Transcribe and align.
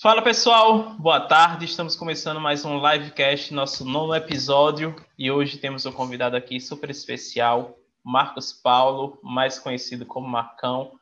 Fala 0.00 0.22
pessoal, 0.22 0.90
boa 0.94 1.18
tarde. 1.18 1.64
Estamos 1.64 1.96
começando 1.96 2.40
mais 2.40 2.64
um 2.64 2.78
livecast, 2.78 3.52
nosso 3.52 3.84
nono 3.84 4.14
episódio, 4.14 4.94
e 5.18 5.28
hoje 5.28 5.58
temos 5.58 5.84
um 5.86 5.90
convidado 5.90 6.36
aqui 6.36 6.60
super 6.60 6.88
especial, 6.88 7.76
Marcos 8.04 8.52
Paulo, 8.52 9.18
mais 9.24 9.58
conhecido 9.58 10.06
como 10.06 10.28
Marcão. 10.28 10.92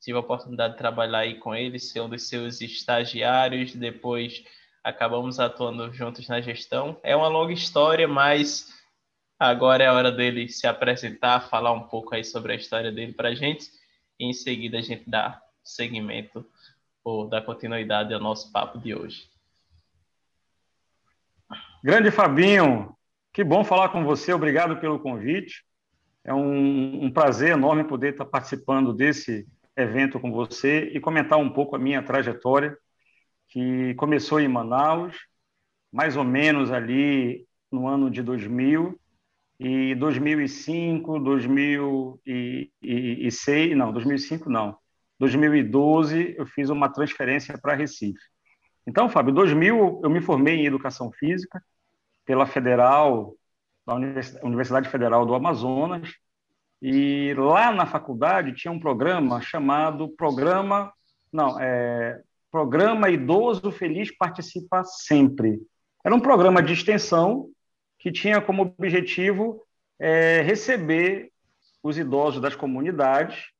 Tive 0.00 0.16
a 0.16 0.20
oportunidade 0.20 0.72
de 0.72 0.78
trabalhar 0.78 1.20
aí 1.20 1.38
com 1.38 1.54
ele, 1.54 1.78
ser 1.78 2.00
um 2.00 2.08
dos 2.08 2.28
seus 2.28 2.60
estagiários, 2.60 3.72
depois 3.72 4.42
acabamos 4.82 5.38
atuando 5.38 5.92
juntos 5.92 6.26
na 6.26 6.40
gestão. 6.40 6.98
É 7.04 7.14
uma 7.14 7.28
longa 7.28 7.52
história, 7.52 8.08
mas 8.08 8.74
agora 9.38 9.84
é 9.84 9.86
a 9.86 9.92
hora 9.92 10.10
dele 10.10 10.48
se 10.48 10.66
apresentar, 10.66 11.48
falar 11.48 11.70
um 11.70 11.86
pouco 11.86 12.16
aí 12.16 12.24
sobre 12.24 12.54
a 12.54 12.56
história 12.56 12.90
dele 12.90 13.12
para 13.12 13.28
a 13.28 13.34
gente, 13.34 13.70
e 14.18 14.28
em 14.28 14.32
seguida 14.32 14.78
a 14.78 14.82
gente 14.82 15.08
dá 15.08 15.40
seguimento 15.62 16.44
por 17.02 17.28
dar 17.28 17.42
continuidade 17.42 18.12
ao 18.12 18.20
nosso 18.20 18.52
papo 18.52 18.78
de 18.78 18.94
hoje. 18.94 19.28
Grande 21.82 22.10
Fabinho, 22.10 22.94
que 23.32 23.42
bom 23.42 23.64
falar 23.64 23.88
com 23.88 24.04
você, 24.04 24.32
obrigado 24.32 24.78
pelo 24.78 24.98
convite. 24.98 25.64
É 26.22 26.34
um, 26.34 27.04
um, 27.04 27.10
prazer 27.10 27.52
enorme 27.52 27.84
poder 27.84 28.12
estar 28.12 28.26
participando 28.26 28.92
desse 28.92 29.46
evento 29.76 30.20
com 30.20 30.30
você 30.30 30.90
e 30.92 31.00
comentar 31.00 31.38
um 31.38 31.48
pouco 31.48 31.74
a 31.74 31.78
minha 31.78 32.02
trajetória, 32.02 32.76
que 33.48 33.94
começou 33.94 34.38
em 34.38 34.48
Manaus, 34.48 35.16
mais 35.90 36.16
ou 36.16 36.24
menos 36.24 36.70
ali 36.70 37.46
no 37.72 37.88
ano 37.88 38.10
de 38.10 38.22
2000, 38.22 39.00
e 39.58 39.94
2005, 39.94 41.18
2006, 41.18 43.76
não, 43.76 43.92
2005 43.92 44.48
não, 44.48 44.78
2012 45.20 46.34
eu 46.38 46.46
fiz 46.46 46.70
uma 46.70 46.88
transferência 46.88 47.56
para 47.58 47.74
Recife. 47.74 48.18
Então, 48.86 49.08
Fábio, 49.08 49.30
em 49.30 49.34
2000 49.34 50.00
eu 50.02 50.10
me 50.10 50.22
formei 50.22 50.56
em 50.56 50.66
Educação 50.66 51.12
Física 51.12 51.62
pela 52.24 52.46
Federal, 52.46 53.34
da 53.86 53.94
Universidade 54.42 54.88
Federal 54.88 55.26
do 55.26 55.34
Amazonas, 55.34 56.08
e 56.80 57.34
lá 57.36 57.70
na 57.70 57.84
faculdade 57.84 58.54
tinha 58.54 58.72
um 58.72 58.80
programa 58.80 59.42
chamado 59.42 60.08
Programa, 60.08 60.90
não, 61.30 61.60
é, 61.60 62.22
Programa 62.50 63.10
Idoso 63.10 63.70
Feliz 63.70 64.10
Participa 64.16 64.82
Sempre. 64.84 65.60
Era 66.02 66.14
um 66.14 66.20
programa 66.20 66.62
de 66.62 66.72
extensão 66.72 67.50
que 67.98 68.10
tinha 68.10 68.40
como 68.40 68.62
objetivo 68.62 69.62
é, 69.98 70.40
receber 70.40 71.30
os 71.82 71.98
idosos 71.98 72.40
das 72.40 72.56
comunidades 72.56 73.50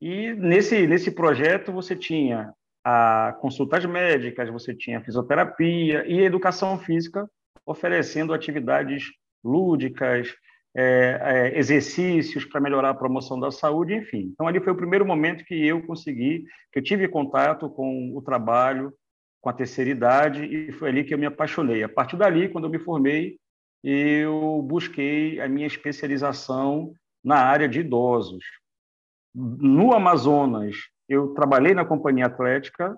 e 0.00 0.32
nesse, 0.34 0.86
nesse 0.86 1.10
projeto 1.10 1.72
você 1.72 1.96
tinha 1.96 2.52
a 2.84 3.36
consultas 3.40 3.84
médicas, 3.84 4.48
você 4.48 4.74
tinha 4.74 5.02
fisioterapia 5.02 6.06
e 6.06 6.20
educação 6.20 6.78
física, 6.78 7.28
oferecendo 7.64 8.32
atividades 8.32 9.04
lúdicas, 9.42 10.32
é, 10.78 11.18
é, 11.54 11.58
exercícios 11.58 12.44
para 12.44 12.60
melhorar 12.60 12.90
a 12.90 12.94
promoção 12.94 13.40
da 13.40 13.50
saúde, 13.50 13.94
enfim. 13.94 14.30
Então, 14.32 14.46
ali 14.46 14.60
foi 14.60 14.72
o 14.72 14.76
primeiro 14.76 15.06
momento 15.06 15.44
que 15.44 15.66
eu 15.66 15.82
consegui, 15.84 16.44
que 16.70 16.78
eu 16.78 16.82
tive 16.82 17.08
contato 17.08 17.68
com 17.70 18.14
o 18.14 18.20
trabalho, 18.20 18.92
com 19.40 19.48
a 19.48 19.54
terceira 19.54 19.90
idade, 19.90 20.44
e 20.44 20.70
foi 20.72 20.90
ali 20.90 21.02
que 21.02 21.14
eu 21.14 21.18
me 21.18 21.26
apaixonei. 21.26 21.82
A 21.82 21.88
partir 21.88 22.16
dali, 22.16 22.48
quando 22.50 22.64
eu 22.64 22.70
me 22.70 22.78
formei, 22.78 23.38
eu 23.82 24.62
busquei 24.62 25.40
a 25.40 25.48
minha 25.48 25.66
especialização 25.66 26.92
na 27.24 27.38
área 27.38 27.68
de 27.68 27.80
idosos 27.80 28.44
no 29.36 29.92
Amazonas, 29.92 30.76
eu 31.06 31.34
trabalhei 31.34 31.74
na 31.74 31.84
Companhia 31.84 32.26
Atlética 32.26 32.96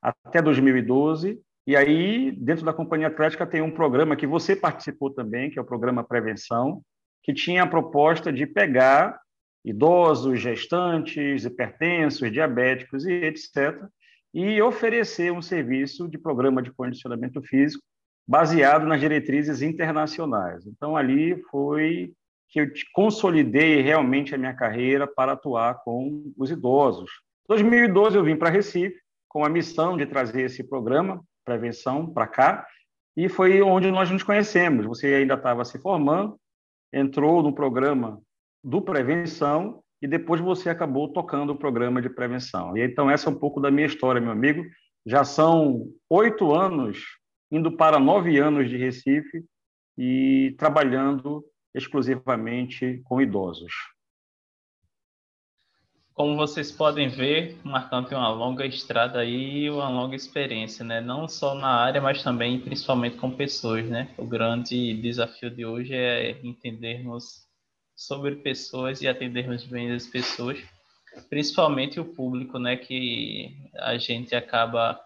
até 0.00 0.40
2012, 0.40 1.40
e 1.66 1.76
aí, 1.76 2.30
dentro 2.32 2.64
da 2.64 2.72
Companhia 2.72 3.08
Atlética, 3.08 3.46
tem 3.46 3.60
um 3.60 3.70
programa 3.70 4.16
que 4.16 4.26
você 4.26 4.54
participou 4.54 5.10
também, 5.10 5.50
que 5.50 5.58
é 5.58 5.62
o 5.62 5.64
programa 5.64 6.04
Prevenção, 6.04 6.80
que 7.22 7.34
tinha 7.34 7.64
a 7.64 7.66
proposta 7.66 8.32
de 8.32 8.46
pegar 8.46 9.20
idosos, 9.64 10.40
gestantes, 10.40 11.44
hipertensos, 11.44 12.32
diabéticos 12.32 13.04
e 13.04 13.12
etc., 13.12 13.84
e 14.32 14.62
oferecer 14.62 15.32
um 15.32 15.42
serviço 15.42 16.08
de 16.08 16.16
programa 16.16 16.62
de 16.62 16.72
condicionamento 16.72 17.42
físico 17.42 17.82
baseado 18.26 18.86
nas 18.86 19.00
diretrizes 19.00 19.60
internacionais. 19.60 20.64
Então, 20.66 20.96
ali 20.96 21.36
foi 21.50 22.12
que 22.50 22.60
eu 22.60 22.66
consolidei 22.92 23.80
realmente 23.80 24.34
a 24.34 24.38
minha 24.38 24.54
carreira 24.54 25.06
para 25.06 25.32
atuar 25.32 25.82
com 25.84 26.32
os 26.36 26.50
idosos. 26.50 27.10
Em 27.44 27.54
2012 27.54 28.16
eu 28.16 28.24
vim 28.24 28.36
para 28.36 28.50
Recife 28.50 28.96
com 29.28 29.44
a 29.44 29.48
missão 29.48 29.96
de 29.96 30.04
trazer 30.04 30.42
esse 30.42 30.64
programa 30.64 31.22
prevenção 31.44 32.12
para 32.12 32.26
cá 32.26 32.66
e 33.16 33.28
foi 33.28 33.60
onde 33.62 33.90
nós 33.90 34.10
nos 34.10 34.22
conhecemos. 34.22 34.86
Você 34.86 35.06
ainda 35.14 35.34
estava 35.34 35.64
se 35.64 35.78
formando, 35.80 36.38
entrou 36.92 37.42
no 37.42 37.54
programa 37.54 38.20
do 38.62 38.82
prevenção 38.82 39.82
e 40.02 40.06
depois 40.06 40.40
você 40.40 40.70
acabou 40.70 41.12
tocando 41.12 41.52
o 41.52 41.58
programa 41.58 42.00
de 42.00 42.10
prevenção. 42.10 42.76
E 42.76 42.82
então 42.82 43.10
essa 43.10 43.28
é 43.28 43.32
um 43.32 43.38
pouco 43.38 43.60
da 43.60 43.70
minha 43.70 43.86
história, 43.86 44.20
meu 44.20 44.32
amigo. 44.32 44.64
Já 45.06 45.24
são 45.24 45.86
oito 46.08 46.54
anos, 46.54 47.04
indo 47.50 47.76
para 47.76 47.98
nove 47.98 48.38
anos 48.38 48.68
de 48.68 48.76
Recife 48.76 49.44
e 49.96 50.54
trabalhando 50.58 51.44
exclusivamente 51.74 53.00
com 53.04 53.20
idosos. 53.20 53.72
Como 56.12 56.36
vocês 56.36 56.70
podem 56.70 57.08
ver, 57.08 57.58
o 57.64 57.68
Marcão 57.68 58.04
tem 58.04 58.18
uma 58.18 58.28
longa 58.28 58.66
estrada 58.66 59.24
e 59.24 59.70
uma 59.70 59.88
longa 59.88 60.14
experiência, 60.14 60.84
né? 60.84 61.00
Não 61.00 61.26
só 61.26 61.54
na 61.54 61.68
área, 61.68 62.00
mas 62.00 62.22
também, 62.22 62.60
principalmente 62.60 63.16
com 63.16 63.30
pessoas, 63.30 63.88
né? 63.88 64.12
O 64.18 64.26
grande 64.26 64.94
desafio 65.00 65.50
de 65.50 65.64
hoje 65.64 65.94
é 65.94 66.38
entendermos 66.42 67.48
sobre 67.96 68.36
pessoas 68.36 69.00
e 69.00 69.08
atendermos 69.08 69.64
bem 69.64 69.92
as 69.92 70.06
pessoas, 70.06 70.58
principalmente 71.30 71.98
o 71.98 72.04
público, 72.04 72.58
né? 72.58 72.76
Que 72.76 73.56
a 73.76 73.96
gente 73.96 74.34
acaba 74.34 75.00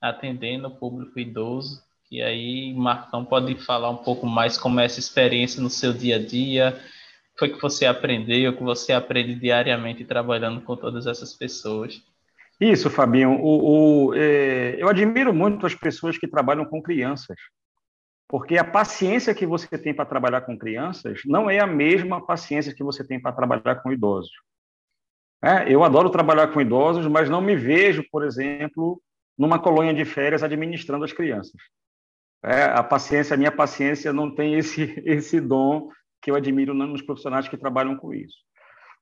atendendo 0.00 0.68
o 0.68 0.76
público 0.76 1.18
idoso 1.18 1.82
e 2.14 2.22
aí, 2.22 2.72
Marcão 2.74 3.24
pode 3.24 3.56
falar 3.56 3.90
um 3.90 3.96
pouco 3.96 4.24
mais 4.24 4.56
como 4.56 4.78
é 4.78 4.84
essa 4.84 5.00
experiência 5.00 5.60
no 5.60 5.68
seu 5.68 5.92
dia 5.92 6.14
a 6.14 6.24
dia, 6.24 6.80
o 7.34 7.38
foi 7.40 7.48
que 7.48 7.60
você 7.60 7.86
aprendeu, 7.86 8.52
o 8.52 8.56
que 8.56 8.62
você 8.62 8.92
aprende 8.92 9.34
diariamente 9.34 10.04
trabalhando 10.04 10.60
com 10.60 10.76
todas 10.76 11.08
essas 11.08 11.32
pessoas. 11.32 12.00
Isso, 12.60 12.88
Fabinho. 12.88 13.32
O, 13.42 14.10
o 14.10 14.14
é, 14.14 14.76
eu 14.78 14.88
admiro 14.88 15.34
muito 15.34 15.66
as 15.66 15.74
pessoas 15.74 16.16
que 16.16 16.28
trabalham 16.28 16.64
com 16.64 16.80
crianças, 16.80 17.36
porque 18.28 18.56
a 18.56 18.64
paciência 18.64 19.34
que 19.34 19.44
você 19.44 19.76
tem 19.76 19.92
para 19.92 20.04
trabalhar 20.04 20.42
com 20.42 20.56
crianças 20.56 21.20
não 21.26 21.50
é 21.50 21.58
a 21.58 21.66
mesma 21.66 22.24
paciência 22.24 22.72
que 22.72 22.84
você 22.84 23.04
tem 23.04 23.20
para 23.20 23.32
trabalhar 23.32 23.82
com 23.82 23.92
idosos. 23.92 24.30
É, 25.42 25.68
eu 25.68 25.82
adoro 25.82 26.10
trabalhar 26.10 26.46
com 26.52 26.60
idosos, 26.60 27.08
mas 27.08 27.28
não 27.28 27.40
me 27.40 27.56
vejo, 27.56 28.04
por 28.08 28.24
exemplo, 28.24 29.02
numa 29.36 29.58
colônia 29.58 29.92
de 29.92 30.04
férias 30.04 30.44
administrando 30.44 31.04
as 31.04 31.12
crianças. 31.12 31.60
É, 32.44 32.64
a 32.64 32.82
paciência, 32.82 33.34
a 33.34 33.38
minha 33.38 33.50
paciência 33.50 34.12
não 34.12 34.30
tem 34.30 34.54
esse, 34.54 34.82
esse 35.06 35.40
dom 35.40 35.90
que 36.20 36.30
eu 36.30 36.34
admiro 36.34 36.74
nos 36.74 37.02
profissionais 37.02 37.48
que 37.48 37.56
trabalham 37.56 37.96
com 37.96 38.12
isso. 38.12 38.36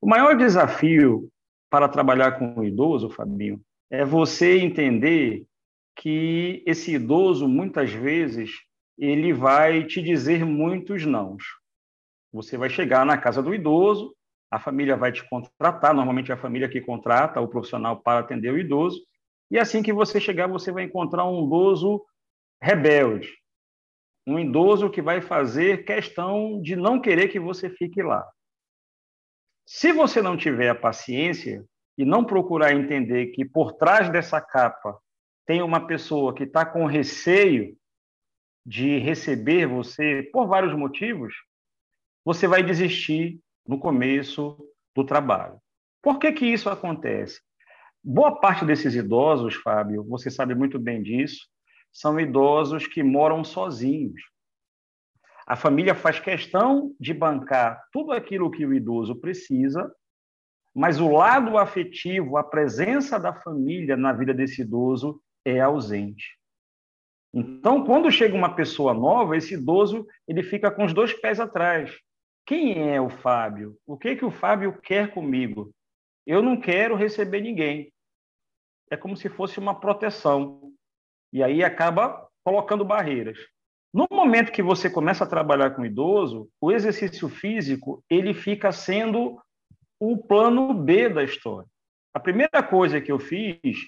O 0.00 0.08
maior 0.08 0.36
desafio 0.36 1.28
para 1.68 1.88
trabalhar 1.88 2.32
com 2.32 2.58
o 2.58 2.64
idoso, 2.64 3.10
Fabinho, 3.10 3.60
é 3.90 4.04
você 4.04 4.58
entender 4.58 5.44
que 5.96 6.62
esse 6.66 6.94
idoso, 6.94 7.48
muitas 7.48 7.92
vezes, 7.92 8.50
ele 8.98 9.32
vai 9.32 9.84
te 9.84 10.00
dizer 10.00 10.44
muitos 10.44 11.04
nãos. 11.04 11.42
Você 12.32 12.56
vai 12.56 12.70
chegar 12.70 13.04
na 13.04 13.18
casa 13.18 13.42
do 13.42 13.54
idoso, 13.54 14.14
a 14.50 14.58
família 14.58 14.96
vai 14.96 15.12
te 15.12 15.28
contratar, 15.28 15.94
normalmente 15.94 16.30
é 16.30 16.34
a 16.34 16.38
família 16.38 16.68
que 16.68 16.80
contrata 16.80 17.40
o 17.40 17.48
profissional 17.48 18.00
para 18.00 18.20
atender 18.20 18.52
o 18.52 18.58
idoso, 18.58 19.00
e 19.50 19.58
assim 19.58 19.82
que 19.82 19.92
você 19.92 20.20
chegar, 20.20 20.46
você 20.46 20.72
vai 20.72 20.84
encontrar 20.84 21.26
um 21.26 21.46
idoso 21.46 22.02
rebelde, 22.62 23.28
um 24.24 24.38
idoso 24.38 24.88
que 24.88 25.02
vai 25.02 25.20
fazer 25.20 25.84
questão 25.84 26.62
de 26.62 26.76
não 26.76 27.00
querer 27.00 27.26
que 27.26 27.40
você 27.40 27.68
fique 27.68 28.00
lá. 28.00 28.24
Se 29.66 29.92
você 29.92 30.22
não 30.22 30.36
tiver 30.36 30.68
a 30.68 30.74
paciência 30.74 31.64
e 31.98 32.04
não 32.04 32.24
procurar 32.24 32.72
entender 32.72 33.26
que 33.28 33.44
por 33.44 33.72
trás 33.72 34.08
dessa 34.10 34.40
capa 34.40 34.96
tem 35.44 35.60
uma 35.60 35.88
pessoa 35.88 36.32
que 36.32 36.44
está 36.44 36.64
com 36.64 36.86
receio 36.86 37.76
de 38.64 38.96
receber 38.98 39.66
você 39.66 40.22
por 40.32 40.46
vários 40.46 40.72
motivos, 40.72 41.34
você 42.24 42.46
vai 42.46 42.62
desistir 42.62 43.40
no 43.66 43.76
começo 43.76 44.56
do 44.94 45.04
trabalho. 45.04 45.60
Por 46.00 46.20
que, 46.20 46.30
que 46.30 46.46
isso 46.46 46.70
acontece? 46.70 47.40
Boa 48.04 48.40
parte 48.40 48.64
desses 48.64 48.94
idosos, 48.94 49.56
Fábio, 49.56 50.04
você 50.04 50.30
sabe 50.30 50.54
muito 50.54 50.78
bem 50.78 51.02
disso, 51.02 51.48
são 51.92 52.18
idosos 52.18 52.86
que 52.86 53.02
moram 53.02 53.44
sozinhos. 53.44 54.20
A 55.46 55.56
família 55.56 55.94
faz 55.94 56.18
questão 56.18 56.94
de 56.98 57.12
bancar 57.12 57.82
tudo 57.92 58.12
aquilo 58.12 58.50
que 58.50 58.64
o 58.64 58.72
idoso 58.72 59.16
precisa, 59.16 59.94
mas 60.74 60.98
o 60.98 61.10
lado 61.10 61.58
afetivo, 61.58 62.36
a 62.36 62.44
presença 62.44 63.20
da 63.20 63.34
família 63.34 63.96
na 63.96 64.12
vida 64.12 64.32
desse 64.32 64.62
idoso, 64.62 65.20
é 65.44 65.60
ausente. 65.60 66.38
Então, 67.34 67.84
quando 67.84 68.10
chega 68.10 68.36
uma 68.36 68.54
pessoa 68.54 68.94
nova, 68.94 69.36
esse 69.36 69.54
idoso 69.54 70.06
ele 70.28 70.42
fica 70.42 70.70
com 70.70 70.84
os 70.84 70.92
dois 70.92 71.12
pés 71.12 71.40
atrás. 71.40 71.94
Quem 72.46 72.90
é 72.90 73.00
o 73.00 73.08
Fábio? 73.08 73.76
O 73.86 73.96
que 73.96 74.16
que 74.16 74.24
o 74.24 74.30
Fábio 74.30 74.78
quer 74.80 75.12
comigo? 75.12 75.72
Eu 76.26 76.42
não 76.42 76.60
quero 76.60 76.94
receber 76.94 77.40
ninguém. 77.40 77.92
É 78.90 78.96
como 78.96 79.16
se 79.16 79.28
fosse 79.28 79.58
uma 79.58 79.78
proteção. 79.78 80.71
E 81.32 81.42
aí 81.42 81.64
acaba 81.64 82.28
colocando 82.44 82.84
barreiras. 82.84 83.38
No 83.92 84.06
momento 84.10 84.52
que 84.52 84.62
você 84.62 84.88
começa 84.88 85.24
a 85.24 85.28
trabalhar 85.28 85.70
com 85.70 85.82
o 85.82 85.86
idoso, 85.86 86.48
o 86.60 86.72
exercício 86.72 87.28
físico 87.28 88.02
ele 88.08 88.32
fica 88.32 88.72
sendo 88.72 89.38
o 90.00 90.16
plano 90.16 90.72
B 90.72 91.08
da 91.08 91.22
história. 91.22 91.68
A 92.14 92.20
primeira 92.20 92.62
coisa 92.62 93.00
que 93.00 93.12
eu 93.12 93.18
fiz 93.18 93.78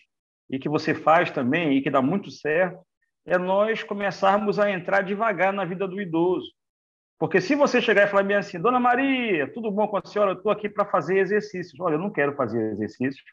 e 0.50 0.58
que 0.58 0.68
você 0.68 0.94
faz 0.94 1.30
também 1.30 1.76
e 1.76 1.82
que 1.82 1.90
dá 1.90 2.02
muito 2.02 2.30
certo 2.30 2.84
é 3.26 3.38
nós 3.38 3.82
começarmos 3.82 4.58
a 4.58 4.70
entrar 4.70 5.02
devagar 5.02 5.52
na 5.52 5.64
vida 5.64 5.88
do 5.88 6.00
idoso. 6.00 6.52
Porque 7.18 7.40
se 7.40 7.54
você 7.54 7.80
chegar 7.80 8.06
e 8.06 8.10
falar 8.10 8.24
bem 8.24 8.36
assim, 8.36 8.60
Dona 8.60 8.78
Maria, 8.78 9.50
tudo 9.52 9.70
bom 9.70 9.88
com 9.88 9.96
a 9.96 10.04
senhora? 10.04 10.32
Eu 10.32 10.36
estou 10.36 10.52
aqui 10.52 10.68
para 10.68 10.84
fazer 10.84 11.18
exercícios. 11.18 11.78
Olha, 11.80 11.94
eu 11.94 11.98
não 11.98 12.10
quero 12.10 12.34
fazer 12.36 12.72
exercícios. 12.72 13.24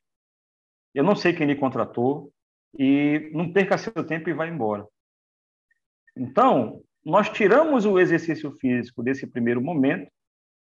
Eu 0.93 1.03
não 1.03 1.15
sei 1.15 1.33
quem 1.33 1.47
lhe 1.47 1.55
contratou. 1.55 2.31
E 2.77 3.29
não 3.33 3.51
perca 3.51 3.77
seu 3.77 3.93
tempo 4.05 4.29
e 4.29 4.33
vá 4.33 4.47
embora. 4.47 4.85
Então, 6.15 6.81
nós 7.03 7.29
tiramos 7.29 7.85
o 7.85 7.99
exercício 7.99 8.51
físico 8.59 9.03
desse 9.03 9.25
primeiro 9.27 9.61
momento 9.61 10.09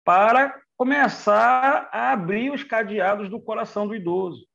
para 0.03 0.59
começar 0.77 1.89
a 1.91 2.11
abrir 2.11 2.51
os 2.51 2.63
cadeados 2.63 3.29
do 3.29 3.39
coração 3.39 3.87
do 3.87 3.95
idoso. 3.95 4.45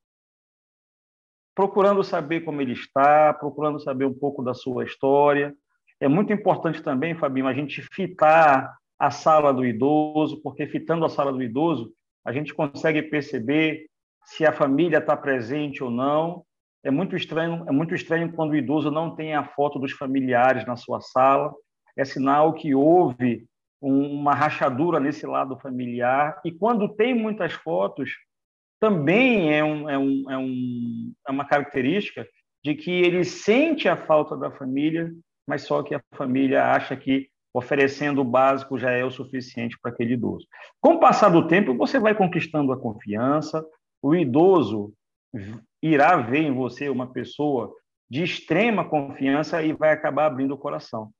Procurando 1.55 2.05
saber 2.05 2.43
como 2.43 2.61
ele 2.61 2.73
está, 2.73 3.33
procurando 3.35 3.81
saber 3.81 4.05
um 4.05 4.15
pouco 4.15 4.43
da 4.43 4.55
sua 4.55 4.85
história. 4.85 5.55
É 6.01 6.07
muito 6.07 6.33
importante 6.33 6.83
também, 6.83 7.17
Fabinho, 7.17 7.47
a 7.47 7.55
gente 7.55 7.83
fitar 7.93 8.77
a 8.99 9.11
sala 9.11 9.53
do 9.53 9.65
idoso, 9.65 10.41
porque 10.43 10.67
fitando 10.67 11.05
a 11.05 11.09
sala 11.09 11.33
do 11.33 11.43
idoso, 11.43 11.93
a 12.25 12.33
gente 12.33 12.55
consegue 12.55 13.03
perceber 13.03 13.87
se 14.25 14.45
a 14.45 14.53
família 14.53 14.99
está 14.99 15.17
presente 15.17 15.83
ou 15.83 15.91
não. 15.91 16.45
É 16.85 16.91
muito 16.91 17.17
estranho, 17.17 17.65
é 17.69 17.73
muito 17.73 17.95
estranho 17.95 18.33
quando 18.33 18.53
o 18.53 18.57
idoso 18.57 18.91
não 18.91 19.15
tem 19.15 19.35
a 19.35 19.45
foto 19.45 19.79
dos 19.79 19.93
familiares 19.93 20.67
na 20.67 20.77
sua 20.77 21.01
sala. 21.01 21.53
É 21.97 22.05
sinal 22.05 22.55
que 22.55 22.75
houve 22.75 23.47
uma 23.81 24.35
rachadura 24.35 25.01
nesse 25.01 25.27
lado 25.27 25.59
familiar. 25.59 26.41
E 26.45 26.53
quando 26.53 26.89
tem 26.89 27.15
muitas 27.15 27.53
fotos, 27.53 28.11
também 28.81 29.53
é, 29.53 29.65
um, 29.65 29.89
é, 29.89 29.99
um, 29.99 30.31
é, 30.31 30.39
um, 30.39 31.13
é 31.27 31.31
uma 31.31 31.45
característica 31.45 32.27
de 32.65 32.75
que 32.75 32.91
ele 32.91 33.25
sente 33.25 33.89
a 33.89 33.97
falta 33.97 34.37
da 34.37 34.51
família, 34.51 35.13
mas 35.47 35.63
só 35.63 35.83
que 35.83 35.95
a 35.95 36.03
família 36.15 36.73
acha 36.73 36.97
que 36.97 37.29
oferecendo 37.53 38.21
o 38.21 38.25
básico 38.25 38.79
já 38.79 38.91
é 38.91 39.05
o 39.05 39.11
suficiente 39.11 39.77
para 39.81 39.91
aquele 39.91 40.15
idoso. 40.15 40.47
Com 40.81 40.95
o 40.95 41.01
passar 41.01 41.31
do 41.31 41.47
tempo, 41.47 41.77
você 41.77 41.99
vai 41.99 42.15
conquistando 42.15 42.73
a 42.73 42.79
confiança, 42.79 43.65
o 44.03 44.15
idoso 44.15 44.93
irá 45.83 46.17
ver 46.17 46.41
em 46.41 46.53
você 46.53 46.89
uma 46.89 47.13
pessoa 47.13 47.75
de 48.11 48.23
extrema 48.23 48.89
confiança 48.89 49.63
e 49.63 49.73
vai 49.73 49.93
acabar 49.93 50.27
abrindo 50.27 50.55
o 50.55 50.59
coração. 50.59 51.11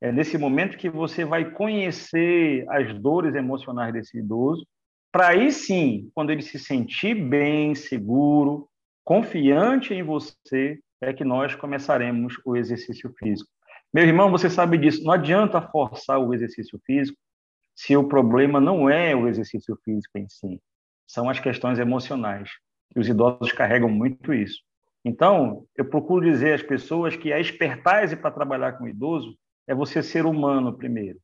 É 0.00 0.12
nesse 0.12 0.36
momento 0.36 0.76
que 0.76 0.90
você 0.90 1.24
vai 1.24 1.50
conhecer 1.52 2.66
as 2.68 2.92
dores 3.00 3.34
emocionais 3.34 3.92
desse 3.92 4.18
idoso, 4.18 4.66
para 5.10 5.28
aí 5.28 5.50
sim, 5.50 6.10
quando 6.14 6.30
ele 6.30 6.42
se 6.42 6.58
sentir 6.58 7.14
bem, 7.14 7.74
seguro, 7.74 8.68
confiante 9.02 9.94
em 9.94 10.02
você, 10.02 10.78
é 11.00 11.12
que 11.12 11.24
nós 11.24 11.54
começaremos 11.54 12.34
o 12.44 12.56
exercício 12.56 13.12
físico. 13.18 13.50
Meu 13.92 14.04
irmão, 14.04 14.30
você 14.30 14.50
sabe 14.50 14.76
disso, 14.76 15.02
não 15.04 15.12
adianta 15.12 15.62
forçar 15.62 16.18
o 16.18 16.34
exercício 16.34 16.78
físico 16.84 17.18
se 17.74 17.96
o 17.96 18.08
problema 18.08 18.60
não 18.60 18.90
é 18.90 19.14
o 19.14 19.28
exercício 19.28 19.78
físico 19.84 20.18
em 20.18 20.28
si, 20.28 20.60
são 21.06 21.28
as 21.28 21.38
questões 21.38 21.78
emocionais. 21.78 22.50
E 22.94 23.00
os 23.00 23.08
idosos 23.08 23.52
carregam 23.52 23.88
muito 23.88 24.32
isso. 24.32 24.60
Então, 25.04 25.64
eu 25.76 25.84
procuro 25.84 26.24
dizer 26.24 26.54
às 26.54 26.62
pessoas 26.62 27.16
que 27.16 27.32
a 27.32 27.38
expertise 27.38 28.16
para 28.16 28.30
trabalhar 28.30 28.72
com 28.72 28.84
o 28.84 28.88
idoso 28.88 29.36
é 29.68 29.74
você 29.74 30.02
ser 30.02 30.26
humano 30.26 30.76
primeiro. 30.76 31.18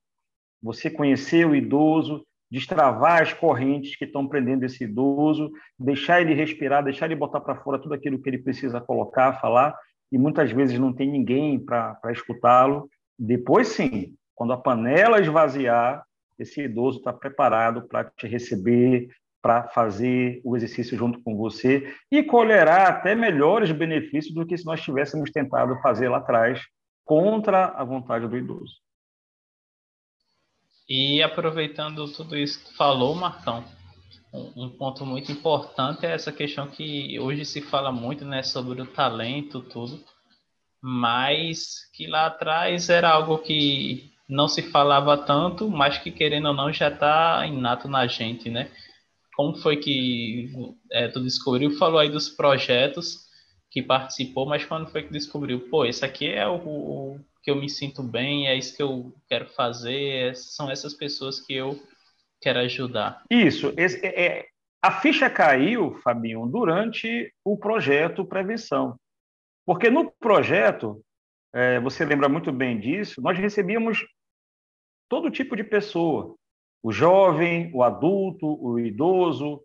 Você 0.62 0.88
conhecer 0.88 1.47
o 1.47 1.55
idoso, 1.55 2.25
destravar 2.50 3.23
as 3.23 3.32
correntes 3.32 3.97
que 3.97 4.05
estão 4.05 4.29
prendendo 4.29 4.64
esse 4.64 4.85
idoso, 4.85 5.50
deixar 5.79 6.20
ele 6.20 6.35
respirar, 6.35 6.85
deixar 6.85 7.06
ele 7.06 7.17
botar 7.17 7.41
para 7.41 7.56
fora 7.56 7.79
tudo 7.79 7.94
aquilo 7.94 8.20
que 8.20 8.29
ele 8.29 8.38
precisa 8.38 8.81
colocar, 8.81 9.41
falar, 9.41 9.75
e 10.12 10.19
muitas 10.19 10.53
vezes 10.53 10.79
não 10.79 10.93
tem 10.93 11.11
ninguém 11.11 11.58
para 11.58 11.99
escutá-lo. 12.11 12.88
Depois, 13.19 13.69
sim, 13.69 14.15
quando 14.35 14.53
a 14.53 14.58
panela 14.58 15.20
esvaziar, 15.20 16.05
esse 16.38 16.62
idoso 16.62 16.99
está 16.99 17.12
preparado 17.12 17.88
para 17.88 18.05
te 18.05 18.26
receber, 18.26 19.08
para 19.43 19.69
fazer 19.69 20.41
o 20.44 20.56
exercício 20.56 20.97
junto 20.97 21.21
com 21.21 21.37
você 21.37 21.93
e 22.11 22.23
colherá 22.23 22.89
até 22.89 23.15
melhores 23.15 23.73
benefícios 23.73 24.33
do 24.33 24.47
que 24.47 24.56
se 24.56 24.65
nós 24.65 24.81
tivéssemos 24.81 25.31
tentado 25.33 25.77
fazer 25.83 26.09
lá 26.09 26.19
atrás 26.19 26.61
contra 27.05 27.67
a 27.67 27.85
vontade 27.85 28.29
do 28.29 28.37
idoso. 28.37 28.81
E 30.89 31.23
aproveitando 31.23 32.11
tudo 32.12 32.37
isso 32.37 32.65
que 32.65 32.77
falou, 32.77 33.15
Marcão, 33.15 33.65
um 34.33 34.71
ponto 34.71 35.05
muito 35.05 35.31
importante 35.31 36.06
é 36.06 36.12
essa 36.12 36.33
questão 36.33 36.67
que 36.69 37.19
hoje 37.19 37.44
se 37.44 37.61
fala 37.61 37.93
muito, 37.93 38.25
né, 38.25 38.43
sobre 38.43 38.81
o 38.81 38.87
talento, 38.87 39.61
tudo, 39.61 40.03
mas 40.81 41.91
que 41.94 42.06
lá 42.06 42.27
atrás 42.27 42.89
era 42.89 43.11
algo 43.11 43.39
que 43.39 44.12
não 44.29 44.49
se 44.49 44.62
falava 44.62 45.17
tanto, 45.19 45.69
mas 45.69 45.99
que 45.99 46.11
querendo 46.11 46.49
ou 46.49 46.55
não 46.55 46.73
já 46.73 46.89
está 46.89 47.47
inato 47.47 47.89
na 47.89 48.06
gente, 48.06 48.49
né? 48.49 48.71
Como 49.34 49.56
foi 49.56 49.76
que 49.76 50.50
é, 50.90 51.08
tu 51.08 51.23
descobriu? 51.23 51.70
Falou 51.79 51.99
aí 51.99 52.11
dos 52.11 52.29
projetos 52.29 53.26
que 53.70 53.82
participou, 53.82 54.46
mas 54.46 54.64
quando 54.64 54.90
foi 54.90 55.02
que 55.02 55.12
descobriu? 55.12 55.69
Pô, 55.70 55.84
esse 55.84 56.05
aqui 56.05 56.29
é 56.29 56.46
o, 56.46 56.56
o 56.56 57.20
que 57.43 57.50
eu 57.50 57.56
me 57.56 57.69
sinto 57.69 58.02
bem, 58.02 58.46
é 58.46 58.56
isso 58.56 58.76
que 58.76 58.82
eu 58.82 59.12
quero 59.29 59.49
fazer, 59.50 60.31
é, 60.31 60.34
são 60.34 60.70
essas 60.70 60.94
pessoas 60.94 61.40
que 61.40 61.55
eu 61.55 61.81
quero 62.40 62.58
ajudar. 62.61 63.23
Isso. 63.31 63.73
Esse, 63.76 64.05
é, 64.05 64.26
é, 64.26 64.46
a 64.82 65.00
ficha 65.00 65.31
caiu, 65.31 65.94
Fabinho, 66.02 66.46
durante 66.46 67.32
o 67.44 67.56
projeto 67.56 68.25
Prevenção. 68.25 68.96
Porque 69.64 69.88
no 69.88 70.11
projeto, 70.11 71.03
é, 71.55 71.81
você 71.81 72.05
lembra 72.05 72.29
muito 72.29 72.53
bem 72.53 72.79
disso, 72.79 73.22
nós 73.22 73.39
recebíamos 73.39 74.05
todo 75.08 75.31
tipo 75.31 75.56
de 75.56 75.65
pessoa, 75.65 76.36
o 76.82 76.91
jovem, 76.91 77.70
o 77.72 77.82
adulto, 77.82 78.46
o 78.60 78.79
idoso, 78.79 79.65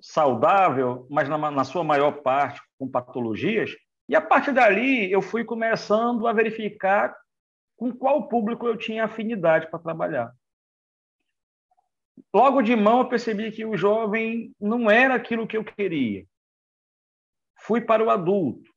saudável, 0.00 1.06
mas 1.08 1.28
na, 1.28 1.50
na, 1.50 1.64
sua 1.64 1.84
maior 1.84 2.22
parte 2.22 2.60
com 2.78 2.88
patologias. 2.88 3.70
E 4.08 4.16
a 4.16 4.20
partir 4.20 4.52
dali 4.52 5.10
eu 5.10 5.22
fui 5.22 5.44
começando 5.44 6.26
a 6.26 6.32
verificar 6.32 7.16
com 7.76 7.92
qual 7.92 8.28
público 8.28 8.66
eu 8.66 8.76
tinha 8.76 9.04
afinidade 9.04 9.70
para 9.70 9.78
trabalhar. 9.78 10.32
Logo 12.34 12.62
de 12.62 12.74
mão 12.74 13.00
eu 13.00 13.08
percebi 13.08 13.50
que 13.52 13.64
o 13.64 13.76
jovem 13.76 14.54
não 14.60 14.90
era 14.90 15.14
aquilo 15.14 15.46
que 15.46 15.56
eu 15.56 15.64
queria. 15.64 16.26
Fui 17.60 17.80
para 17.80 18.04
o 18.04 18.10
adulto. 18.10 18.70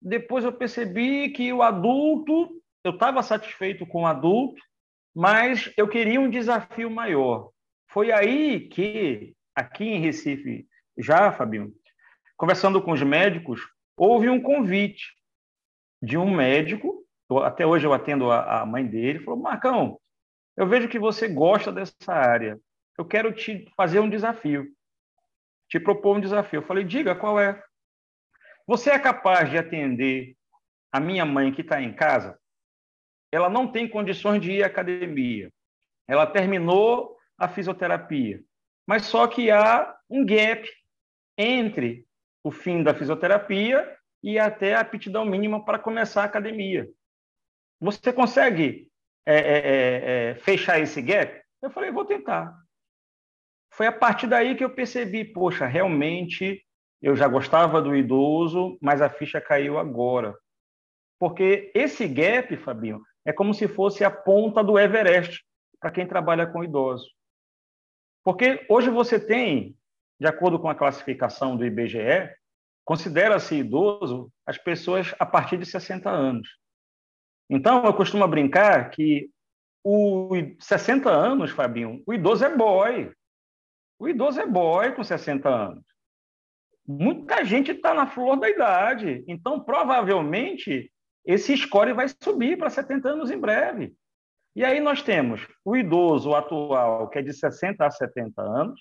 Depois 0.00 0.44
eu 0.44 0.52
percebi 0.52 1.30
que 1.30 1.52
o 1.52 1.62
adulto, 1.62 2.62
eu 2.84 2.92
estava 2.92 3.22
satisfeito 3.22 3.86
com 3.86 4.02
o 4.02 4.06
adulto, 4.06 4.60
mas 5.14 5.72
eu 5.76 5.88
queria 5.88 6.20
um 6.20 6.30
desafio 6.30 6.90
maior. 6.90 7.50
Foi 7.88 8.12
aí 8.12 8.68
que, 8.68 9.34
aqui 9.54 9.84
em 9.84 10.00
Recife, 10.00 10.66
já, 10.96 11.32
Fabinho, 11.32 11.72
conversando 12.36 12.80
com 12.82 12.92
os 12.92 13.02
médicos, 13.02 13.60
houve 13.96 14.28
um 14.28 14.40
convite 14.40 15.14
de 16.02 16.16
um 16.16 16.34
médico, 16.34 17.04
até 17.44 17.66
hoje 17.66 17.86
eu 17.86 17.92
atendo 17.92 18.30
a, 18.30 18.64
mãe 18.64 18.86
dele, 18.86 19.20
falou, 19.20 19.38
Marcão, 19.38 20.00
eu 20.56 20.66
vejo 20.66 20.88
que 20.88 20.98
você 20.98 21.28
gosta 21.28 21.70
dessa 21.70 22.12
área, 22.12 22.58
eu 22.98 23.04
quero 23.04 23.32
te 23.32 23.70
fazer 23.76 24.00
um 24.00 24.10
desafio, 24.10 24.66
te 25.68 25.78
propor 25.78 26.16
um 26.16 26.20
desafio. 26.20 26.58
Eu 26.58 26.66
falei, 26.66 26.84
diga, 26.84 27.14
qual 27.14 27.38
é? 27.38 27.62
Você 28.66 28.90
é 28.90 28.98
capaz 28.98 29.50
de 29.50 29.58
atender 29.58 30.36
a 30.92 31.00
minha 31.00 31.24
mãe 31.24 31.52
que 31.52 31.60
está 31.60 31.80
em 31.80 31.92
casa? 31.92 32.38
Ela 33.32 33.48
não 33.48 33.70
tem 33.70 33.88
condições 33.88 34.40
de 34.40 34.52
ir 34.52 34.62
à 34.62 34.66
academia. 34.66 35.50
Ela 36.08 36.26
terminou 36.26 37.16
a 37.38 37.48
fisioterapia, 37.48 38.42
mas 38.86 39.06
só 39.06 39.26
que 39.26 39.50
há 39.50 39.96
um 40.08 40.24
gap 40.24 40.68
entre 41.38 42.06
o 42.42 42.50
fim 42.50 42.82
da 42.82 42.94
fisioterapia 42.94 43.96
e 44.22 44.38
até 44.38 44.74
a 44.74 44.80
aptidão 44.80 45.24
mínima 45.24 45.64
para 45.64 45.78
começar 45.78 46.22
a 46.22 46.26
academia. 46.26 46.88
Você 47.80 48.12
consegue 48.12 48.90
é, 49.24 49.36
é, 49.36 49.40
é, 49.40 50.30
é 50.30 50.34
fechar 50.34 50.80
esse 50.80 51.00
gap? 51.00 51.40
Eu 51.62 51.70
falei, 51.70 51.90
vou 51.90 52.04
tentar. 52.04 52.54
Foi 53.72 53.86
a 53.86 53.92
partir 53.92 54.26
daí 54.26 54.56
que 54.56 54.64
eu 54.64 54.74
percebi, 54.74 55.24
poxa, 55.24 55.66
realmente 55.66 56.62
eu 57.00 57.16
já 57.16 57.26
gostava 57.28 57.80
do 57.80 57.96
idoso, 57.96 58.76
mas 58.80 59.00
a 59.00 59.08
ficha 59.08 59.40
caiu 59.40 59.78
agora. 59.78 60.36
Porque 61.18 61.70
esse 61.74 62.06
gap, 62.08 62.54
Fabinho, 62.58 63.02
é 63.24 63.32
como 63.32 63.54
se 63.54 63.68
fosse 63.68 64.04
a 64.04 64.10
ponta 64.10 64.62
do 64.62 64.78
Everest 64.78 65.44
para 65.78 65.90
quem 65.90 66.06
trabalha 66.06 66.46
com 66.46 66.64
idosos. 66.64 67.08
Porque 68.22 68.66
hoje 68.68 68.90
você 68.90 69.18
tem, 69.18 69.76
de 70.18 70.26
acordo 70.26 70.58
com 70.58 70.68
a 70.68 70.74
classificação 70.74 71.56
do 71.56 71.64
IBGE, 71.64 72.30
considera-se 72.84 73.54
idoso 73.56 74.32
as 74.44 74.58
pessoas 74.58 75.14
a 75.18 75.24
partir 75.24 75.56
de 75.56 75.66
60 75.66 76.10
anos. 76.10 76.48
Então, 77.48 77.84
eu 77.84 77.94
costumo 77.94 78.26
brincar 78.28 78.90
que 78.90 79.30
o 79.82 80.30
60 80.58 81.10
anos, 81.10 81.50
Fabinho, 81.50 82.02
o 82.06 82.12
idoso 82.12 82.44
é 82.44 82.54
boy. 82.54 83.12
O 83.98 84.08
idoso 84.08 84.40
é 84.40 84.46
boy 84.46 84.92
com 84.92 85.02
60 85.02 85.48
anos. 85.48 85.84
Muita 86.86 87.44
gente 87.44 87.72
está 87.72 87.94
na 87.94 88.06
flor 88.06 88.36
da 88.36 88.48
idade. 88.48 89.24
Então, 89.26 89.60
provavelmente, 89.60 90.90
esse 91.24 91.56
score 91.56 91.92
vai 91.92 92.06
subir 92.08 92.56
para 92.58 92.70
70 92.70 93.08
anos 93.08 93.30
em 93.30 93.38
breve. 93.38 93.94
E 94.54 94.64
aí 94.64 94.80
nós 94.80 95.02
temos 95.02 95.46
o 95.64 95.76
idoso 95.76 96.34
atual, 96.34 97.08
que 97.08 97.18
é 97.18 97.22
de 97.22 97.32
60 97.32 97.86
a 97.86 97.90
70 97.90 98.42
anos, 98.42 98.80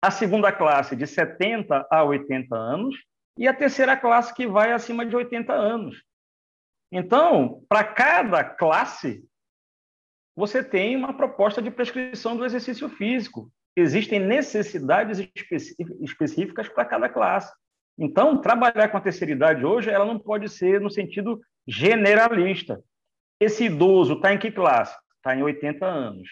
a 0.00 0.10
segunda 0.10 0.52
classe 0.52 0.94
de 0.94 1.06
70 1.06 1.86
a 1.90 2.04
80 2.04 2.54
anos 2.54 2.94
e 3.36 3.48
a 3.48 3.54
terceira 3.54 3.96
classe 3.96 4.32
que 4.32 4.46
vai 4.46 4.72
acima 4.72 5.04
de 5.04 5.16
80 5.16 5.52
anos. 5.52 6.02
Então, 6.90 7.64
para 7.68 7.84
cada 7.84 8.44
classe, 8.44 9.24
você 10.36 10.62
tem 10.62 10.96
uma 10.96 11.16
proposta 11.16 11.60
de 11.60 11.70
prescrição 11.70 12.36
do 12.36 12.44
exercício 12.44 12.88
físico. 12.88 13.50
Existem 13.76 14.20
necessidades 14.20 15.18
específicas 16.00 16.68
para 16.68 16.84
cada 16.84 17.08
classe. 17.08 17.52
Então, 17.98 18.40
trabalhar 18.40 18.88
com 18.88 18.96
a 18.96 19.00
terceira 19.00 19.32
idade 19.32 19.64
hoje, 19.64 19.90
ela 19.90 20.04
não 20.04 20.18
pode 20.18 20.48
ser 20.48 20.80
no 20.80 20.88
sentido 20.88 21.40
generalista. 21.66 22.80
Esse 23.40 23.64
idoso 23.64 24.14
está 24.14 24.32
em 24.32 24.38
que 24.38 24.52
classe? 24.52 24.96
Está 25.16 25.34
em 25.34 25.42
80 25.42 25.84
anos. 25.84 26.28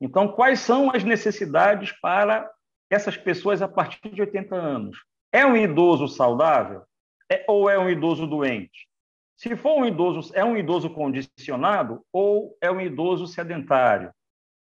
Então, 0.00 0.28
quais 0.28 0.60
são 0.60 0.90
as 0.90 1.04
necessidades 1.04 1.92
para 2.00 2.50
essas 2.88 3.16
pessoas 3.16 3.60
a 3.60 3.68
partir 3.68 4.08
de 4.08 4.22
80 4.22 4.54
anos? 4.54 4.96
É 5.30 5.44
um 5.44 5.54
idoso 5.54 6.08
saudável? 6.08 6.82
É, 7.30 7.44
ou 7.46 7.68
é 7.68 7.78
um 7.78 7.88
idoso 7.88 8.26
doente? 8.26 8.88
Se 9.36 9.54
for 9.56 9.78
um 9.78 9.86
idoso, 9.86 10.32
é 10.34 10.44
um 10.44 10.56
idoso 10.56 10.90
condicionado 10.90 12.04
ou 12.12 12.56
é 12.60 12.70
um 12.70 12.80
idoso 12.80 13.26
sedentário? 13.26 14.10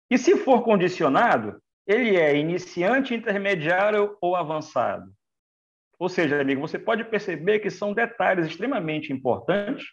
E 0.09 0.17
se 0.17 0.35
for 0.37 0.63
condicionado, 0.63 1.61
ele 1.87 2.17
é 2.17 2.35
iniciante, 2.35 3.13
intermediário 3.13 4.17
ou 4.21 4.35
avançado? 4.35 5.11
Ou 6.01 6.09
seja, 6.09 6.41
amigo, 6.41 6.59
você 6.59 6.79
pode 6.79 7.03
perceber 7.03 7.59
que 7.59 7.69
são 7.69 7.93
detalhes 7.93 8.47
extremamente 8.47 9.13
importantes 9.13 9.85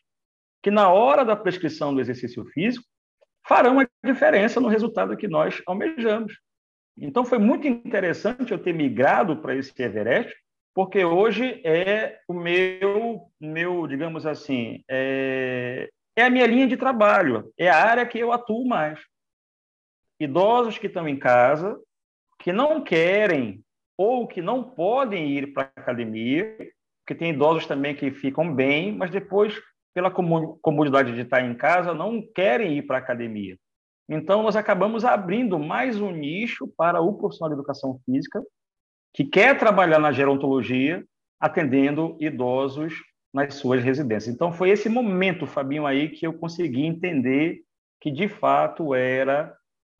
que, 0.62 0.70
na 0.70 0.90
hora 0.90 1.22
da 1.22 1.36
prescrição 1.36 1.92
do 1.92 2.00
exercício 2.00 2.46
físico, 2.46 2.86
farão 3.46 3.78
a 3.78 3.86
diferença 4.02 4.58
no 4.58 4.68
resultado 4.68 5.18
que 5.18 5.28
nós 5.28 5.60
almejamos. 5.66 6.32
Então, 6.96 7.26
foi 7.26 7.36
muito 7.36 7.66
interessante 7.66 8.52
eu 8.52 8.58
ter 8.58 8.72
migrado 8.72 9.36
para 9.42 9.54
esse 9.54 9.70
Everest, 9.82 10.34
porque 10.74 11.04
hoje 11.04 11.60
é 11.62 12.18
o 12.26 12.32
meu, 12.32 13.30
meu 13.38 13.86
digamos 13.86 14.24
assim, 14.24 14.82
é, 14.88 15.90
é 16.16 16.22
a 16.22 16.30
minha 16.30 16.46
linha 16.46 16.66
de 16.66 16.78
trabalho, 16.78 17.52
é 17.58 17.68
a 17.68 17.84
área 17.84 18.06
que 18.06 18.18
eu 18.18 18.32
atuo 18.32 18.66
mais. 18.66 18.98
Idosos 20.18 20.78
que 20.78 20.86
estão 20.86 21.06
em 21.06 21.18
casa, 21.18 21.78
que 22.38 22.50
não 22.50 22.82
querem 22.82 23.62
ou 23.98 24.26
que 24.28 24.40
não 24.40 24.62
podem 24.62 25.28
ir 25.32 25.52
para 25.52 25.64
a 25.64 25.80
academia, 25.80 26.56
porque 27.04 27.18
tem 27.18 27.32
idosos 27.32 27.66
também 27.66 27.96
que 27.96 28.12
ficam 28.12 28.54
bem, 28.54 28.92
mas 28.92 29.10
depois 29.10 29.60
pela 29.92 30.10
comodidade 30.10 31.12
de 31.12 31.22
estar 31.22 31.42
em 31.44 31.54
casa, 31.54 31.92
não 31.92 32.22
querem 32.22 32.78
ir 32.78 32.82
para 32.82 32.98
a 32.98 33.00
academia. 33.00 33.58
Então, 34.08 34.44
nós 34.44 34.54
acabamos 34.54 35.04
abrindo 35.04 35.58
mais 35.58 36.00
um 36.00 36.12
nicho 36.12 36.68
para 36.76 37.00
o 37.00 37.14
profissional 37.14 37.50
de 37.50 37.60
educação 37.60 37.98
física 38.06 38.40
que 39.12 39.24
quer 39.24 39.58
trabalhar 39.58 39.98
na 39.98 40.12
gerontologia, 40.12 41.04
atendendo 41.40 42.16
idosos 42.20 42.94
nas 43.34 43.54
suas 43.54 43.82
residências. 43.82 44.32
Então, 44.32 44.52
foi 44.52 44.70
esse 44.70 44.88
momento, 44.88 45.46
Fabinho, 45.46 45.84
aí 45.84 46.08
que 46.08 46.26
eu 46.26 46.32
consegui 46.32 46.86
entender 46.86 47.62
que, 48.00 48.10
de 48.10 48.28
fato, 48.28 48.94
era 48.94 49.52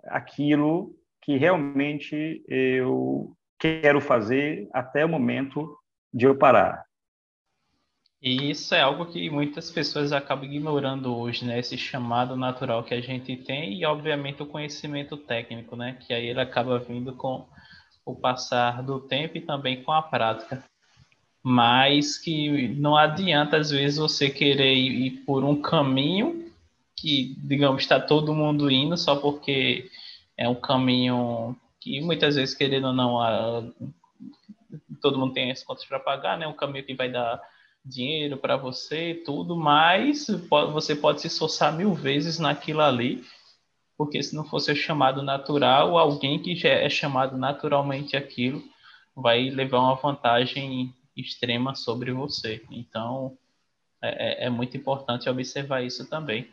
aquilo 0.05 0.95
que 1.23 1.37
realmente 1.37 2.45
eu 2.47 3.37
quero 3.59 4.01
fazer 4.01 4.69
até 4.73 5.05
o 5.05 5.09
momento 5.09 5.77
de 6.13 6.27
eu 6.27 6.37
parar. 6.37 6.85
E 8.21 8.51
isso 8.51 8.75
é 8.75 8.81
algo 8.81 9.07
que 9.07 9.31
muitas 9.31 9.71
pessoas 9.71 10.13
acabam 10.13 10.45
ignorando 10.45 11.17
hoje, 11.17 11.45
né? 11.45 11.59
Esse 11.59 11.79
chamado 11.79 12.37
natural 12.37 12.83
que 12.83 12.93
a 12.93 13.01
gente 13.01 13.37
tem 13.37 13.79
e, 13.79 13.85
obviamente, 13.85 14.43
o 14.43 14.47
conhecimento 14.47 15.17
técnico, 15.17 15.77
né? 15.77 15.97
Que 16.01 16.13
aí 16.13 16.27
ele 16.27 16.41
acaba 16.41 16.81
vindo 16.81 17.15
com 17.15 17.47
o 18.05 18.17
passar 18.17 18.83
do 18.83 18.99
tempo 18.99 19.39
e 19.39 19.41
também 19.41 19.85
com 19.85 19.93
a 19.93 20.03
prática. 20.03 20.65
Mas 21.43 22.19
que 22.19 22.69
não 22.69 22.97
adianta, 22.97 23.57
às 23.57 23.71
vezes, 23.71 23.99
você 23.99 24.29
querer 24.29 24.75
ir 24.75 25.23
por 25.25 25.45
um 25.45 25.63
caminho 25.63 26.53
que, 26.97 27.37
digamos, 27.39 27.83
está 27.83 28.01
todo 28.01 28.35
mundo 28.35 28.69
indo 28.69 28.97
só 28.97 29.15
porque 29.15 29.89
é 30.37 30.49
um 30.49 30.57
caminho 30.57 31.57
que 31.89 32.01
muitas 32.03 32.37
vezes, 32.37 32.55
querendo 32.55 32.89
ou 32.89 32.93
não, 32.93 33.21
a... 33.21 33.65
todo 35.01 35.19
mundo 35.19 35.33
tem 35.33 35.51
as 35.51 35.63
contas 35.63 35.85
para 35.87 35.99
pagar, 35.99 36.39
né? 36.39 36.47
Um 36.47 36.53
caminho 36.53 36.85
que 36.85 36.95
vai 36.95 37.11
dar 37.11 37.41
dinheiro 37.85 38.37
para 38.37 38.57
você, 38.57 39.15
tudo, 39.25 39.57
mas 39.57 40.27
você 40.73 40.95
pode 40.95 41.23
se 41.23 41.29
esforçar 41.29 41.73
mil 41.75 41.95
vezes 41.95 42.39
naquilo 42.39 42.83
ali, 42.83 43.25
porque 43.97 44.23
se 44.23 44.37
não 44.37 44.45
fosse 44.45 44.75
chamado 44.77 45.23
natural, 45.23 45.97
alguém 45.97 46.41
que 46.41 46.55
já 46.55 46.69
é 46.69 46.91
chamado 46.91 47.37
naturalmente 47.39 48.17
aquilo 48.17 48.63
vai 49.17 49.49
levar 49.49 49.81
uma 49.81 49.95
vantagem 49.95 50.95
extrema 51.17 51.75
sobre 51.75 52.13
você. 52.13 52.63
Então, 52.71 53.37
é, 54.03 54.45
é, 54.45 54.47
é 54.47 54.51
muito 54.51 54.77
importante 54.77 55.29
observar 55.29 55.83
isso 55.83 56.09
também. 56.09 56.49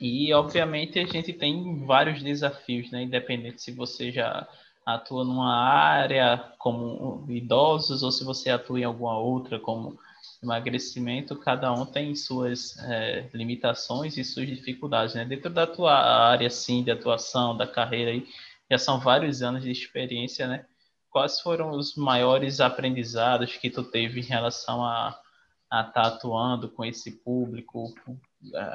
E, 0.00 0.32
obviamente, 0.32 0.98
a 0.98 1.04
gente 1.04 1.32
tem 1.32 1.84
vários 1.84 2.22
desafios, 2.22 2.90
né? 2.90 3.02
Independente 3.02 3.60
se 3.60 3.70
você 3.70 4.10
já 4.10 4.48
atua 4.84 5.24
numa 5.24 5.54
área 5.54 6.38
como 6.58 7.26
idosos 7.28 8.02
ou 8.02 8.10
se 8.10 8.24
você 8.24 8.48
atua 8.48 8.80
em 8.80 8.84
alguma 8.84 9.18
outra, 9.18 9.60
como 9.60 9.98
emagrecimento, 10.42 11.36
cada 11.36 11.70
um 11.72 11.84
tem 11.84 12.14
suas 12.14 12.78
é, 12.78 13.28
limitações 13.34 14.16
e 14.16 14.24
suas 14.24 14.46
dificuldades, 14.46 15.14
né? 15.14 15.24
Dentro 15.24 15.50
da 15.50 15.66
tua 15.66 15.92
área, 15.92 16.48
sim, 16.48 16.82
de 16.82 16.90
atuação, 16.90 17.54
da 17.54 17.66
carreira 17.66 18.10
aí, 18.10 18.26
já 18.70 18.78
são 18.78 18.98
vários 18.98 19.42
anos 19.42 19.62
de 19.62 19.70
experiência, 19.70 20.46
né? 20.46 20.64
Quais 21.10 21.40
foram 21.40 21.72
os 21.72 21.94
maiores 21.94 22.60
aprendizados 22.60 23.56
que 23.56 23.68
tu 23.68 23.82
teve 23.84 24.20
em 24.20 24.24
relação 24.24 24.82
a 24.82 25.18
estar 25.64 25.92
tá 25.92 26.02
atuando 26.06 26.70
com 26.70 26.84
esse 26.84 27.22
público, 27.22 27.92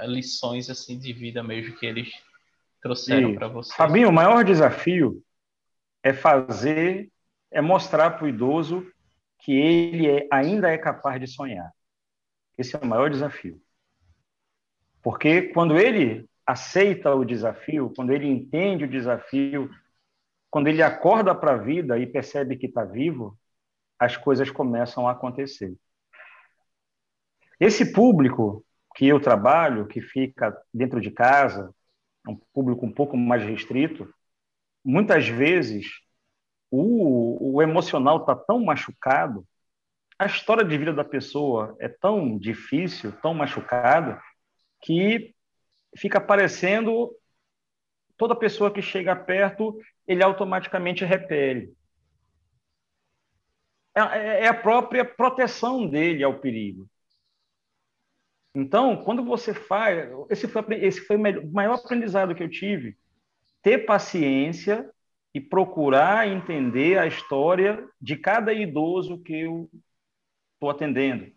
lições 0.06 0.70
assim 0.70 0.98
de 0.98 1.12
vida 1.14 1.44
mesmo 1.44 1.76
que 1.76 1.86
eles 1.86 2.12
trouxeram 2.82 3.34
para 3.36 3.48
você? 3.48 3.74
Fabinho, 3.74 4.10
o 4.10 4.14
maior 4.14 4.44
desafio 4.44 5.24
é 6.04 6.14
fazer, 6.14 7.12
é 7.52 7.62
mostrar 7.62 8.12
para 8.12 8.26
o 8.26 8.28
idoso 8.28 8.86
que 9.40 9.54
ele 9.54 10.10
é, 10.10 10.28
ainda 10.32 10.72
é 10.72 10.78
capaz 10.78 11.20
de 11.20 11.28
sonhar. 11.28 11.72
Esse 12.58 12.76
é 12.76 12.80
o 12.80 12.86
maior 12.86 13.10
desafio. 13.10 13.62
Porque 15.02 15.44
quando 15.54 15.78
ele 15.78 16.28
aceita 16.46 17.14
o 17.14 17.26
desafio, 17.26 17.92
quando 17.96 18.12
ele 18.12 18.28
entende 18.28 18.86
o 18.86 18.90
desafio, 18.90 19.70
quando 20.50 20.68
ele 20.68 20.82
acorda 20.82 21.34
para 21.36 21.54
a 21.54 21.58
vida 21.58 21.98
e 22.00 22.08
percebe 22.08 22.56
que 22.56 22.68
está 22.68 22.84
vivo, 22.84 23.38
as 24.00 24.16
coisas 24.16 24.50
começam 24.50 25.08
a 25.08 25.12
acontecer. 25.12 25.76
Esse 27.60 27.92
público 27.92 28.66
que 28.96 29.06
eu 29.06 29.20
trabalho, 29.20 29.88
que 29.88 30.02
fica 30.02 30.58
dentro 30.74 31.02
de 31.02 31.12
casa, 31.12 31.74
um 32.28 32.38
público 32.54 32.86
um 32.86 32.92
pouco 32.92 33.18
mais 33.18 33.44
restrito, 33.44 34.12
muitas 34.84 35.28
vezes 35.28 35.88
o, 36.72 37.56
o 37.56 37.62
emocional 37.62 38.22
está 38.22 38.36
tão 38.36 38.64
machucado, 38.64 39.46
a 40.18 40.26
história 40.26 40.64
de 40.64 40.78
vida 40.78 40.94
da 40.94 41.04
pessoa 41.04 41.76
é 41.80 41.90
tão 41.90 42.38
difícil, 42.38 43.12
tão 43.22 43.34
machucada, 43.34 44.22
que 44.82 45.36
fica 45.98 46.22
parecendo 46.22 47.12
toda 48.18 48.34
pessoa 48.34 48.72
que 48.72 48.82
chega 48.82 49.14
perto, 49.14 49.78
ele 50.08 50.24
automaticamente 50.24 51.04
repele. 51.04 51.76
É, 53.94 54.02
é, 54.02 54.44
é 54.44 54.48
a 54.48 54.54
própria 54.54 55.04
proteção 55.04 55.86
dele 55.86 56.24
ao 56.24 56.40
perigo. 56.40 56.90
Então, 58.56 59.04
quando 59.04 59.24
você 59.24 59.54
faz, 59.54 60.10
esse 60.30 60.48
foi, 60.48 60.64
esse 60.76 61.02
foi 61.02 61.18
o 61.18 61.52
maior 61.52 61.76
aprendizado 61.76 62.34
que 62.34 62.42
eu 62.42 62.50
tive, 62.50 62.98
ter 63.62 63.80
paciência 63.80 64.90
e 65.34 65.42
procurar 65.42 66.30
entender 66.30 66.98
a 66.98 67.06
história 67.06 67.86
de 68.02 68.16
cada 68.16 68.54
idoso 68.54 69.22
que 69.22 69.42
eu 69.42 69.70
estou 70.54 70.70
atendendo. 70.70 71.30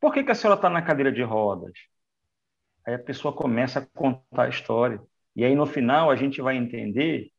Por 0.00 0.14
que, 0.14 0.24
que 0.24 0.30
a 0.30 0.34
senhora 0.34 0.58
está 0.58 0.70
na 0.70 0.80
cadeira 0.80 1.12
de 1.12 1.22
rodas? 1.22 1.72
Aí 2.86 2.94
a 2.94 2.98
pessoa 2.98 3.34
começa 3.34 3.80
a 3.80 3.86
contar 3.98 4.44
a 4.44 4.48
história. 4.48 4.98
E 5.34 5.44
aí, 5.44 5.54
no 5.54 5.66
final, 5.66 6.10
a 6.10 6.16
gente 6.16 6.40
vai 6.40 6.56
entender 6.56 7.30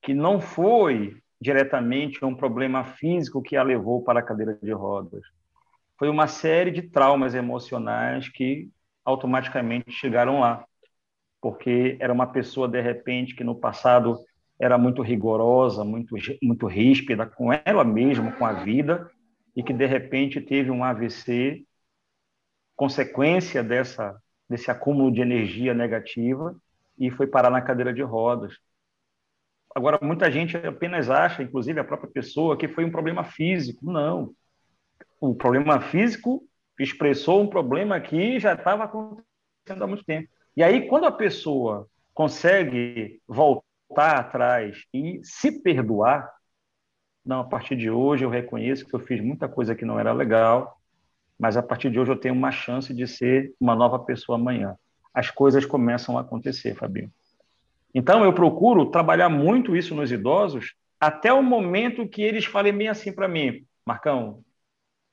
que 0.00 0.14
não 0.14 0.40
foi 0.40 1.20
diretamente 1.38 2.24
um 2.24 2.34
problema 2.34 2.82
físico 2.84 3.42
que 3.42 3.56
a 3.56 3.62
levou 3.62 4.02
para 4.02 4.20
a 4.20 4.22
cadeira 4.22 4.58
de 4.62 4.72
rodas. 4.72 5.22
Foi 5.98 6.08
uma 6.08 6.26
série 6.26 6.70
de 6.70 6.82
traumas 6.82 7.34
emocionais 7.34 8.28
que 8.28 8.68
automaticamente 9.04 9.92
chegaram 9.92 10.40
lá. 10.40 10.64
Porque 11.40 11.96
era 12.00 12.12
uma 12.12 12.26
pessoa, 12.26 12.66
de 12.66 12.80
repente, 12.80 13.34
que 13.34 13.44
no 13.44 13.54
passado 13.54 14.18
era 14.58 14.78
muito 14.78 15.02
rigorosa, 15.02 15.84
muito, 15.84 16.16
muito 16.42 16.66
ríspida 16.66 17.26
com 17.26 17.50
ela 17.52 17.84
mesma, 17.84 18.32
com 18.32 18.46
a 18.46 18.52
vida, 18.52 19.10
e 19.54 19.62
que, 19.62 19.72
de 19.72 19.86
repente, 19.86 20.40
teve 20.40 20.70
um 20.70 20.82
AVC, 20.82 21.64
consequência 22.74 23.62
dessa, 23.62 24.16
desse 24.48 24.70
acúmulo 24.70 25.12
de 25.12 25.20
energia 25.20 25.74
negativa, 25.74 26.56
e 26.98 27.10
foi 27.10 27.26
parar 27.26 27.50
na 27.50 27.60
cadeira 27.60 27.92
de 27.92 28.02
rodas. 28.02 28.56
Agora, 29.74 29.98
muita 30.00 30.30
gente 30.30 30.56
apenas 30.56 31.10
acha, 31.10 31.42
inclusive 31.42 31.80
a 31.80 31.84
própria 31.84 32.10
pessoa, 32.10 32.56
que 32.56 32.68
foi 32.68 32.84
um 32.84 32.90
problema 32.90 33.24
físico. 33.24 33.90
Não. 33.90 34.32
O 35.26 35.34
problema 35.34 35.80
físico 35.80 36.46
expressou 36.78 37.40
um 37.40 37.46
problema 37.46 37.98
que 37.98 38.38
já 38.38 38.52
estava 38.52 38.84
acontecendo 38.84 39.82
há 39.82 39.86
muito 39.86 40.04
tempo. 40.04 40.28
E 40.54 40.62
aí, 40.62 40.86
quando 40.86 41.06
a 41.06 41.10
pessoa 41.10 41.88
consegue 42.12 43.22
voltar 43.26 44.18
atrás 44.18 44.84
e 44.92 45.20
se 45.24 45.62
perdoar, 45.62 46.30
não, 47.24 47.40
a 47.40 47.44
partir 47.44 47.74
de 47.74 47.88
hoje 47.88 48.22
eu 48.22 48.28
reconheço 48.28 48.84
que 48.84 48.94
eu 48.94 49.00
fiz 49.00 49.18
muita 49.18 49.48
coisa 49.48 49.74
que 49.74 49.86
não 49.86 49.98
era 49.98 50.12
legal, 50.12 50.78
mas 51.38 51.56
a 51.56 51.62
partir 51.62 51.90
de 51.90 51.98
hoje 51.98 52.12
eu 52.12 52.20
tenho 52.20 52.34
uma 52.34 52.52
chance 52.52 52.92
de 52.92 53.06
ser 53.06 53.54
uma 53.58 53.74
nova 53.74 53.98
pessoa 53.98 54.36
amanhã. 54.36 54.76
As 55.14 55.30
coisas 55.30 55.64
começam 55.64 56.18
a 56.18 56.20
acontecer, 56.20 56.74
Fabinho. 56.74 57.10
Então, 57.94 58.22
eu 58.24 58.34
procuro 58.34 58.90
trabalhar 58.90 59.30
muito 59.30 59.74
isso 59.74 59.94
nos 59.94 60.12
idosos 60.12 60.74
até 61.00 61.32
o 61.32 61.42
momento 61.42 62.06
que 62.06 62.20
eles 62.20 62.44
falem 62.44 62.76
bem 62.76 62.88
assim 62.88 63.10
para 63.10 63.26
mim: 63.26 63.64
Marcão, 63.86 64.44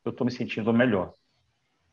eu 0.04 0.12
estou 0.12 0.26
me 0.26 0.32
sentindo 0.32 0.74
melhor. 0.74 1.14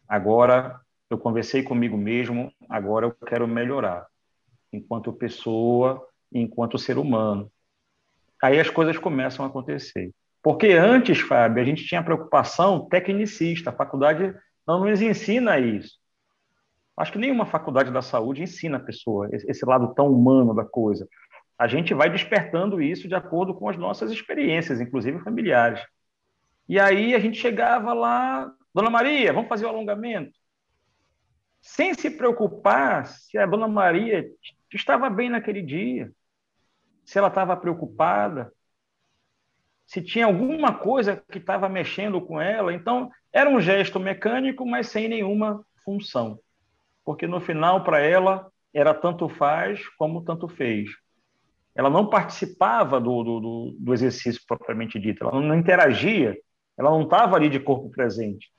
Agora 0.09 0.81
eu 1.11 1.19
conversei 1.19 1.62
comigo 1.62 1.97
mesmo, 1.97 2.53
agora 2.69 3.07
eu 3.07 3.12
quero 3.27 3.47
melhorar, 3.49 4.07
enquanto 4.73 5.12
pessoa, 5.12 6.07
enquanto 6.33 6.79
ser 6.79 6.99
humano. 6.99 7.50
Aí 8.43 8.61
as 8.61 8.71
coisas 8.71 8.99
começam 8.99 9.45
a 9.45 9.49
acontecer. 9.49 10.12
Porque 10.43 10.69
antes, 10.73 11.21
Fábio, 11.21 11.62
a 11.62 11.67
gente 11.67 11.85
tinha 11.85 12.03
preocupação 12.03 12.88
tecnicista, 12.88 13.71
a 13.71 13.73
faculdade 13.73 14.35
não 14.67 14.85
nos 14.85 15.00
ensina 15.00 15.59
isso. 15.59 15.99
Acho 16.97 17.12
que 17.12 17.19
nenhuma 17.19 17.47
faculdade 17.47 17.91
da 17.91 18.03
saúde 18.03 18.43
ensina 18.43 18.77
a 18.77 18.81
pessoa 18.81 19.29
esse 19.33 19.65
lado 19.65 19.95
tão 19.95 20.12
humano 20.12 20.55
da 20.55 20.65
coisa. 20.65 21.09
A 21.59 21.67
gente 21.67 21.95
vai 21.95 22.11
despertando 22.11 22.81
isso 22.81 23.09
de 23.09 23.15
acordo 23.15 23.55
com 23.55 23.69
as 23.69 23.77
nossas 23.77 24.11
experiências, 24.11 24.81
inclusive 24.81 25.21
familiares. 25.21 25.81
E 26.69 26.79
aí 26.79 27.15
a 27.15 27.19
gente 27.19 27.39
chegava 27.39 27.93
lá, 27.93 28.53
Dona 28.75 28.91
Maria, 28.91 29.33
vamos 29.33 29.49
fazer 29.49 29.65
o 29.65 29.69
alongamento. 29.69 30.39
Sem 31.61 31.95
se 31.95 32.11
preocupar 32.11 33.07
se 33.07 33.39
a 33.39 33.47
Dona 33.47 33.67
Maria 33.67 34.29
estava 34.73 35.09
bem 35.09 35.31
naquele 35.31 35.63
dia, 35.63 36.13
se 37.05 37.19
ela 37.19 37.29
estava 37.29 37.57
preocupada, 37.57 38.53
se 39.87 40.03
tinha 40.03 40.27
alguma 40.27 40.75
coisa 40.75 41.17
que 41.31 41.39
estava 41.39 41.69
mexendo 41.69 42.21
com 42.21 42.41
ela. 42.41 42.75
Então, 42.75 43.11
era 43.33 43.49
um 43.49 43.61
gesto 43.61 43.99
mecânico, 43.99 44.67
mas 44.67 44.89
sem 44.89 45.09
nenhuma 45.09 45.65
função 45.83 46.39
porque 47.09 47.26
no 47.26 47.41
final, 47.41 47.85
para 47.85 48.00
ela, 48.00 48.52
era 48.71 48.93
tanto 48.93 49.31
faz 49.31 49.89
como 49.97 50.23
tanto 50.23 50.47
fez. 50.47 50.91
Ela 51.75 51.89
não 51.89 52.11
participava 52.11 53.00
do, 53.00 53.23
do, 53.25 53.76
do 53.81 53.95
exercício 53.95 54.43
propriamente 54.47 55.00
dito, 55.00 55.25
ela 55.25 55.41
não 55.41 55.54
interagia, 55.54 56.37
ela 56.78 56.91
não 56.91 57.02
estava 57.02 57.36
ali 57.36 57.50
de 57.50 57.58
corpo 57.58 57.91
presente. 57.91 58.50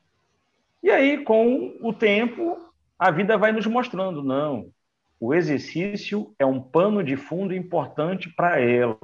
E 0.84 0.92
aí, 0.92 1.24
com 1.24 1.78
o 1.82 1.94
tempo, 1.94 2.58
a 2.98 3.10
vida 3.10 3.38
vai 3.38 3.52
nos 3.52 3.66
mostrando: 3.66 4.22
não, 4.22 4.70
o 5.20 5.34
exercício 5.34 6.34
é 6.38 6.46
um 6.46 6.62
pano 6.62 7.04
de 7.04 7.16
fundo 7.16 7.56
importante 7.56 8.30
para 8.30 8.60
ela. 8.60 9.00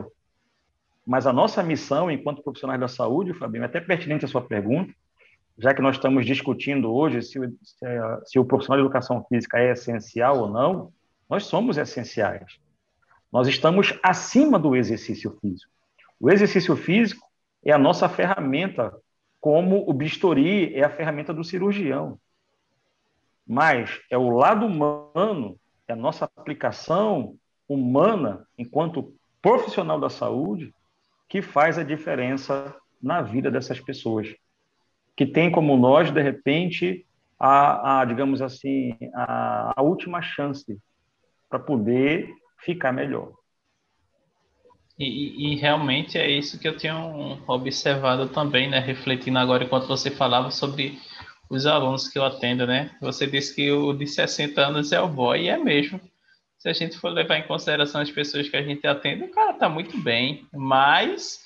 Mas 1.05 1.27
a 1.27 1.33
nossa 1.33 1.63
missão, 1.63 2.09
enquanto 2.09 2.43
profissionais 2.43 2.79
da 2.79 2.87
saúde, 2.87 3.33
Fabinho, 3.33 3.63
é 3.63 3.67
até 3.67 3.79
pertinente 3.79 4.25
a 4.25 4.27
sua 4.27 4.41
pergunta, 4.41 4.93
já 5.57 5.73
que 5.73 5.81
nós 5.81 5.95
estamos 5.95 6.25
discutindo 6.25 6.93
hoje 6.93 7.21
se, 7.21 7.39
se, 7.63 7.85
se, 8.25 8.39
o 8.39 8.45
profissional 8.45 8.79
de 8.79 8.85
educação 8.85 9.23
física 9.29 9.59
é 9.59 9.71
essencial 9.71 10.39
ou 10.39 10.49
não, 10.49 10.91
nós 11.29 11.45
somos 11.45 11.77
essenciais. 11.77 12.59
Nós 13.31 13.47
estamos 13.47 13.97
acima 14.01 14.57
do 14.57 14.75
exercício 14.75 15.37
físico. 15.39 15.71
O 16.19 16.31
exercício 16.31 16.75
físico 16.75 17.27
é 17.63 17.71
a 17.71 17.77
nossa 17.77 18.09
ferramenta, 18.09 18.93
como 19.45 19.87
o 19.87 19.93
bisturi 19.93 20.73
é 20.73 20.83
a 20.83 20.89
ferramenta 20.89 21.31
do 21.31 21.43
cirurgião. 21.43 22.17
Mas 23.45 24.01
é 24.09 24.17
o 24.17 24.31
lado 24.31 24.65
humano, 24.65 25.55
é 25.87 25.93
a 25.93 25.95
nossa 25.95 26.25
aplicação 26.25 27.35
humana, 27.69 28.47
enquanto 28.57 29.13
profissional 29.43 29.99
da 29.99 30.09
saúde, 30.09 30.73
que 31.29 31.43
faz 31.43 31.77
a 31.77 31.83
diferença 31.83 32.75
na 32.99 33.21
vida 33.21 33.51
dessas 33.51 33.79
pessoas 33.79 34.35
que 35.15 35.27
tem 35.27 35.51
como 35.51 35.77
nós, 35.77 36.09
de 36.09 36.23
repente, 36.23 37.05
a, 37.37 37.99
a 37.99 38.05
digamos 38.05 38.41
assim, 38.41 38.97
a, 39.13 39.79
a 39.79 39.83
última 39.83 40.23
chance 40.23 40.75
para 41.47 41.59
poder 41.59 42.33
ficar 42.57 42.91
melhor. 42.91 43.31
E, 44.97 45.51
e, 45.51 45.55
realmente 45.55 46.17
é 46.17 46.29
isso 46.29 46.57
que 46.57 46.67
eu 46.67 46.77
tenho 46.77 47.37
observado 47.47 48.29
também, 48.29 48.69
né? 48.69 48.79
Refletindo 48.79 49.37
agora 49.37 49.65
enquanto 49.65 49.87
você 49.87 50.09
falava 50.09 50.51
sobre 50.51 50.97
os 51.49 51.65
alunos 51.65 52.07
que 52.07 52.17
eu 52.17 52.23
atendo, 52.23 52.65
né? 52.65 52.95
Você 53.01 53.27
disse 53.27 53.53
que 53.53 53.69
o 53.71 53.93
de 53.93 54.07
60 54.07 54.61
anos 54.61 54.91
é 54.93 55.01
o 55.01 55.07
boy, 55.07 55.43
e 55.43 55.49
é 55.49 55.57
mesmo. 55.57 55.99
Se 56.57 56.69
a 56.69 56.73
gente 56.73 56.97
for 56.97 57.09
levar 57.09 57.37
em 57.37 57.47
consideração 57.47 58.01
as 58.01 58.09
pessoas 58.09 58.47
que 58.47 58.55
a 58.55 58.63
gente 58.63 58.87
atende, 58.87 59.25
o 59.25 59.31
cara 59.31 59.53
tá 59.53 59.67
muito 59.67 59.97
bem, 60.01 60.47
mas 60.53 61.39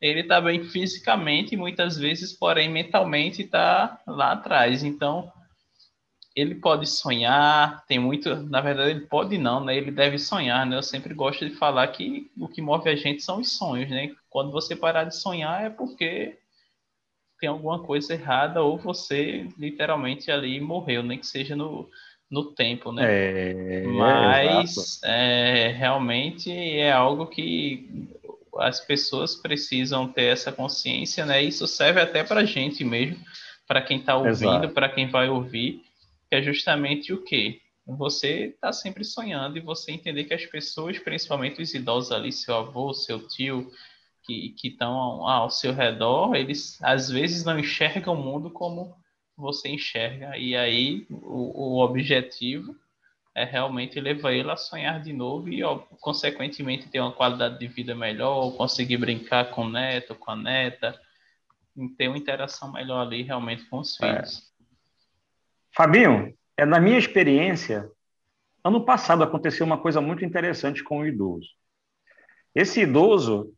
ele 0.00 0.20
está 0.20 0.40
bem 0.40 0.64
fisicamente 0.64 1.56
muitas 1.56 1.96
vezes, 1.96 2.32
porém, 2.32 2.68
mentalmente 2.68 3.42
está 3.42 4.00
lá 4.06 4.32
atrás. 4.32 4.82
Então, 4.82 5.32
ele 6.36 6.54
pode 6.54 6.86
sonhar, 6.86 7.82
tem 7.86 7.98
muito, 7.98 8.36
na 8.36 8.60
verdade, 8.60 8.90
ele 8.90 9.06
pode 9.06 9.38
não, 9.38 9.64
né? 9.64 9.74
Ele 9.74 9.90
deve 9.90 10.18
sonhar, 10.18 10.66
né? 10.66 10.76
Eu 10.76 10.82
sempre 10.82 11.14
gosto 11.14 11.48
de 11.48 11.56
falar 11.56 11.88
que 11.88 12.30
o 12.38 12.46
que 12.46 12.60
move 12.60 12.90
a 12.90 12.94
gente 12.94 13.22
são 13.22 13.40
os 13.40 13.56
sonhos, 13.56 13.88
né? 13.88 14.14
Quando 14.28 14.52
você 14.52 14.76
parar 14.76 15.04
de 15.04 15.16
sonhar 15.16 15.64
é 15.64 15.70
porque 15.70 16.36
tem 17.40 17.48
alguma 17.48 17.82
coisa 17.82 18.12
errada 18.12 18.62
ou 18.62 18.76
você 18.76 19.48
literalmente 19.58 20.30
ali 20.30 20.60
morreu, 20.60 21.02
nem 21.02 21.18
que 21.18 21.26
seja 21.26 21.56
no, 21.56 21.88
no 22.30 22.52
tempo, 22.52 22.92
né? 22.92 23.04
É, 23.06 23.86
Mas 23.86 25.00
é, 25.04 25.68
realmente 25.68 26.52
é 26.52 26.92
algo 26.92 27.26
que 27.28 28.10
as 28.58 28.78
pessoas 28.78 29.34
precisam 29.34 30.06
ter 30.06 30.24
essa 30.24 30.52
consciência, 30.52 31.24
né? 31.24 31.42
Isso 31.42 31.66
serve 31.66 31.98
até 31.98 32.22
para 32.22 32.40
a 32.42 32.44
gente 32.44 32.84
mesmo, 32.84 33.16
para 33.66 33.80
quem 33.80 34.00
está 34.00 34.16
ouvindo, 34.16 34.68
para 34.68 34.90
quem 34.90 35.08
vai 35.08 35.30
ouvir, 35.30 35.85
que 36.28 36.36
é 36.36 36.42
justamente 36.42 37.12
o 37.12 37.22
quê? 37.22 37.60
Você 37.86 38.46
está 38.46 38.72
sempre 38.72 39.04
sonhando 39.04 39.56
e 39.56 39.60
você 39.60 39.92
entender 39.92 40.24
que 40.24 40.34
as 40.34 40.44
pessoas, 40.44 40.98
principalmente 40.98 41.62
os 41.62 41.72
idosos 41.72 42.10
ali, 42.10 42.32
seu 42.32 42.56
avô, 42.56 42.92
seu 42.92 43.26
tio, 43.28 43.70
que 44.24 44.56
estão 44.64 45.28
ao 45.28 45.50
seu 45.50 45.72
redor, 45.72 46.34
eles 46.34 46.82
às 46.82 47.08
vezes 47.08 47.44
não 47.44 47.58
enxergam 47.58 48.14
o 48.14 48.22
mundo 48.22 48.50
como 48.50 48.96
você 49.36 49.68
enxerga. 49.68 50.36
E 50.36 50.56
aí 50.56 51.06
o, 51.08 51.76
o 51.76 51.84
objetivo 51.84 52.74
é 53.34 53.44
realmente 53.44 54.00
levar 54.00 54.32
ele 54.32 54.50
a 54.50 54.56
sonhar 54.56 55.00
de 55.02 55.12
novo 55.12 55.48
e, 55.48 55.62
ó, 55.62 55.78
consequentemente, 56.00 56.88
ter 56.88 57.00
uma 57.00 57.12
qualidade 57.12 57.58
de 57.58 57.68
vida 57.68 57.94
melhor, 57.94 58.56
conseguir 58.56 58.96
brincar 58.96 59.50
com 59.50 59.66
o 59.66 59.70
neto, 59.70 60.14
com 60.14 60.30
a 60.30 60.36
neta, 60.36 60.98
ter 61.98 62.08
uma 62.08 62.16
interação 62.16 62.72
melhor 62.72 63.06
ali 63.06 63.22
realmente 63.22 63.64
com 63.66 63.78
os 63.78 64.00
é. 64.00 64.06
filhos. 64.06 64.55
Fabinho, 65.76 66.34
é, 66.56 66.64
na 66.64 66.80
minha 66.80 66.96
experiência, 66.96 67.86
ano 68.64 68.82
passado 68.82 69.22
aconteceu 69.22 69.66
uma 69.66 69.76
coisa 69.76 70.00
muito 70.00 70.24
interessante 70.24 70.82
com 70.82 71.00
o 71.00 71.06
idoso. 71.06 71.50
Esse 72.54 72.80
idoso 72.80 73.52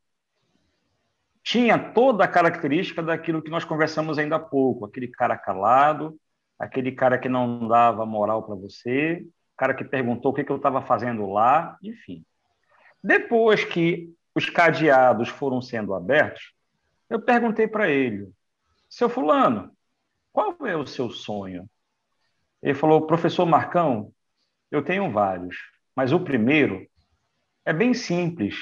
tinha 1.44 1.78
toda 1.78 2.24
a 2.24 2.28
característica 2.28 3.00
daquilo 3.04 3.40
que 3.40 3.50
nós 3.50 3.64
conversamos 3.64 4.18
ainda 4.18 4.34
há 4.34 4.40
pouco, 4.40 4.84
aquele 4.84 5.06
cara 5.06 5.38
calado, 5.38 6.18
aquele 6.58 6.90
cara 6.90 7.18
que 7.18 7.28
não 7.28 7.68
dava 7.68 8.04
moral 8.04 8.42
para 8.42 8.56
você, 8.56 9.24
cara 9.56 9.72
que 9.72 9.84
perguntou 9.84 10.32
o 10.32 10.34
que, 10.34 10.42
que 10.42 10.50
eu 10.50 10.56
estava 10.56 10.82
fazendo 10.82 11.30
lá, 11.30 11.78
enfim. 11.80 12.24
Depois 13.00 13.64
que 13.64 14.12
os 14.34 14.50
cadeados 14.50 15.28
foram 15.28 15.62
sendo 15.62 15.94
abertos, 15.94 16.52
eu 17.08 17.22
perguntei 17.22 17.68
para 17.68 17.88
ele, 17.88 18.28
seu 18.88 19.08
fulano, 19.08 19.70
qual 20.32 20.56
é 20.66 20.76
o 20.76 20.84
seu 20.84 21.10
sonho? 21.10 21.70
Ele 22.62 22.74
falou, 22.74 23.06
professor 23.06 23.46
Marcão, 23.46 24.12
eu 24.70 24.82
tenho 24.82 25.10
vários, 25.10 25.56
mas 25.94 26.12
o 26.12 26.20
primeiro 26.20 26.86
é 27.64 27.72
bem 27.72 27.94
simples, 27.94 28.56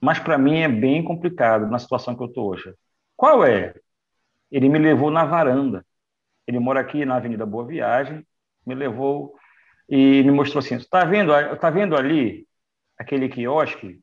mas 0.00 0.18
para 0.18 0.38
mim 0.38 0.58
é 0.58 0.68
bem 0.68 1.02
complicado 1.04 1.66
na 1.66 1.78
situação 1.78 2.14
que 2.16 2.22
eu 2.22 2.26
estou 2.26 2.50
hoje. 2.50 2.74
Qual 3.16 3.44
é? 3.44 3.74
Ele 4.50 4.68
me 4.68 4.78
levou 4.78 5.10
na 5.10 5.24
varanda. 5.24 5.84
Ele 6.46 6.58
mora 6.58 6.80
aqui 6.80 7.04
na 7.04 7.16
Avenida 7.16 7.44
Boa 7.44 7.66
Viagem, 7.66 8.24
me 8.64 8.74
levou 8.74 9.36
e 9.88 10.22
me 10.22 10.30
mostrou 10.30 10.60
assim: 10.60 10.76
está 10.76 11.04
vendo, 11.04 11.32
tá 11.56 11.70
vendo 11.70 11.96
ali 11.96 12.46
aquele 12.98 13.28
quiosque? 13.28 14.00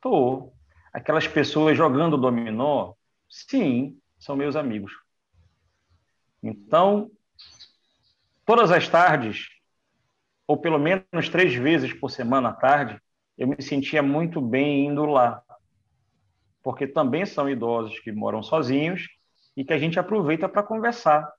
Tô. 0.00 0.52
Aquelas 0.92 1.26
pessoas 1.26 1.76
jogando 1.76 2.16
dominó? 2.16 2.94
Sim, 3.28 3.98
são 4.18 4.36
meus 4.36 4.56
amigos. 4.56 4.92
Então, 6.42 7.10
todas 8.44 8.70
as 8.70 8.88
tardes, 8.88 9.48
ou 10.46 10.56
pelo 10.56 10.78
menos 10.78 11.28
três 11.30 11.54
vezes 11.54 11.92
por 11.92 12.10
semana 12.10 12.50
à 12.50 12.52
tarde, 12.52 13.00
eu 13.36 13.48
me 13.48 13.60
sentia 13.60 14.02
muito 14.02 14.40
bem 14.40 14.86
indo 14.86 15.04
lá. 15.04 15.42
Porque 16.62 16.86
também 16.86 17.26
são 17.26 17.48
idosos 17.48 17.98
que 18.00 18.12
moram 18.12 18.42
sozinhos 18.42 19.08
e 19.56 19.64
que 19.64 19.72
a 19.72 19.78
gente 19.78 19.98
aproveita 19.98 20.48
para 20.48 20.62
conversar, 20.62 21.30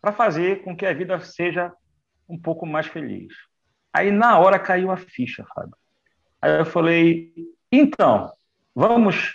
para 0.00 0.12
fazer 0.12 0.62
com 0.62 0.76
que 0.76 0.86
a 0.86 0.92
vida 0.92 1.18
seja 1.20 1.72
um 2.28 2.38
pouco 2.38 2.66
mais 2.66 2.86
feliz. 2.86 3.32
Aí, 3.92 4.10
na 4.10 4.38
hora, 4.38 4.58
caiu 4.58 4.90
a 4.90 4.96
ficha, 4.96 5.46
Fábio. 5.54 5.76
Aí 6.40 6.58
eu 6.58 6.66
falei, 6.66 7.32
então, 7.72 8.32
vamos 8.74 9.34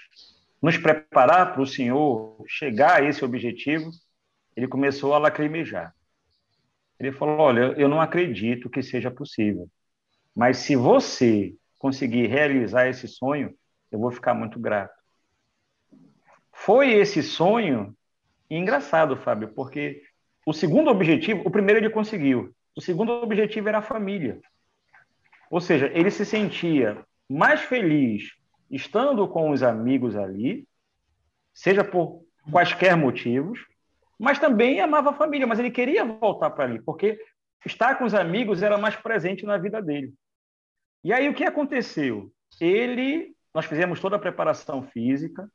nos 0.62 0.78
preparar 0.78 1.54
para 1.54 1.62
o 1.62 1.67
senhor 1.67 2.41
chegar 2.47 3.02
a 3.02 3.04
esse 3.04 3.26
objetivo? 3.26 3.89
Ele 4.56 4.67
começou 4.67 5.13
a 5.13 5.17
lacrimejar. 5.17 5.93
Ele 7.03 7.11
falou, 7.11 7.37
olha, 7.37 7.73
eu 7.77 7.89
não 7.89 7.99
acredito 7.99 8.69
que 8.69 8.81
seja 8.81 9.11
possível, 9.11 9.67
mas 10.35 10.57
se 10.57 10.75
você 10.75 11.53
conseguir 11.77 12.27
realizar 12.27 12.87
esse 12.87 13.07
sonho, 13.07 13.53
eu 13.91 13.99
vou 13.99 14.09
ficar 14.09 14.33
muito 14.33 14.57
grato. 14.57 14.93
Foi 16.51 16.93
esse 16.93 17.21
sonho 17.21 17.93
engraçado, 18.49 19.17
Fábio, 19.17 19.49
porque 19.53 20.01
o 20.45 20.53
segundo 20.53 20.89
objetivo, 20.89 21.41
o 21.45 21.51
primeiro 21.51 21.79
ele 21.81 21.89
conseguiu, 21.89 22.55
o 22.75 22.81
segundo 22.81 23.11
objetivo 23.11 23.67
era 23.67 23.79
a 23.79 23.83
família. 23.83 24.39
Ou 25.51 25.59
seja, 25.59 25.91
ele 25.93 26.09
se 26.09 26.25
sentia 26.25 27.03
mais 27.29 27.61
feliz 27.61 28.31
estando 28.71 29.27
com 29.27 29.49
os 29.49 29.61
amigos 29.61 30.15
ali, 30.15 30.65
seja 31.53 31.83
por 31.83 32.23
quaisquer 32.49 32.95
motivos, 32.95 33.59
mas 34.23 34.39
também 34.39 34.79
amava 34.79 35.09
a 35.09 35.13
família, 35.13 35.45
mas 35.45 35.59
ele 35.59 35.69
queria 35.69 36.05
voltar 36.05 36.49
para 36.51 36.63
ali, 36.63 36.81
porque 36.81 37.19
estar 37.65 37.97
com 37.97 38.05
os 38.05 38.13
amigos 38.13 38.63
era 38.63 38.77
mais 38.77 38.95
presente 38.95 39.45
na 39.45 39.57
vida 39.57 39.81
dele. 39.81 40.13
E 41.03 41.12
aí 41.12 41.27
o 41.27 41.33
que 41.33 41.43
aconteceu? 41.43 42.31
Ele, 42.62 43.36
nós 43.53 43.65
fizemos 43.65 43.99
toda 43.99 44.15
a 44.15 44.19
preparação 44.19 44.81
física 44.81 45.51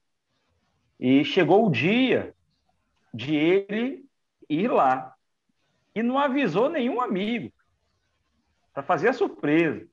e 1.00 1.24
chegou 1.24 1.66
o 1.66 1.70
dia 1.70 2.34
de 3.14 3.34
ele 3.34 4.04
ir 4.50 4.70
lá 4.70 5.14
e 5.94 6.02
não 6.02 6.18
avisou 6.18 6.68
nenhum 6.68 7.00
amigo 7.00 7.50
para 8.74 8.82
fazer 8.82 9.08
a 9.08 9.14
surpresa. 9.14 9.88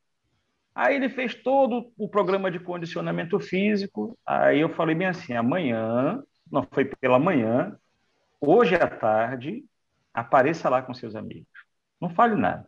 Aí 0.75 0.97
ele 0.97 1.07
fez 1.07 1.33
todo 1.33 1.93
o 1.97 2.09
programa 2.09 2.51
de 2.51 2.59
condicionamento 2.59 3.39
físico. 3.39 4.19
Aí 4.25 4.59
eu 4.59 4.67
falei 4.67 4.93
bem 4.93 5.07
assim: 5.07 5.33
amanhã, 5.33 6.21
não 6.51 6.67
foi 6.69 6.83
pela 6.83 7.17
manhã, 7.17 7.79
hoje 8.45 8.75
à 8.75 8.87
tarde, 8.87 9.65
apareça 10.13 10.69
lá 10.69 10.81
com 10.81 10.93
seus 10.93 11.15
amigos. 11.15 11.47
Não 11.99 12.09
fale 12.09 12.35
nada. 12.35 12.67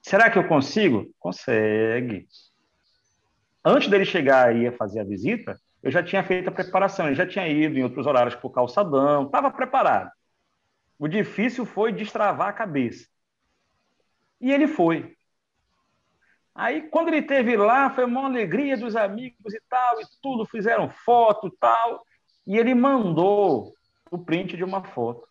Será 0.00 0.30
que 0.30 0.38
eu 0.38 0.48
consigo? 0.48 1.12
Consegue. 1.18 2.26
Antes 3.64 3.88
dele 3.88 4.04
chegar 4.04 4.48
aí 4.48 4.66
a 4.66 4.72
fazer 4.72 5.00
a 5.00 5.04
visita, 5.04 5.60
eu 5.82 5.90
já 5.90 6.02
tinha 6.02 6.22
feito 6.24 6.48
a 6.48 6.52
preparação, 6.52 7.06
ele 7.06 7.14
já 7.14 7.26
tinha 7.26 7.46
ido 7.48 7.78
em 7.78 7.82
outros 7.82 8.06
horários 8.06 8.34
para 8.34 8.46
o 8.46 8.50
calçadão, 8.50 9.26
estava 9.26 9.50
preparado. 9.50 10.10
O 10.98 11.08
difícil 11.08 11.64
foi 11.64 11.92
destravar 11.92 12.48
a 12.48 12.52
cabeça. 12.52 13.06
E 14.40 14.50
ele 14.50 14.66
foi. 14.66 15.14
Aí, 16.54 16.82
quando 16.88 17.08
ele 17.08 17.22
teve 17.22 17.56
lá, 17.56 17.90
foi 17.90 18.04
uma 18.04 18.26
alegria 18.26 18.76
dos 18.76 18.96
amigos 18.96 19.54
e 19.54 19.60
tal, 19.68 20.00
e 20.00 20.04
tudo, 20.22 20.44
fizeram 20.44 20.90
foto 20.90 21.48
e 21.48 21.56
tal. 21.58 22.04
E 22.46 22.58
ele 22.58 22.74
mandou 22.74 23.72
o 24.10 24.18
print 24.18 24.56
de 24.56 24.64
uma 24.64 24.82
foto, 24.82 25.26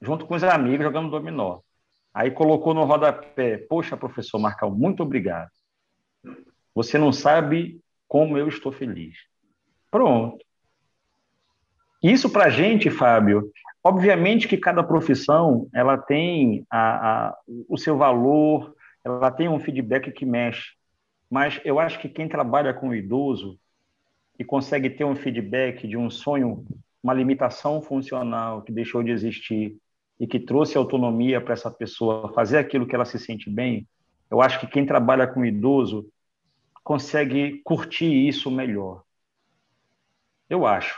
junto 0.00 0.26
com 0.26 0.34
os 0.34 0.44
amigos 0.44 0.84
jogando 0.84 1.10
dominó. 1.10 1.60
Aí 2.12 2.30
colocou 2.30 2.74
no 2.74 2.84
rodapé: 2.84 3.58
Poxa, 3.58 3.96
professor 3.96 4.38
Marcal, 4.38 4.70
muito 4.70 5.02
obrigado. 5.02 5.50
Você 6.74 6.98
não 6.98 7.12
sabe 7.12 7.80
como 8.08 8.36
eu 8.38 8.48
estou 8.48 8.72
feliz. 8.72 9.16
Pronto. 9.90 10.44
Isso 12.02 12.30
para 12.30 12.46
a 12.46 12.50
gente, 12.50 12.90
Fábio, 12.90 13.52
obviamente 13.84 14.48
que 14.48 14.56
cada 14.56 14.82
profissão 14.82 15.68
ela 15.74 15.98
tem 15.98 16.64
a, 16.70 17.28
a, 17.28 17.38
o 17.68 17.76
seu 17.76 17.96
valor, 17.98 18.74
ela 19.04 19.30
tem 19.30 19.48
um 19.48 19.60
feedback 19.60 20.10
que 20.10 20.24
mexe. 20.24 20.72
Mas 21.30 21.60
eu 21.64 21.78
acho 21.78 22.00
que 22.00 22.08
quem 22.08 22.28
trabalha 22.28 22.72
com 22.72 22.88
o 22.88 22.94
idoso 22.94 23.58
e 24.38 24.44
consegue 24.44 24.88
ter 24.88 25.04
um 25.04 25.14
feedback 25.14 25.86
de 25.86 25.96
um 25.96 26.08
sonho, 26.08 26.64
uma 27.02 27.14
limitação 27.14 27.80
funcional 27.80 28.62
que 28.62 28.72
deixou 28.72 29.02
de 29.02 29.10
existir, 29.10 29.76
e 30.20 30.26
que 30.26 30.38
trouxe 30.38 30.76
autonomia 30.76 31.40
para 31.40 31.54
essa 31.54 31.70
pessoa 31.70 32.30
fazer 32.34 32.58
aquilo 32.58 32.86
que 32.86 32.94
ela 32.94 33.06
se 33.06 33.18
sente 33.18 33.48
bem, 33.48 33.88
eu 34.30 34.42
acho 34.42 34.60
que 34.60 34.66
quem 34.66 34.84
trabalha 34.84 35.26
com 35.26 35.46
idoso 35.46 36.06
consegue 36.84 37.62
curtir 37.64 38.28
isso 38.28 38.50
melhor. 38.50 39.02
Eu 40.48 40.66
acho. 40.66 40.94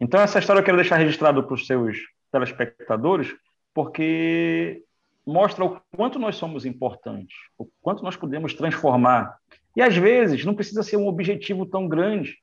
Então, 0.00 0.20
essa 0.20 0.38
história 0.38 0.60
eu 0.60 0.64
quero 0.64 0.76
deixar 0.76 0.96
registrado 0.96 1.42
para 1.42 1.54
os 1.54 1.66
seus 1.66 1.98
telespectadores, 2.30 3.34
porque 3.72 4.84
mostra 5.26 5.64
o 5.64 5.80
quanto 5.96 6.18
nós 6.18 6.36
somos 6.36 6.64
importantes, 6.64 7.36
o 7.58 7.68
quanto 7.80 8.04
nós 8.04 8.16
podemos 8.16 8.54
transformar. 8.54 9.36
E, 9.74 9.82
às 9.82 9.96
vezes, 9.96 10.44
não 10.44 10.54
precisa 10.54 10.82
ser 10.84 10.96
um 10.96 11.08
objetivo 11.08 11.66
tão 11.66 11.88
grande. 11.88 12.38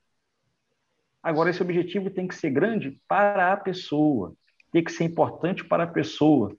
Agora, 1.23 1.49
esse 1.49 1.61
objetivo 1.61 2.09
tem 2.09 2.27
que 2.27 2.35
ser 2.35 2.49
grande 2.49 2.99
para 3.07 3.53
a 3.53 3.57
pessoa 3.57 4.35
tem 4.71 4.83
que 4.83 4.91
ser 4.91 5.03
importante 5.03 5.63
para 5.65 5.83
a 5.83 5.87
pessoa. 5.87 6.55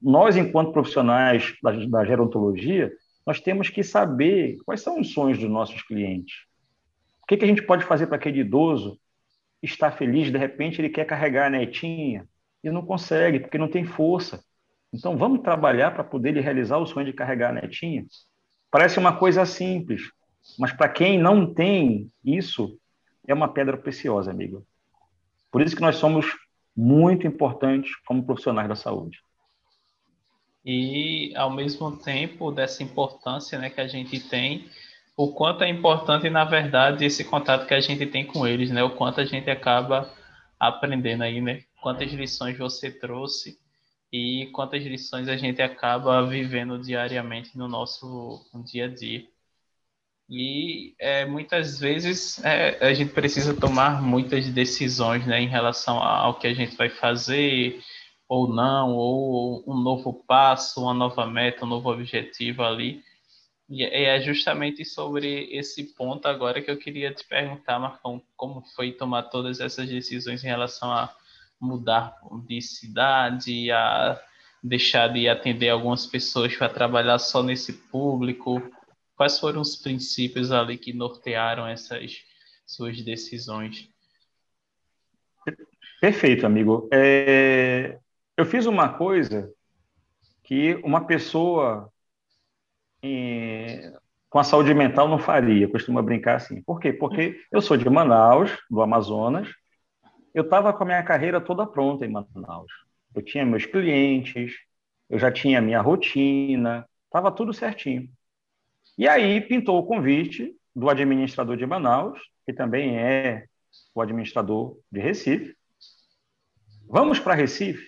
Nós, 0.00 0.36
enquanto 0.36 0.72
profissionais 0.72 1.54
da, 1.62 1.72
da 1.72 2.04
gerontologia, 2.04 2.92
nós 3.26 3.40
temos 3.40 3.70
que 3.70 3.82
saber 3.82 4.58
quais 4.64 4.82
são 4.82 5.00
os 5.00 5.12
sonhos 5.12 5.38
dos 5.38 5.48
nossos 5.48 5.82
clientes. 5.82 6.44
O 7.22 7.26
que, 7.26 7.36
que 7.36 7.44
a 7.44 7.48
gente 7.48 7.62
pode 7.62 7.84
fazer 7.84 8.06
para 8.06 8.16
aquele 8.16 8.40
idoso 8.40 9.00
estar 9.62 9.90
feliz, 9.90 10.30
de 10.30 10.38
repente 10.38 10.80
ele 10.80 10.90
quer 10.90 11.06
carregar 11.06 11.46
a 11.46 11.50
netinha 11.50 12.28
e 12.62 12.70
não 12.70 12.84
consegue, 12.84 13.40
porque 13.40 13.58
não 13.58 13.68
tem 13.68 13.84
força. 13.84 14.44
Então, 14.92 15.16
vamos 15.16 15.40
trabalhar 15.40 15.92
para 15.92 16.04
poder 16.04 16.28
ele 16.28 16.40
realizar 16.40 16.76
o 16.78 16.86
sonho 16.86 17.06
de 17.06 17.12
carregar 17.12 17.50
a 17.50 17.60
netinha? 17.60 18.04
Parece 18.70 18.98
uma 18.98 19.16
coisa 19.16 19.44
simples, 19.44 20.02
mas 20.58 20.72
para 20.72 20.88
quem 20.88 21.18
não 21.18 21.52
tem 21.52 22.10
isso, 22.24 22.78
é 23.26 23.34
uma 23.34 23.48
pedra 23.48 23.76
preciosa, 23.76 24.30
amigo. 24.30 24.66
Por 25.50 25.62
isso 25.62 25.74
que 25.74 25.82
nós 25.82 25.96
somos 25.96 26.26
muito 26.76 27.26
importantes 27.26 27.94
como 28.06 28.24
profissionais 28.24 28.68
da 28.68 28.74
saúde. 28.74 29.18
E, 30.64 31.32
ao 31.36 31.50
mesmo 31.50 31.96
tempo, 31.96 32.50
dessa 32.50 32.82
importância 32.82 33.58
né, 33.58 33.70
que 33.70 33.80
a 33.80 33.86
gente 33.86 34.18
tem, 34.28 34.68
o 35.16 35.32
quanto 35.32 35.64
é 35.64 35.68
importante, 35.68 36.28
na 36.28 36.44
verdade, 36.44 37.04
esse 37.04 37.24
contato 37.24 37.66
que 37.66 37.72
a 37.72 37.80
gente 37.80 38.04
tem 38.04 38.26
com 38.26 38.46
eles, 38.46 38.70
né? 38.70 38.82
O 38.82 38.90
quanto 38.90 39.20
a 39.20 39.24
gente 39.24 39.48
acaba 39.48 40.12
aprendendo 40.60 41.22
aí, 41.22 41.40
né? 41.40 41.62
Quantas 41.80 42.12
lições 42.12 42.58
você 42.58 42.90
trouxe 42.90 43.58
e 44.12 44.50
quantas 44.52 44.82
lições 44.82 45.28
a 45.28 45.36
gente 45.36 45.62
acaba 45.62 46.26
vivendo 46.26 46.78
diariamente 46.78 47.56
no 47.56 47.66
nosso 47.66 48.44
dia 48.64 48.84
a 48.84 48.88
dia. 48.88 49.26
E 50.28 50.94
é, 50.98 51.24
muitas 51.24 51.78
vezes 51.78 52.44
é, 52.44 52.84
a 52.84 52.92
gente 52.92 53.12
precisa 53.12 53.54
tomar 53.54 54.02
muitas 54.02 54.48
decisões 54.48 55.24
né, 55.24 55.40
em 55.40 55.46
relação 55.46 56.02
ao 56.02 56.34
que 56.34 56.48
a 56.48 56.54
gente 56.54 56.76
vai 56.76 56.90
fazer 56.90 57.80
ou 58.28 58.52
não, 58.52 58.92
ou 58.94 59.62
um 59.68 59.78
novo 59.80 60.24
passo, 60.26 60.82
uma 60.82 60.92
nova 60.92 61.26
meta, 61.26 61.64
um 61.64 61.68
novo 61.68 61.90
objetivo 61.90 62.64
ali. 62.64 63.04
E 63.68 63.84
é 63.84 64.20
justamente 64.20 64.84
sobre 64.84 65.48
esse 65.52 65.94
ponto 65.94 66.26
agora 66.26 66.60
que 66.62 66.70
eu 66.70 66.76
queria 66.76 67.12
te 67.12 67.24
perguntar, 67.24 67.78
Marcão, 67.78 68.22
como 68.36 68.62
foi 68.74 68.92
tomar 68.92 69.24
todas 69.24 69.60
essas 69.60 69.88
decisões 69.88 70.42
em 70.42 70.46
relação 70.46 70.90
a 70.90 71.12
mudar 71.60 72.16
de 72.46 72.60
cidade, 72.60 73.70
a 73.70 74.20
deixar 74.62 75.08
de 75.08 75.28
atender 75.28 75.68
algumas 75.68 76.06
pessoas 76.06 76.54
para 76.56 76.68
trabalhar 76.68 77.18
só 77.18 77.42
nesse 77.42 77.72
público, 77.72 78.62
Quais 79.16 79.38
foram 79.40 79.62
os 79.62 79.76
princípios 79.76 80.52
ali 80.52 80.76
que 80.76 80.92
nortearam 80.92 81.66
essas 81.66 82.22
suas 82.66 83.00
decisões? 83.02 83.88
Perfeito, 86.00 86.44
amigo. 86.44 86.86
É... 86.92 87.98
Eu 88.36 88.44
fiz 88.44 88.66
uma 88.66 88.90
coisa 88.90 89.50
que 90.44 90.74
uma 90.84 91.06
pessoa 91.06 91.90
em... 93.02 93.90
com 94.28 94.38
a 94.38 94.44
saúde 94.44 94.74
mental 94.74 95.08
não 95.08 95.18
faria, 95.18 95.66
costuma 95.66 96.02
brincar 96.02 96.36
assim. 96.36 96.62
Por 96.62 96.78
quê? 96.78 96.92
Porque 96.92 97.42
eu 97.50 97.62
sou 97.62 97.76
de 97.76 97.88
Manaus, 97.88 98.50
do 98.70 98.82
Amazonas, 98.82 99.48
eu 100.34 100.44
estava 100.44 100.74
com 100.74 100.82
a 100.82 100.86
minha 100.86 101.02
carreira 101.02 101.40
toda 101.40 101.66
pronta 101.66 102.04
em 102.04 102.10
Manaus. 102.10 102.70
Eu 103.14 103.22
tinha 103.22 103.46
meus 103.46 103.64
clientes, 103.64 104.52
eu 105.08 105.18
já 105.18 105.32
tinha 105.32 105.62
minha 105.62 105.80
rotina, 105.80 106.86
estava 107.06 107.32
tudo 107.32 107.54
certinho. 107.54 108.10
E 108.96 109.06
aí 109.06 109.40
pintou 109.40 109.78
o 109.78 109.86
convite 109.86 110.54
do 110.74 110.88
administrador 110.88 111.56
de 111.56 111.66
Manaus, 111.66 112.18
que 112.44 112.52
também 112.52 112.98
é 112.98 113.46
o 113.94 114.00
administrador 114.00 114.78
de 114.90 115.00
Recife. 115.00 115.56
Vamos 116.88 117.18
para 117.18 117.34
Recife? 117.34 117.86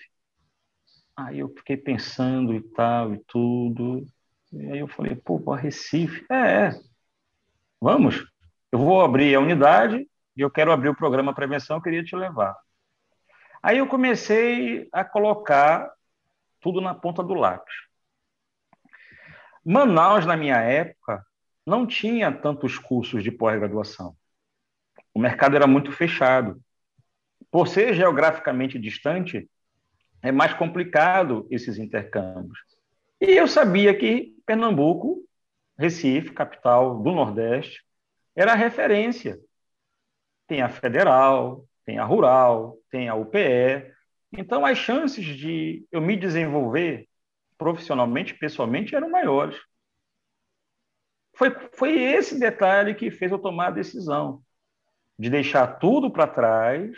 Aí 1.15 1.39
eu 1.39 1.49
fiquei 1.49 1.77
pensando 1.77 2.53
e 2.53 2.61
tal 2.61 3.13
e 3.13 3.19
tudo. 3.27 4.05
E 4.51 4.71
aí 4.71 4.79
eu 4.79 4.87
falei, 4.87 5.15
pô, 5.15 5.39
para 5.39 5.61
Recife? 5.61 6.25
É, 6.31 6.67
é. 6.67 6.79
Vamos. 7.81 8.25
Eu 8.71 8.79
vou 8.79 9.01
abrir 9.01 9.35
a 9.35 9.39
unidade 9.39 10.07
e 10.37 10.41
eu 10.41 10.49
quero 10.49 10.71
abrir 10.71 10.89
o 10.89 10.95
programa 10.95 11.33
Prevenção, 11.33 11.77
eu 11.77 11.81
queria 11.81 12.03
te 12.03 12.15
levar. 12.15 12.55
Aí 13.61 13.77
eu 13.77 13.87
comecei 13.87 14.87
a 14.91 15.03
colocar 15.03 15.91
tudo 16.61 16.79
na 16.79 16.93
ponta 16.93 17.23
do 17.23 17.33
lápis. 17.33 17.73
Manaus, 19.65 20.25
na 20.25 20.37
minha 20.37 20.57
época, 20.57 21.25
não 21.65 21.85
tinha 21.85 22.31
tantos 22.31 22.77
cursos 22.77 23.23
de 23.23 23.31
pós-graduação. 23.31 24.15
O 25.13 25.19
mercado 25.19 25.55
era 25.55 25.67
muito 25.67 25.91
fechado. 25.91 26.61
Por 27.51 27.67
ser 27.67 27.93
geograficamente 27.93 28.77
distante, 28.77 29.49
é 30.21 30.31
mais 30.31 30.53
complicado 30.53 31.47
esses 31.49 31.77
intercâmbios. 31.77 32.59
E 33.19 33.31
eu 33.31 33.47
sabia 33.47 33.97
que 33.97 34.35
Pernambuco, 34.45 35.23
Recife, 35.77 36.31
capital 36.31 37.01
do 37.01 37.11
Nordeste, 37.11 37.83
era 38.35 38.53
referência 38.53 39.39
tem 40.49 40.61
a 40.63 40.67
federal, 40.67 41.63
tem 41.85 41.99
a 41.99 42.03
rural, 42.03 42.77
tem 42.89 43.07
a 43.07 43.15
UPE. 43.15 43.93
Então, 44.33 44.65
as 44.65 44.77
chances 44.77 45.23
de 45.23 45.85
eu 45.91 46.01
me 46.01 46.17
desenvolver 46.17 47.07
profissionalmente, 47.59 48.33
pessoalmente, 48.33 48.95
eram 48.95 49.11
maiores. 49.11 49.59
Foi, 51.35 51.51
foi 51.73 51.91
esse 52.01 52.39
detalhe 52.39 52.95
que 52.95 53.11
fez 53.11 53.31
eu 53.31 53.37
tomar 53.37 53.67
a 53.67 53.71
decisão 53.71 54.41
de 55.17 55.29
deixar 55.29 55.67
tudo 55.77 56.09
para 56.09 56.25
trás, 56.25 56.91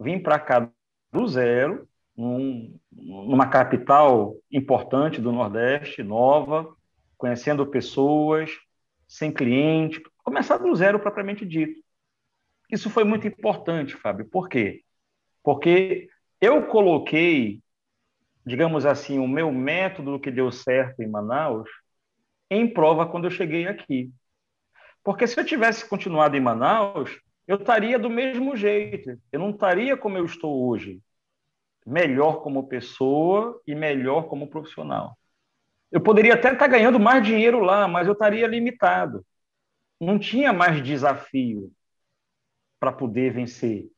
vir 0.00 0.22
para 0.22 0.40
cá 0.40 0.70
do 1.12 1.28
zero, 1.28 1.86
num, 2.16 2.76
numa 2.90 3.48
capital 3.48 4.34
importante 4.50 5.20
do 5.20 5.30
Nordeste, 5.30 6.02
nova, 6.02 6.74
conhecendo 7.16 7.66
pessoas, 7.66 8.50
sem 9.06 9.30
cliente, 9.30 10.02
começar 10.24 10.56
do 10.56 10.74
zero 10.74 10.98
propriamente 10.98 11.46
dito. 11.46 11.80
Isso 12.70 12.90
foi 12.90 13.04
muito 13.04 13.26
importante, 13.26 13.94
Fábio. 13.94 14.26
Por 14.28 14.48
quê? 14.48 14.82
Porque 15.42 16.08
eu 16.40 16.66
coloquei, 16.66 17.62
digamos 18.48 18.86
assim, 18.86 19.18
o 19.18 19.28
meu 19.28 19.52
método 19.52 20.18
que 20.18 20.30
deu 20.30 20.50
certo 20.50 21.02
em 21.02 21.06
Manaus 21.06 21.68
em 22.50 22.72
prova 22.72 23.06
quando 23.06 23.24
eu 23.26 23.30
cheguei 23.30 23.66
aqui. 23.66 24.10
Porque 25.04 25.26
se 25.26 25.38
eu 25.38 25.44
tivesse 25.44 25.88
continuado 25.88 26.36
em 26.36 26.40
Manaus, 26.40 27.20
eu 27.46 27.56
estaria 27.56 27.98
do 27.98 28.10
mesmo 28.10 28.56
jeito. 28.56 29.18
Eu 29.30 29.40
não 29.40 29.50
estaria 29.50 29.96
como 29.96 30.16
eu 30.16 30.24
estou 30.24 30.66
hoje. 30.68 31.00
Melhor 31.86 32.42
como 32.42 32.68
pessoa 32.68 33.60
e 33.66 33.74
melhor 33.74 34.28
como 34.28 34.48
profissional. 34.48 35.16
Eu 35.90 36.00
poderia 36.00 36.34
até 36.34 36.52
estar 36.52 36.66
ganhando 36.66 36.98
mais 36.98 37.24
dinheiro 37.24 37.60
lá, 37.60 37.86
mas 37.86 38.06
eu 38.06 38.12
estaria 38.12 38.46
limitado. 38.46 39.24
Não 40.00 40.18
tinha 40.18 40.52
mais 40.52 40.82
desafio 40.82 41.70
para 42.78 42.92
poder 42.92 43.32
vencer. 43.32 43.88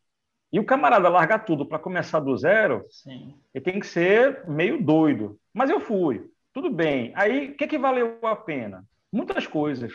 E 0.53 0.59
o 0.59 0.65
camarada 0.65 1.09
largar 1.09 1.45
tudo 1.45 1.65
para 1.65 1.79
começar 1.79 2.19
do 2.21 2.37
zero, 2.37 2.85
Sim. 2.91 3.35
ele 3.55 3.65
tem 3.65 3.79
que 3.79 3.87
ser 3.87 4.49
meio 4.49 4.83
doido. 4.83 5.39
Mas 5.53 5.71
eu 5.71 5.81
fui. 5.81 6.29
Tudo 6.53 6.69
bem. 6.71 7.13
Aí, 7.15 7.51
o 7.51 7.57
que, 7.57 7.69
que 7.69 7.79
valeu 7.79 8.19
a 8.23 8.35
pena? 8.35 8.85
Muitas 9.13 9.47
coisas. 9.47 9.93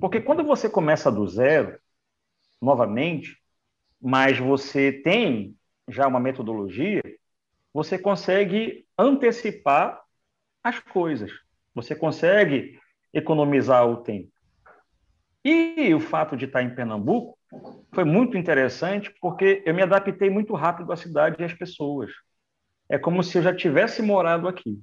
Porque 0.00 0.20
quando 0.20 0.44
você 0.44 0.68
começa 0.68 1.10
do 1.10 1.26
zero, 1.26 1.78
novamente, 2.60 3.36
mas 4.00 4.38
você 4.38 4.92
tem 4.92 5.56
já 5.88 6.06
uma 6.06 6.20
metodologia, 6.20 7.02
você 7.72 7.98
consegue 7.98 8.86
antecipar 8.96 10.00
as 10.62 10.78
coisas. 10.78 11.32
Você 11.74 11.94
consegue 11.94 12.78
economizar 13.12 13.88
o 13.88 13.98
tempo. 13.98 14.30
E 15.44 15.94
o 15.94 16.00
fato 16.00 16.36
de 16.36 16.44
estar 16.44 16.62
em 16.62 16.74
Pernambuco 16.74 17.37
foi 17.94 18.04
muito 18.04 18.36
interessante 18.36 19.14
porque 19.20 19.62
eu 19.64 19.74
me 19.74 19.82
adaptei 19.82 20.30
muito 20.30 20.54
rápido 20.54 20.92
à 20.92 20.96
cidade 20.96 21.40
e 21.40 21.44
às 21.44 21.52
pessoas. 21.52 22.10
É 22.88 22.98
como 22.98 23.22
se 23.22 23.38
eu 23.38 23.42
já 23.42 23.54
tivesse 23.54 24.02
morado 24.02 24.48
aqui. 24.48 24.80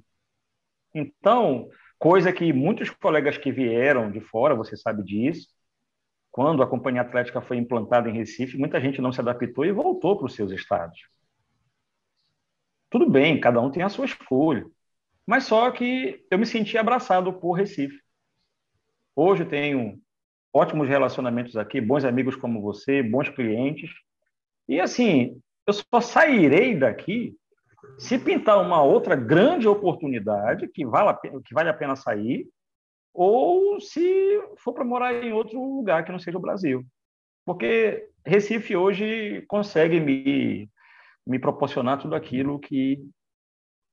Então, 0.94 1.68
coisa 1.98 2.32
que 2.32 2.52
muitos 2.52 2.90
colegas 2.90 3.38
que 3.38 3.52
vieram 3.52 4.10
de 4.10 4.20
fora, 4.20 4.54
você 4.54 4.76
sabe 4.76 5.02
disso, 5.02 5.48
quando 6.30 6.62
a 6.62 6.66
Companhia 6.66 7.02
Atlética 7.02 7.40
foi 7.40 7.56
implantada 7.56 8.08
em 8.08 8.12
Recife, 8.12 8.58
muita 8.58 8.80
gente 8.80 9.00
não 9.00 9.12
se 9.12 9.20
adaptou 9.20 9.64
e 9.64 9.72
voltou 9.72 10.16
para 10.16 10.26
os 10.26 10.34
seus 10.34 10.52
estados. 10.52 11.08
Tudo 12.90 13.08
bem, 13.08 13.40
cada 13.40 13.60
um 13.60 13.70
tem 13.70 13.82
a 13.82 13.88
sua 13.88 14.04
escolha. 14.04 14.66
Mas 15.26 15.44
só 15.44 15.70
que 15.70 16.24
eu 16.30 16.38
me 16.38 16.46
senti 16.46 16.78
abraçado 16.78 17.32
por 17.32 17.52
Recife. 17.52 18.00
Hoje 19.14 19.44
tenho 19.44 20.00
ótimos 20.56 20.88
relacionamentos 20.88 21.56
aqui, 21.56 21.80
bons 21.80 22.04
amigos 22.04 22.34
como 22.34 22.62
você, 22.62 23.02
bons 23.02 23.28
clientes. 23.28 23.90
E 24.68 24.80
assim, 24.80 25.40
eu 25.66 25.72
só 25.72 26.00
sairei 26.00 26.76
daqui 26.76 27.36
se 27.98 28.18
pintar 28.18 28.60
uma 28.60 28.82
outra 28.82 29.14
grande 29.14 29.68
oportunidade 29.68 30.66
que 30.68 30.84
vale 30.84 31.10
a 31.10 31.14
pena, 31.14 31.40
que 31.44 31.54
vale 31.54 31.68
a 31.68 31.74
pena 31.74 31.94
sair, 31.94 32.48
ou 33.14 33.80
se 33.80 34.40
for 34.58 34.72
para 34.72 34.84
morar 34.84 35.14
em 35.14 35.32
outro 35.32 35.58
lugar 35.58 36.04
que 36.04 36.12
não 36.12 36.18
seja 36.18 36.36
o 36.38 36.40
Brasil. 36.40 36.84
Porque 37.44 38.08
Recife 38.24 38.74
hoje 38.74 39.44
consegue 39.46 40.00
me, 40.00 40.68
me 41.26 41.38
proporcionar 41.38 41.98
tudo 41.98 42.14
aquilo 42.14 42.58
que 42.58 42.98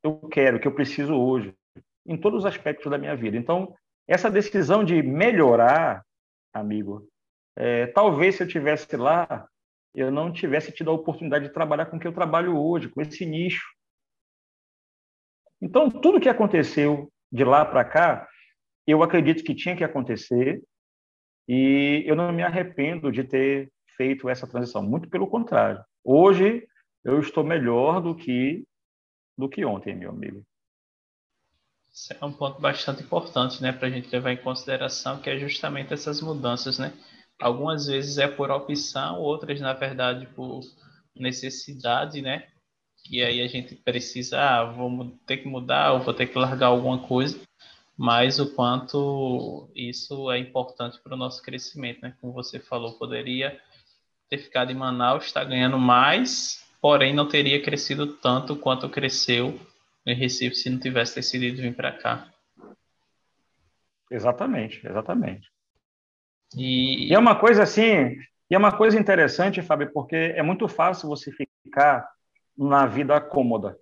eu 0.03 0.19
quero, 0.29 0.59
que 0.59 0.67
eu 0.67 0.73
preciso 0.73 1.13
hoje, 1.13 1.53
em 2.05 2.17
todos 2.17 2.39
os 2.39 2.45
aspectos 2.45 2.89
da 2.89 2.97
minha 2.97 3.15
vida. 3.15 3.37
Então, 3.37 3.73
essa 4.07 4.29
decisão 4.29 4.83
de 4.83 5.01
melhorar 5.01 6.03
amigo. 6.53 7.07
É, 7.55 7.87
talvez 7.87 8.35
se 8.35 8.43
eu 8.43 8.47
tivesse 8.47 8.95
lá, 8.95 9.47
eu 9.93 10.11
não 10.11 10.31
tivesse 10.31 10.71
tido 10.71 10.89
a 10.89 10.93
oportunidade 10.93 11.47
de 11.47 11.53
trabalhar 11.53 11.85
com 11.85 11.97
o 11.97 11.99
que 11.99 12.07
eu 12.07 12.13
trabalho 12.13 12.57
hoje, 12.57 12.89
com 12.89 13.01
esse 13.01 13.25
nicho. 13.25 13.65
Então, 15.61 15.89
tudo 15.89 16.19
que 16.19 16.29
aconteceu 16.29 17.11
de 17.31 17.43
lá 17.43 17.65
para 17.65 17.85
cá, 17.85 18.27
eu 18.85 19.01
acredito 19.01 19.43
que 19.43 19.55
tinha 19.55 19.75
que 19.75 19.83
acontecer 19.83 20.61
e 21.47 22.03
eu 22.05 22.15
não 22.15 22.31
me 22.31 22.43
arrependo 22.43 23.11
de 23.11 23.23
ter 23.23 23.71
feito 23.95 24.29
essa 24.29 24.47
transição. 24.47 24.83
Muito 24.83 25.09
pelo 25.09 25.27
contrário. 25.27 25.83
Hoje 26.03 26.67
eu 27.03 27.19
estou 27.19 27.43
melhor 27.43 28.01
do 28.01 28.15
que 28.15 28.65
do 29.37 29.49
que 29.49 29.65
ontem, 29.65 29.95
meu 29.95 30.11
amigo. 30.11 30.45
Isso 31.93 32.11
é 32.11 32.25
um 32.25 32.33
ponto 32.33 32.59
bastante 32.59 33.03
importante, 33.03 33.61
né, 33.61 33.71
para 33.71 33.87
a 33.87 33.91
gente 33.91 34.09
levar 34.09 34.31
em 34.31 34.37
consideração, 34.37 35.21
que 35.21 35.29
é 35.29 35.37
justamente 35.37 35.93
essas 35.93 36.21
mudanças, 36.21 36.79
né? 36.79 36.91
Algumas 37.39 37.85
vezes 37.85 38.17
é 38.17 38.27
por 38.27 38.49
opção, 38.49 39.19
outras, 39.19 39.61
na 39.61 39.73
verdade, 39.73 40.25
por 40.35 40.61
necessidade, 41.15 42.19
né? 42.19 42.47
E 43.11 43.21
aí 43.21 43.41
a 43.41 43.47
gente 43.47 43.75
precisa, 43.75 44.41
ah, 44.41 44.63
vou 44.63 45.15
ter 45.27 45.37
que 45.37 45.47
mudar, 45.47 45.93
ou 45.93 46.01
vou 46.01 46.13
ter 46.15 46.27
que 46.27 46.37
largar 46.37 46.67
alguma 46.67 46.97
coisa, 47.07 47.39
mas 47.95 48.39
o 48.39 48.55
quanto 48.55 49.69
isso 49.75 50.31
é 50.31 50.39
importante 50.39 50.99
para 50.99 51.13
o 51.13 51.17
nosso 51.17 51.43
crescimento, 51.43 52.01
né? 52.01 52.15
Como 52.19 52.33
você 52.33 52.59
falou, 52.59 52.97
poderia 52.97 53.61
ter 54.29 54.39
ficado 54.39 54.71
em 54.71 54.75
Manaus, 54.75 55.25
está 55.25 55.43
ganhando 55.43 55.77
mais, 55.77 56.65
porém 56.81 57.13
não 57.13 57.27
teria 57.27 57.61
crescido 57.61 58.07
tanto 58.07 58.55
quanto 58.55 58.89
cresceu 58.89 59.59
em 60.05 60.15
Recife 60.15 60.55
se 60.55 60.69
não 60.69 60.79
tivesse 60.79 61.15
decidido 61.15 61.61
vir 61.61 61.75
para 61.75 61.91
cá. 61.91 62.31
Exatamente, 64.11 64.85
exatamente. 64.85 65.49
E... 66.55 67.09
e... 67.09 67.13
é 67.13 67.19
uma 67.19 67.35
coisa 67.35 67.63
assim, 67.63 68.15
e 68.49 68.55
é 68.55 68.57
uma 68.57 68.75
coisa 68.75 68.99
interessante, 68.99 69.61
Fábio, 69.61 69.91
porque 69.91 70.15
é 70.15 70.43
muito 70.43 70.67
fácil 70.67 71.09
você 71.09 71.31
ficar 71.63 72.07
na 72.57 72.85
vida 72.85 73.19
cômoda. 73.19 73.77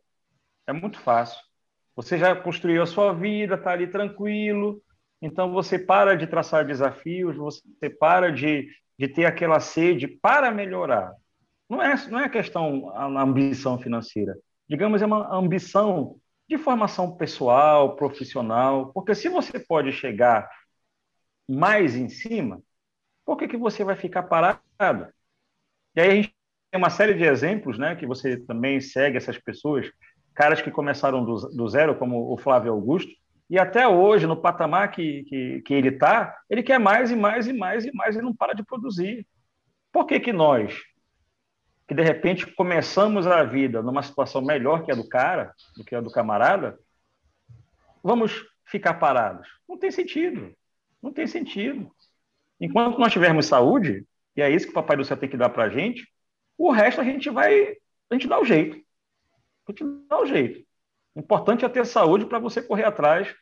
É 0.66 0.72
muito 0.72 1.00
fácil. 1.00 1.38
Você 1.96 2.18
já 2.18 2.36
construiu 2.36 2.82
a 2.82 2.88
sua 2.88 3.14
vida, 3.14 3.56
está 3.56 3.72
ali 3.72 3.88
tranquilo, 3.88 4.82
Então 5.22 5.52
você 5.52 5.78
para 5.78 6.16
de 6.16 6.26
traçar 6.26 6.66
desafios, 6.66 7.36
você 7.36 7.90
para 7.90 8.32
de, 8.32 8.70
de 8.98 9.08
ter 9.08 9.26
aquela 9.26 9.60
sede 9.60 10.08
para 10.08 10.52
melhorar. 10.52 11.14
Não 11.70 11.82
é, 11.82 11.96
não 12.08 12.20
é 12.20 12.28
questão 12.28 12.90
a 12.96 13.22
ambição 13.22 13.78
financeira. 13.78 14.36
Digamos, 14.72 15.02
é 15.02 15.06
uma 15.06 15.36
ambição 15.36 16.16
de 16.48 16.58
formação 16.58 17.18
pessoal, 17.18 17.94
profissional, 17.98 18.94
porque 18.94 19.14
se 19.14 19.28
você 19.28 19.60
pode 19.60 19.92
chegar 19.92 20.50
mais 21.46 21.98
em 21.98 22.08
cima, 22.08 22.64
por 23.26 23.36
que, 23.36 23.50
que 23.50 23.58
você 23.58 23.84
vai 23.84 23.98
ficar 23.98 24.24
parado? 24.24 24.62
E 25.94 26.00
aí 26.00 26.10
a 26.10 26.16
gente 26.16 26.34
tem 26.72 26.78
uma 26.80 26.90
série 26.90 27.14
de 27.14 27.26
exemplos, 27.26 27.78
né, 27.78 27.98
que 27.98 28.06
você 28.06 28.38
também 28.38 28.80
segue 28.80 29.18
essas 29.18 29.38
pessoas, 29.38 29.92
caras 30.34 30.62
que 30.62 30.72
começaram 30.72 31.26
do, 31.26 31.36
do 31.50 31.68
zero, 31.68 32.00
como 32.00 32.32
o 32.32 32.38
Flávio 32.38 32.72
Augusto, 32.72 33.12
e 33.50 33.60
até 33.60 33.86
hoje, 33.86 34.26
no 34.26 34.38
patamar 34.38 34.90
que, 34.92 35.26
que, 35.26 35.62
que 35.64 35.74
ele 35.74 35.90
está, 35.90 36.34
ele 36.50 36.64
quer 36.64 36.80
mais 36.80 37.12
e 37.12 37.16
mais 37.18 37.46
e 37.46 37.52
mais 37.52 37.84
e 37.84 37.92
mais 37.94 38.16
e 38.16 38.22
não 38.22 38.34
para 38.34 38.54
de 38.54 38.64
produzir. 38.64 39.28
Por 39.92 40.06
que, 40.06 40.18
que 40.18 40.32
nós, 40.32 40.74
que 41.92 41.96
de 41.96 42.04
repente 42.04 42.48
começamos 42.48 43.28
a 43.28 43.44
vida 43.44 43.82
numa 43.82 44.02
situação 44.02 44.42
melhor 44.42 44.86
que 44.86 44.94
a 44.94 44.96
do 44.96 45.06
cara, 45.10 45.54
do 45.76 45.84
que 45.84 45.94
a 45.94 46.00
do 46.00 46.10
camarada, 46.10 46.80
vamos 48.02 48.48
ficar 48.66 48.94
parados? 48.94 49.50
Não 49.68 49.78
tem 49.78 49.92
sentido. 49.92 50.56
Não 51.04 51.12
tem 51.12 51.28
sentido. 51.28 51.92
Enquanto 52.62 52.98
nós 52.98 53.12
tivermos 53.12 53.48
saúde, 53.48 54.08
e 54.38 54.42
é 54.42 54.50
isso 54.50 54.68
que 54.68 54.72
o 54.72 54.74
Papai 54.74 54.96
do 54.96 55.04
Céu 55.04 55.18
tem 55.18 55.28
que 55.28 55.36
dar 55.36 55.50
para 55.50 55.66
a 55.66 55.70
gente, 55.70 56.08
o 56.58 56.72
resto 56.72 57.02
a 57.02 57.04
gente 57.04 57.30
vai, 57.30 57.76
a 58.10 58.14
gente 58.14 58.26
dá 58.26 58.40
o 58.40 58.46
jeito. 58.46 58.78
A 59.68 59.72
gente 59.74 59.84
dá 60.08 60.22
o 60.22 60.26
jeito. 60.26 60.66
O 61.14 61.20
importante 61.20 61.66
é 61.66 61.68
ter 61.68 61.86
saúde 61.86 62.26
para 62.26 62.40
você 62.40 62.62
correr 62.62 62.86
atrás 62.86 63.36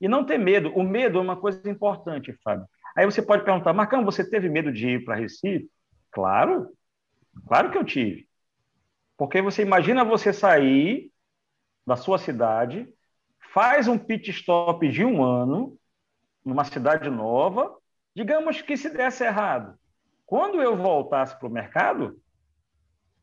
e 0.00 0.08
não 0.08 0.24
ter 0.24 0.38
medo. 0.38 0.72
O 0.74 0.82
medo 0.82 1.18
é 1.18 1.20
uma 1.20 1.36
coisa 1.36 1.68
importante, 1.68 2.32
Fábio. 2.42 2.64
Aí 2.96 3.04
você 3.04 3.20
pode 3.20 3.44
perguntar, 3.44 3.74
Marcão, 3.74 4.06
você 4.06 4.24
teve 4.24 4.48
medo 4.48 4.72
de 4.72 4.88
ir 4.88 5.04
para 5.04 5.16
Recife? 5.16 5.68
Claro, 6.10 6.74
claro 7.46 7.70
que 7.70 7.78
eu 7.78 7.84
tive. 7.84 8.28
Porque 9.16 9.42
você 9.42 9.62
imagina 9.62 10.04
você 10.04 10.32
sair 10.32 11.12
da 11.86 11.96
sua 11.96 12.18
cidade, 12.18 12.92
faz 13.52 13.88
um 13.88 13.98
pit 13.98 14.30
stop 14.30 14.88
de 14.88 15.04
um 15.04 15.22
ano, 15.22 15.78
numa 16.44 16.64
cidade 16.64 17.10
nova, 17.10 17.76
digamos 18.14 18.62
que 18.62 18.76
se 18.76 18.90
desse 18.90 19.24
errado. 19.24 19.78
Quando 20.24 20.62
eu 20.62 20.76
voltasse 20.76 21.38
para 21.38 21.48
o 21.48 21.52
mercado, 21.52 22.20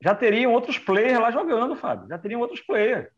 já 0.02 0.14
teriam 0.14 0.54
outros 0.54 0.78
players 0.78 1.20
lá 1.20 1.32
jogando, 1.32 1.76
Fábio. 1.76 2.08
Já 2.08 2.18
teriam 2.18 2.42
outros 2.42 2.62
players 2.62 3.10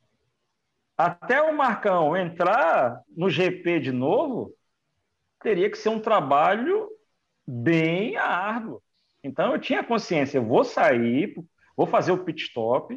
até 1.00 1.42
o 1.42 1.56
Marcão 1.56 2.18
entrar 2.18 3.02
no 3.16 3.30
GP 3.30 3.80
de 3.80 3.90
novo, 3.94 4.54
teria 5.42 5.72
que 5.72 5.78
ser 5.78 5.88
um 5.88 6.02
trabalho 6.02 6.90
bem 7.48 8.18
árduo. 8.18 8.84
Então 9.24 9.54
eu 9.54 9.60
tinha 9.60 9.84
consciência, 9.84 10.38
eu 10.38 10.46
vou 10.46 10.64
sair, 10.64 11.36
vou 11.76 11.86
fazer 11.86 12.12
o 12.12 12.24
pit 12.24 12.44
stop, 12.44 12.96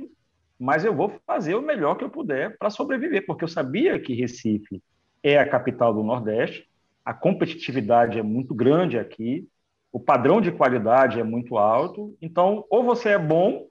mas 0.58 0.84
eu 0.84 0.94
vou 0.94 1.20
fazer 1.26 1.54
o 1.54 1.62
melhor 1.62 1.96
que 1.96 2.04
eu 2.04 2.10
puder 2.10 2.56
para 2.56 2.70
sobreviver, 2.70 3.26
porque 3.26 3.44
eu 3.44 3.48
sabia 3.48 3.98
que 3.98 4.14
Recife 4.14 4.82
é 5.22 5.38
a 5.38 5.48
capital 5.48 5.92
do 5.92 6.02
Nordeste, 6.02 6.68
a 7.04 7.12
competitividade 7.12 8.18
é 8.18 8.22
muito 8.22 8.54
grande 8.54 8.98
aqui, 8.98 9.48
o 9.90 9.98
padrão 9.98 10.40
de 10.40 10.52
qualidade 10.52 11.18
é 11.18 11.24
muito 11.24 11.58
alto, 11.58 12.16
então 12.22 12.64
ou 12.70 12.84
você 12.84 13.10
é 13.10 13.18
bom 13.18 13.66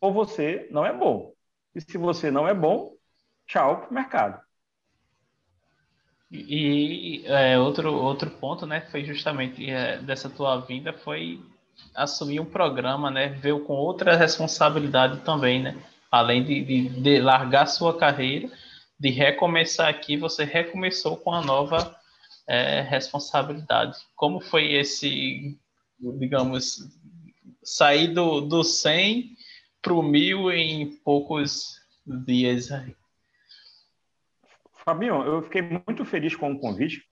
ou 0.00 0.12
você 0.12 0.68
não 0.70 0.84
é 0.84 0.92
bom. 0.92 1.32
E 1.74 1.80
se 1.80 1.96
você 1.96 2.30
não 2.30 2.46
é 2.46 2.52
bom, 2.52 2.94
tchau 3.46 3.82
para 3.82 3.90
o 3.90 3.94
mercado. 3.94 4.40
E 6.30 7.22
é, 7.26 7.58
outro, 7.58 7.94
outro 7.94 8.30
ponto, 8.30 8.66
né, 8.66 8.80
foi 8.90 9.04
justamente 9.04 9.68
é, 9.70 9.98
dessa 9.98 10.28
tua 10.28 10.60
vinda 10.60 10.92
foi 10.92 11.40
assumir 11.94 12.40
um 12.40 12.44
programa, 12.44 13.10
né, 13.10 13.28
veio 13.28 13.60
com 13.64 13.74
outra 13.74 14.16
responsabilidade 14.16 15.20
também, 15.20 15.62
né, 15.62 15.76
além 16.10 16.44
de, 16.44 16.64
de, 16.64 16.88
de 16.88 17.20
largar 17.20 17.66
sua 17.66 17.96
carreira, 17.96 18.50
de 18.98 19.10
recomeçar 19.10 19.88
aqui, 19.88 20.16
você 20.16 20.44
recomeçou 20.44 21.16
com 21.16 21.32
a 21.32 21.42
nova 21.42 21.96
é, 22.46 22.80
responsabilidade. 22.80 23.98
Como 24.14 24.40
foi 24.40 24.72
esse, 24.72 25.58
digamos, 26.00 26.88
sair 27.62 28.08
do, 28.08 28.40
do 28.40 28.62
100 28.62 29.36
para 29.82 29.92
o 29.92 30.02
1000 30.02 30.52
em 30.52 30.96
poucos 31.04 31.80
dias 32.06 32.72
aí? 32.72 32.94
Fabinho, 34.84 35.22
eu 35.24 35.42
fiquei 35.42 35.62
muito 35.62 36.04
feliz 36.04 36.36
com 36.36 36.52
o 36.52 36.58
convite 36.58 37.02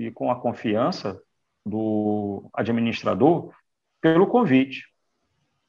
e 0.00 0.10
com 0.10 0.30
a 0.30 0.40
confiança 0.40 1.22
do 1.64 2.50
administrador 2.52 3.54
pelo 4.02 4.26
convite. 4.26 4.84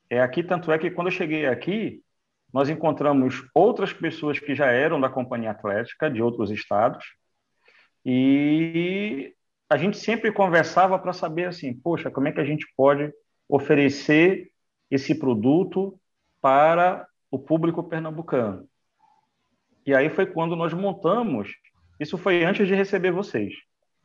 É 0.09 0.19
aqui, 0.19 0.43
tanto 0.43 0.71
é 0.71 0.77
que 0.77 0.91
quando 0.91 1.07
eu 1.07 1.11
cheguei 1.11 1.45
aqui, 1.45 2.01
nós 2.51 2.69
encontramos 2.69 3.47
outras 3.53 3.93
pessoas 3.93 4.37
que 4.37 4.53
já 4.53 4.67
eram 4.67 4.99
da 4.99 5.09
Companhia 5.09 5.51
Atlética, 5.51 6.09
de 6.09 6.21
outros 6.21 6.51
estados, 6.51 7.05
e 8.05 9.33
a 9.69 9.77
gente 9.77 9.97
sempre 9.97 10.31
conversava 10.31 10.99
para 10.99 11.13
saber 11.13 11.45
assim, 11.45 11.73
poxa, 11.73 12.11
como 12.11 12.27
é 12.27 12.31
que 12.31 12.41
a 12.41 12.45
gente 12.45 12.65
pode 12.75 13.11
oferecer 13.47 14.51
esse 14.91 15.15
produto 15.15 15.97
para 16.41 17.07
o 17.31 17.39
público 17.39 17.83
pernambucano. 17.83 18.67
E 19.85 19.95
aí 19.95 20.09
foi 20.09 20.25
quando 20.25 20.55
nós 20.55 20.73
montamos, 20.73 21.49
isso 21.99 22.17
foi 22.17 22.43
antes 22.43 22.67
de 22.67 22.75
receber 22.75 23.11
vocês. 23.11 23.53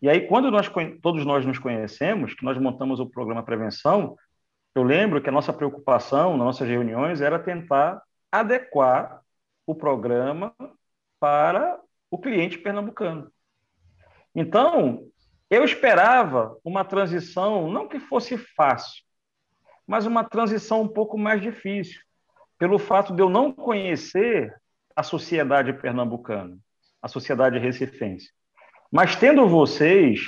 E 0.00 0.08
aí, 0.08 0.26
quando 0.26 0.50
nós, 0.50 0.70
todos 1.02 1.24
nós 1.24 1.44
nos 1.44 1.58
conhecemos, 1.58 2.34
que 2.34 2.44
nós 2.44 2.56
montamos 2.56 3.00
o 3.00 3.08
programa 3.08 3.42
Prevenção, 3.42 4.16
eu 4.74 4.82
lembro 4.82 5.20
que 5.20 5.28
a 5.28 5.32
nossa 5.32 5.52
preocupação 5.52 6.37
nas 6.37 6.46
nossas 6.46 6.68
reuniões 6.68 7.20
era 7.20 7.38
tentar 7.38 8.00
adequar 8.30 9.22
o 9.66 9.74
programa 9.74 10.54
para 11.18 11.80
o 12.11 12.18
cliente 12.18 12.58
pernambucano. 12.58 13.30
Então, 14.34 15.04
eu 15.50 15.64
esperava 15.64 16.56
uma 16.62 16.84
transição, 16.84 17.70
não 17.70 17.88
que 17.88 17.98
fosse 17.98 18.38
fácil, 18.38 19.02
mas 19.87 20.06
uma 20.06 20.22
transição 20.22 20.82
um 20.82 20.88
pouco 20.88 21.18
mais 21.18 21.42
difícil, 21.42 22.00
pelo 22.56 22.78
fato 22.78 23.14
de 23.14 23.22
eu 23.22 23.28
não 23.28 23.52
conhecer 23.52 24.54
a 24.94 25.02
sociedade 25.02 25.72
pernambucana, 25.72 26.56
a 27.02 27.08
sociedade 27.08 27.58
recifense. 27.58 28.30
Mas 28.90 29.16
tendo 29.16 29.46
vocês 29.46 30.20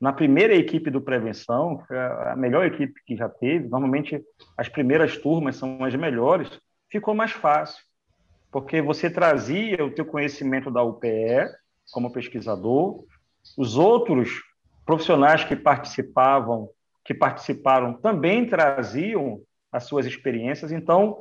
na 0.00 0.12
primeira 0.12 0.54
equipe 0.54 0.90
do 0.90 1.00
Prevenção, 1.00 1.82
a 1.90 2.36
melhor 2.36 2.66
equipe 2.66 3.00
que 3.04 3.16
já 3.16 3.28
teve, 3.28 3.68
normalmente 3.68 4.22
as 4.56 4.68
primeiras 4.68 5.16
turmas 5.16 5.56
são 5.56 5.82
as 5.82 5.94
melhores, 5.94 6.60
ficou 6.90 7.14
mais 7.14 7.32
fácil, 7.32 7.82
porque 8.52 8.80
você 8.80 9.10
trazia 9.10 9.84
o 9.84 9.90
teu 9.90 10.04
conhecimento 10.04 10.70
da 10.70 10.82
UPE 10.82 11.48
como 11.92 12.12
pesquisador, 12.12 13.04
os 13.56 13.76
outros 13.76 14.42
profissionais 14.84 15.44
que 15.44 15.56
participavam, 15.56 16.68
que 17.04 17.14
participaram 17.14 17.94
também 17.94 18.46
traziam 18.46 19.40
as 19.72 19.84
suas 19.84 20.06
experiências, 20.06 20.70
então 20.70 21.18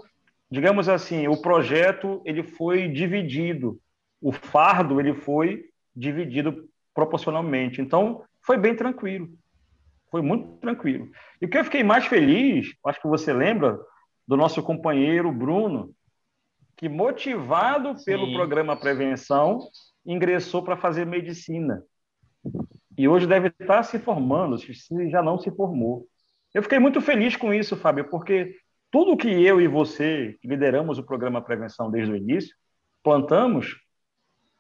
digamos 0.52 0.88
assim, 0.88 1.28
o 1.28 1.42
projeto 1.42 2.22
ele 2.26 2.44
foi 2.44 2.88
dividido, 2.88 3.80
o 4.22 4.32
fardo 4.32 5.00
ele 5.00 5.14
foi 5.14 5.66
dividido 5.96 6.70
proporcionalmente. 6.96 7.82
Então, 7.82 8.24
foi 8.42 8.58
bem 8.58 8.76
tranquilo. 8.76 9.30
Foi 10.10 10.22
muito 10.22 10.48
tranquilo. 10.60 11.10
E 11.42 11.46
o 11.46 11.50
que 11.50 11.58
eu 11.58 11.64
fiquei 11.64 11.84
mais 11.84 12.06
feliz, 12.06 12.74
acho 12.86 13.02
que 13.02 13.08
você 13.08 13.34
lembra, 13.34 13.78
do 14.28 14.38
nosso 14.38 14.64
companheiro 14.64 15.32
Bruno, 15.32 15.94
que 16.76 16.90
motivado 16.90 17.96
Sim. 17.98 18.06
pelo 18.06 18.34
programa 18.34 18.76
Prevenção, 18.76 19.60
ingressou 20.06 20.64
para 20.64 20.78
fazer 20.78 21.06
medicina. 21.06 21.84
E 22.98 23.08
hoje 23.08 23.28
deve 23.28 23.50
estar 23.60 23.84
se 23.84 24.00
formando, 24.00 24.58
se 24.58 25.10
já 25.10 25.22
não 25.22 25.38
se 25.38 25.52
formou. 25.52 26.08
Eu 26.54 26.64
fiquei 26.64 26.80
muito 26.80 27.02
feliz 27.02 27.36
com 27.36 27.54
isso, 27.54 27.76
Fábio, 27.76 28.10
porque 28.10 28.56
tudo 28.90 29.18
que 29.18 29.28
eu 29.28 29.60
e 29.60 29.68
você, 29.68 30.38
que 30.42 30.48
lideramos 30.48 30.98
o 30.98 31.04
programa 31.04 31.42
Prevenção 31.42 31.92
desde 31.92 32.14
o 32.14 32.16
início, 32.16 32.56
plantamos, 33.04 33.76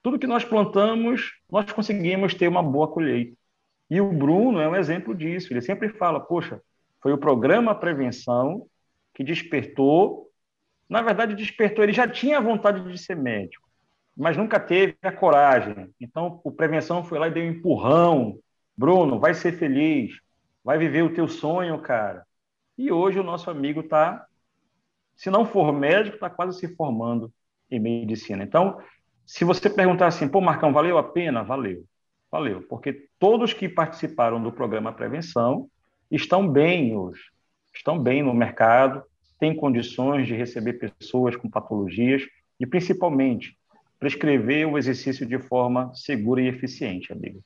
tudo 0.05 0.19
que 0.19 0.27
nós 0.27 0.45
plantamos, 0.45 1.33
nós 1.51 1.71
conseguimos 1.71 2.35
ter 2.35 2.47
uma 2.47 2.61
boa 2.61 2.87
colheita. 2.87 3.35
E 3.89 3.99
o 3.99 4.13
Bruno 4.13 4.59
é 4.59 4.69
um 4.69 4.75
exemplo 4.75 5.15
disso. 5.15 5.51
Ele 5.51 5.61
sempre 5.61 5.89
fala: 5.89 6.19
Poxa, 6.19 6.61
foi 7.01 7.11
o 7.11 7.17
programa 7.17 7.73
Prevenção 7.73 8.67
que 9.15 9.23
despertou. 9.23 10.29
Na 10.87 11.01
verdade, 11.01 11.33
despertou. 11.33 11.83
Ele 11.83 11.91
já 11.91 12.07
tinha 12.07 12.39
vontade 12.39 12.87
de 12.87 12.99
ser 12.99 13.15
médico, 13.15 13.67
mas 14.15 14.37
nunca 14.37 14.59
teve 14.59 14.95
a 15.01 15.11
coragem. 15.11 15.89
Então, 15.99 16.39
o 16.43 16.51
Prevenção 16.51 17.03
foi 17.03 17.17
lá 17.17 17.27
e 17.27 17.31
deu 17.31 17.43
um 17.43 17.47
empurrão. 17.47 18.37
Bruno, 18.77 19.19
vai 19.19 19.33
ser 19.33 19.53
feliz, 19.53 20.19
vai 20.63 20.77
viver 20.77 21.01
o 21.01 21.15
teu 21.15 21.27
sonho, 21.27 21.79
cara. 21.79 22.27
E 22.77 22.91
hoje 22.91 23.17
o 23.17 23.23
nosso 23.23 23.49
amigo 23.49 23.79
está, 23.79 24.27
se 25.15 25.31
não 25.31 25.47
for 25.47 25.73
médico, 25.73 26.17
está 26.17 26.29
quase 26.29 26.59
se 26.59 26.75
formando 26.75 27.33
em 27.71 27.79
medicina. 27.79 28.43
Então, 28.43 28.79
se 29.26 29.43
você 29.43 29.69
perguntar 29.69 30.07
assim, 30.07 30.28
pô, 30.28 30.39
Marcão, 30.39 30.71
valeu 30.71 30.97
a 30.97 31.03
pena? 31.03 31.43
Valeu. 31.43 31.84
Valeu, 32.32 32.61
porque 32.63 33.07
todos 33.17 33.53
que 33.53 33.69
participaram 33.69 34.43
do 34.43 34.51
programa 34.51 34.91
Prevenção 34.91 35.69
estão 36.11 36.47
bem 36.47 36.95
hoje, 36.95 37.21
estão 37.73 37.97
bem 37.97 38.21
no 38.21 38.34
mercado, 38.34 39.03
têm 39.39 39.55
condições 39.55 40.28
de 40.28 40.36
receber 40.36 40.73
pessoas 40.73 41.36
com 41.36 41.49
patologias 41.49 42.23
e, 42.59 42.65
principalmente, 42.65 43.57
prescrever 43.99 44.67
o 44.67 44.78
exercício 44.78 45.26
de 45.26 45.39
forma 45.39 45.93
segura 45.93 46.41
e 46.41 46.47
eficiente, 46.47 47.13
amigo. 47.13 47.41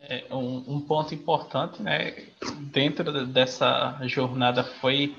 É, 0.00 0.24
um, 0.30 0.76
um, 0.76 0.80
ponto 0.80 1.14
importante, 1.14 1.82
né, 1.82 2.14
dentro 2.72 3.26
dessa 3.26 3.98
jornada 4.02 4.62
foi 4.62 5.16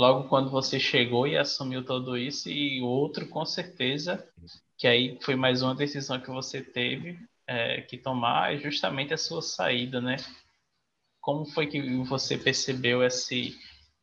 logo 0.00 0.28
quando 0.30 0.48
você 0.50 0.80
chegou 0.80 1.26
e 1.26 1.36
assumiu 1.36 1.84
tudo 1.84 2.16
isso, 2.16 2.48
e 2.48 2.80
outro, 2.80 3.28
com 3.28 3.44
certeza, 3.44 4.26
que 4.78 4.86
aí 4.86 5.18
foi 5.20 5.36
mais 5.36 5.60
uma 5.60 5.74
decisão 5.74 6.18
que 6.18 6.30
você 6.30 6.62
teve 6.62 7.18
é, 7.46 7.82
que 7.82 7.98
tomar, 7.98 8.54
é 8.54 8.56
justamente 8.56 9.12
a 9.12 9.18
sua 9.18 9.42
saída, 9.42 10.00
né? 10.00 10.16
Como 11.20 11.44
foi 11.44 11.66
que 11.66 11.82
você 12.04 12.38
percebeu 12.38 13.04
esse 13.04 13.54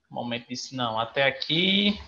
momento? 0.07 0.49
Disse, 0.49 0.75
não, 0.75 0.99
até 0.99 1.23
aqui 1.23 1.99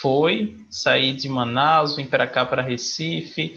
foi, 0.00 0.56
saí 0.68 1.12
de 1.12 1.28
Manaus, 1.28 1.94
vim 1.94 2.06
para 2.06 2.26
cá, 2.26 2.44
para 2.44 2.60
Recife, 2.60 3.56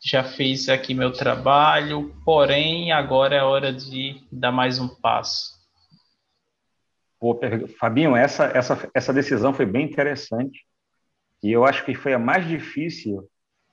já 0.00 0.22
fiz 0.22 0.68
aqui 0.68 0.94
meu 0.94 1.12
trabalho, 1.12 2.14
porém 2.24 2.92
agora 2.92 3.34
é 3.34 3.42
hora 3.42 3.72
de 3.72 4.22
dar 4.30 4.52
mais 4.52 4.78
um 4.78 4.86
passo. 4.86 5.53
Fabinho, 7.78 8.16
essa, 8.16 8.44
essa, 8.46 8.90
essa 8.94 9.12
decisão 9.12 9.52
foi 9.52 9.66
bem 9.66 9.84
interessante 9.84 10.66
e 11.42 11.52
eu 11.52 11.64
acho 11.64 11.84
que 11.84 11.94
foi 11.94 12.12
a 12.12 12.18
mais 12.18 12.46
difícil 12.46 13.28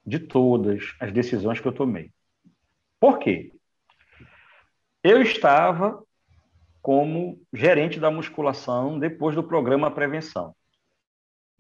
de 0.05 0.19
todas 0.19 0.95
as 0.99 1.11
decisões 1.11 1.59
que 1.59 1.67
eu 1.67 1.73
tomei. 1.73 2.11
Por 2.99 3.19
quê? 3.19 3.51
Eu 5.03 5.21
estava 5.21 6.01
como 6.81 7.41
gerente 7.53 7.99
da 7.99 8.09
musculação 8.09 8.99
depois 8.99 9.35
do 9.35 9.43
programa 9.43 9.91
Prevenção 9.91 10.55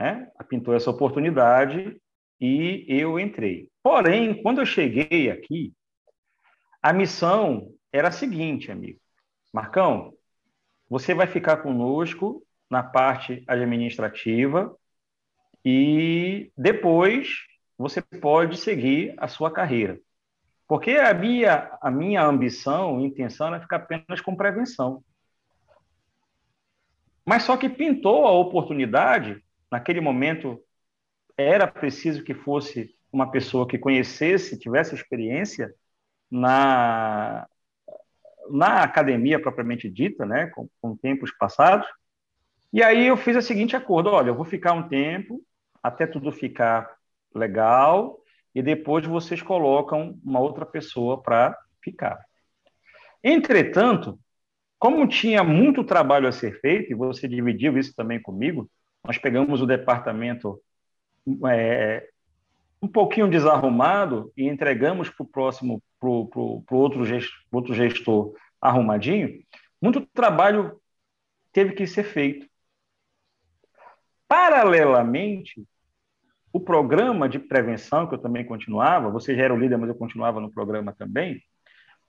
né? 0.01 0.31
pintou 0.49 0.73
essa 0.73 0.89
oportunidade 0.89 2.01
e 2.39 2.85
eu 2.87 3.19
entrei. 3.19 3.69
Porém, 3.83 4.41
quando 4.41 4.59
eu 4.59 4.65
cheguei 4.65 5.29
aqui, 5.29 5.73
a 6.81 6.91
missão 6.91 7.71
era 7.93 8.07
a 8.07 8.11
seguinte, 8.11 8.71
amigo. 8.71 8.99
Marcão, 9.53 10.11
você 10.91 11.13
vai 11.13 11.25
ficar 11.25 11.55
conosco 11.63 12.45
na 12.69 12.83
parte 12.83 13.45
administrativa 13.47 14.75
e 15.63 16.51
depois 16.57 17.29
você 17.77 18.01
pode 18.01 18.57
seguir 18.57 19.13
a 19.15 19.25
sua 19.25 19.49
carreira. 19.49 19.97
Porque 20.67 20.91
a 20.91 21.13
minha, 21.13 21.77
a 21.81 21.89
minha 21.89 22.25
ambição, 22.25 22.99
intenção 22.99 23.47
era 23.47 23.61
ficar 23.61 23.77
apenas 23.77 24.19
com 24.19 24.35
prevenção. 24.35 25.01
Mas 27.25 27.43
só 27.43 27.55
que 27.55 27.69
pintou 27.69 28.25
a 28.25 28.31
oportunidade 28.33 29.41
naquele 29.71 30.01
momento 30.01 30.61
era 31.37 31.67
preciso 31.67 32.21
que 32.21 32.33
fosse 32.33 32.93
uma 33.13 33.31
pessoa 33.31 33.65
que 33.65 33.79
conhecesse, 33.79 34.59
tivesse 34.59 34.93
experiência 34.93 35.73
na 36.29 37.47
na 38.49 38.83
academia 38.83 39.41
propriamente 39.41 39.89
dita, 39.89 40.25
né, 40.25 40.47
com, 40.47 40.67
com 40.81 40.95
tempos 40.95 41.31
passados. 41.31 41.87
E 42.73 42.81
aí 42.81 43.07
eu 43.07 43.17
fiz 43.17 43.35
o 43.35 43.41
seguinte 43.41 43.75
acordo: 43.75 44.09
olha, 44.09 44.29
eu 44.29 44.35
vou 44.35 44.45
ficar 44.45 44.73
um 44.73 44.87
tempo 44.87 45.41
até 45.81 46.05
tudo 46.05 46.31
ficar 46.31 46.89
legal 47.33 48.19
e 48.53 48.61
depois 48.61 49.05
vocês 49.05 49.41
colocam 49.41 50.19
uma 50.23 50.39
outra 50.39 50.65
pessoa 50.65 51.21
para 51.21 51.57
ficar. 51.81 52.19
Entretanto, 53.23 54.19
como 54.77 55.07
tinha 55.07 55.43
muito 55.43 55.83
trabalho 55.83 56.27
a 56.27 56.31
ser 56.31 56.59
feito, 56.59 56.91
e 56.91 56.95
você 56.95 57.27
dividiu 57.27 57.77
isso 57.77 57.93
também 57.95 58.21
comigo, 58.21 58.69
nós 59.05 59.17
pegamos 59.17 59.61
o 59.61 59.65
departamento 59.65 60.59
é, 61.49 62.07
um 62.81 62.87
pouquinho 62.87 63.29
desarrumado 63.29 64.31
e 64.35 64.47
entregamos 64.47 65.09
para 65.09 65.23
o 65.23 65.27
próximo, 65.27 65.81
para 66.01 66.09
o 66.09 66.67
outro, 66.71 67.05
outro 67.51 67.75
gestor 67.75 68.33
arrumadinho. 68.59 69.39
Muito 69.79 70.05
trabalho 70.07 70.81
teve 71.53 71.73
que 71.73 71.85
ser 71.85 72.03
feito. 72.03 72.47
Paralelamente, 74.27 75.63
o 76.51 76.59
programa 76.59 77.29
de 77.29 77.37
prevenção, 77.37 78.07
que 78.07 78.15
eu 78.15 78.19
também 78.19 78.43
continuava, 78.43 79.11
você 79.11 79.35
já 79.35 79.43
era 79.43 79.53
o 79.53 79.57
líder, 79.57 79.77
mas 79.77 79.89
eu 79.89 79.95
continuava 79.95 80.41
no 80.41 80.51
programa 80.51 80.91
também, 80.91 81.41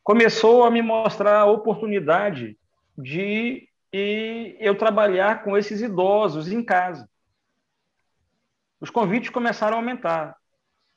começou 0.03 0.65
a 0.65 0.71
me 0.71 0.81
mostrar 0.81 1.41
a 1.41 1.47
oportunidade 1.47 2.59
de 2.97 3.69
eu 3.93 4.75
trabalhar 4.75 5.45
com 5.45 5.57
esses 5.57 5.83
idosos 5.83 6.51
em 6.51 6.65
casa. 6.65 7.07
Os 8.81 8.89
convites 8.89 9.29
começaram 9.31 9.77
a 9.77 9.81
aumentar. 9.81 10.37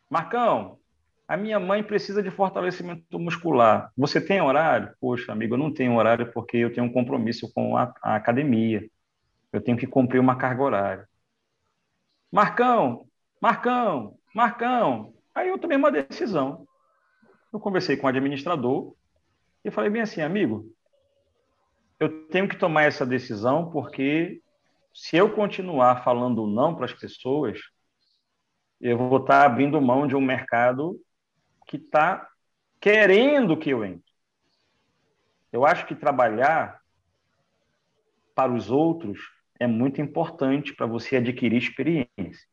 Marcão, 0.10 0.80
a 1.28 1.36
minha 1.36 1.60
mãe 1.60 1.84
precisa 1.84 2.22
de 2.22 2.30
fortalecimento 2.30 3.18
muscular. 3.18 3.92
Você 3.98 4.22
tem 4.22 4.42
horário? 4.42 4.94
Poxa, 5.00 5.32
amigo, 5.32 5.56
eu 5.56 5.58
não 5.58 5.74
tenho 5.74 5.96
horário 5.96 6.32
porque 6.32 6.58
eu 6.58 6.72
tenho 6.72 6.86
um 6.86 6.92
compromisso 6.92 7.52
com 7.54 7.76
a, 7.76 7.94
a 8.02 8.16
academia. 8.16 8.88
Eu 9.52 9.62
tenho 9.62 9.78
que 9.78 9.88
cumprir 9.88 10.20
uma 10.20 10.36
carga 10.36 10.62
horária. 10.62 11.10
Marcão, 12.32 13.08
Marcão, 13.42 14.18
Marcão. 14.36 15.14
Aí 15.34 15.50
eu 15.50 15.58
tomei 15.58 15.78
uma 15.78 15.92
decisão. 15.92 16.68
Eu 17.52 17.60
conversei 17.60 17.98
com 17.98 18.06
o 18.06 18.10
administrador 18.10 18.94
e 19.64 19.72
falei 19.72 19.90
bem 19.90 20.02
assim, 20.02 20.22
amigo, 20.22 20.72
eu 22.00 22.28
tenho 22.28 22.48
que 22.48 22.58
tomar 22.58 22.84
essa 22.84 23.06
decisão 23.06 23.72
porque 23.72 24.42
se 24.94 25.18
eu 25.18 25.34
continuar 25.34 26.04
falando 26.04 26.46
não 26.46 26.76
para 26.76 26.86
as 26.86 26.94
pessoas, 26.94 27.60
eu 28.80 28.98
vou 28.98 29.18
estar 29.18 29.44
abrindo 29.46 29.82
mão 29.82 30.06
de 30.06 30.16
um 30.16 30.22
mercado 30.22 31.00
que 31.66 31.78
está 31.78 32.30
querendo 32.80 33.58
que 33.58 33.70
eu 33.70 33.84
entre. 33.84 34.04
Eu 35.52 35.66
acho 35.66 35.86
que 35.86 35.96
trabalhar 35.96 36.82
para 38.36 38.52
os 38.52 38.70
outros 38.70 39.20
é 39.60 39.66
muito 39.66 40.02
importante 40.02 40.74
para 40.74 40.86
você 40.86 41.16
adquirir 41.16 41.58
experiência. 41.58 42.48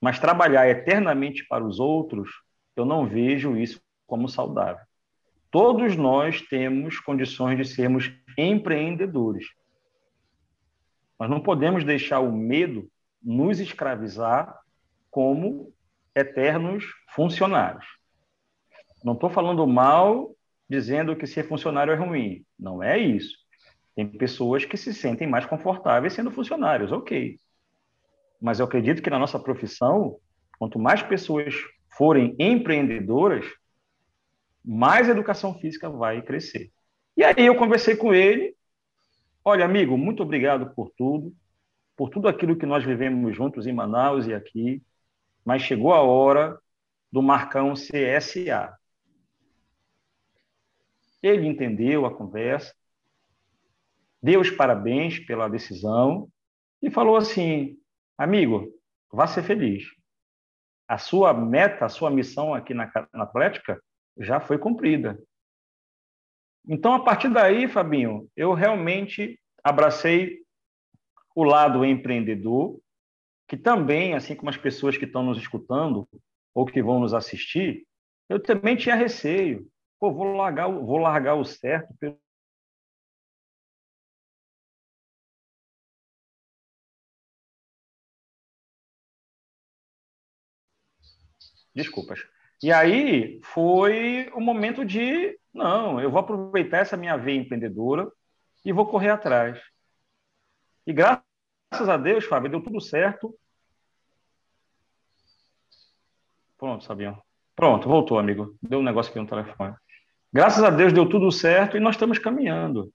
Mas 0.00 0.18
trabalhar 0.18 0.68
eternamente 0.68 1.46
para 1.46 1.64
os 1.64 1.78
outros, 1.80 2.30
eu 2.76 2.84
não 2.84 3.06
vejo 3.06 3.56
isso 3.56 3.80
como 4.06 4.28
saudável. 4.28 4.84
Todos 5.50 5.96
nós 5.96 6.42
temos 6.42 6.98
condições 6.98 7.56
de 7.56 7.64
sermos 7.64 8.12
empreendedores. 8.36 9.46
Nós 11.18 11.30
não 11.30 11.40
podemos 11.40 11.84
deixar 11.84 12.18
o 12.20 12.32
medo 12.32 12.90
nos 13.22 13.60
escravizar 13.60 14.60
como 15.10 15.72
eternos 16.14 16.84
funcionários. 17.14 17.84
Não 19.02 19.14
estou 19.14 19.28
falando 19.28 19.66
mal 19.66 20.34
dizendo 20.68 21.14
que 21.14 21.26
ser 21.26 21.46
funcionário 21.46 21.92
é 21.92 21.96
ruim. 21.96 22.44
Não 22.58 22.82
é 22.82 22.98
isso. 22.98 23.36
Tem 23.94 24.06
pessoas 24.06 24.64
que 24.64 24.76
se 24.76 24.92
sentem 24.92 25.28
mais 25.28 25.46
confortáveis 25.46 26.14
sendo 26.14 26.30
funcionários, 26.30 26.90
ok. 26.90 27.38
Mas 28.40 28.58
eu 28.58 28.66
acredito 28.66 29.02
que 29.02 29.10
na 29.10 29.18
nossa 29.18 29.38
profissão, 29.38 30.18
quanto 30.58 30.78
mais 30.78 31.02
pessoas 31.02 31.54
forem 31.96 32.34
empreendedoras, 32.38 33.46
mais 34.64 35.08
a 35.08 35.12
educação 35.12 35.54
física 35.58 35.88
vai 35.88 36.22
crescer. 36.22 36.72
E 37.16 37.22
aí 37.22 37.46
eu 37.46 37.56
conversei 37.56 37.94
com 37.94 38.12
ele. 38.12 38.56
Olha, 39.44 39.64
amigo, 39.64 39.96
muito 39.96 40.22
obrigado 40.22 40.74
por 40.74 40.90
tudo, 40.96 41.32
por 41.96 42.08
tudo 42.10 42.26
aquilo 42.26 42.56
que 42.56 42.66
nós 42.66 42.82
vivemos 42.82 43.36
juntos 43.36 43.66
em 43.66 43.72
Manaus 43.72 44.26
e 44.26 44.34
aqui, 44.34 44.82
mas 45.44 45.62
chegou 45.62 45.92
a 45.92 46.00
hora 46.00 46.58
do 47.12 47.22
Marcão 47.22 47.74
CSA. 47.74 48.76
Ele 51.22 51.46
entendeu 51.46 52.06
a 52.06 52.14
conversa, 52.14 52.74
deu 54.22 54.40
os 54.40 54.50
parabéns 54.50 55.18
pela 55.18 55.48
decisão 55.48 56.28
e 56.82 56.90
falou 56.90 57.16
assim: 57.16 57.78
amigo, 58.16 58.72
vá 59.12 59.26
ser 59.26 59.42
feliz. 59.42 59.84
A 60.86 60.98
sua 60.98 61.32
meta, 61.32 61.86
a 61.86 61.88
sua 61.88 62.10
missão 62.10 62.54
aqui 62.54 62.74
na, 62.74 62.90
na 63.12 63.24
Atlética 63.24 63.82
já 64.18 64.40
foi 64.40 64.58
cumprida. 64.58 65.18
Então, 66.66 66.94
a 66.94 67.00
partir 67.00 67.28
daí, 67.28 67.68
Fabinho, 67.68 68.28
eu 68.36 68.54
realmente 68.54 69.38
abracei 69.62 70.42
o 71.34 71.42
lado 71.42 71.84
empreendedor, 71.84 72.78
que 73.48 73.56
também, 73.56 74.14
assim 74.14 74.34
como 74.34 74.50
as 74.50 74.56
pessoas 74.56 74.96
que 74.96 75.04
estão 75.04 75.22
nos 75.22 75.38
escutando 75.38 76.08
ou 76.54 76.64
que 76.66 76.82
vão 76.82 77.00
nos 77.00 77.14
assistir, 77.14 77.86
eu 78.28 78.40
também 78.42 78.76
tinha 78.76 78.94
receio. 78.94 79.66
Pô, 80.00 80.12
vou 80.12 80.32
largar, 80.34 80.68
vou 80.68 80.98
largar 80.98 81.34
o 81.34 81.44
certo 81.44 81.94
Desculpas 91.74 92.20
E 92.62 92.72
aí 92.72 93.40
foi 93.42 94.30
o 94.34 94.40
momento 94.40 94.84
de, 94.84 95.38
não, 95.52 96.00
eu 96.00 96.10
vou 96.10 96.20
aproveitar 96.20 96.78
essa 96.78 96.96
minha 96.96 97.16
veia 97.16 97.38
empreendedora 97.40 98.10
e 98.64 98.72
vou 98.72 98.86
correr 98.86 99.10
atrás. 99.10 99.60
E 100.86 100.92
graças 100.92 101.23
a 101.80 101.96
Deus, 101.96 102.24
Fábio, 102.24 102.50
deu 102.50 102.62
tudo 102.62 102.80
certo. 102.80 103.34
Pronto, 106.56 106.84
Sabião. 106.84 107.20
Pronto, 107.54 107.88
voltou, 107.88 108.18
amigo. 108.18 108.56
Deu 108.62 108.80
um 108.80 108.82
negócio 108.82 109.10
aqui 109.10 109.20
no 109.20 109.26
telefone. 109.26 109.74
Graças 110.32 110.64
a 110.64 110.70
Deus 110.70 110.92
deu 110.92 111.08
tudo 111.08 111.30
certo 111.30 111.76
e 111.76 111.80
nós 111.80 111.94
estamos 111.94 112.18
caminhando. 112.18 112.92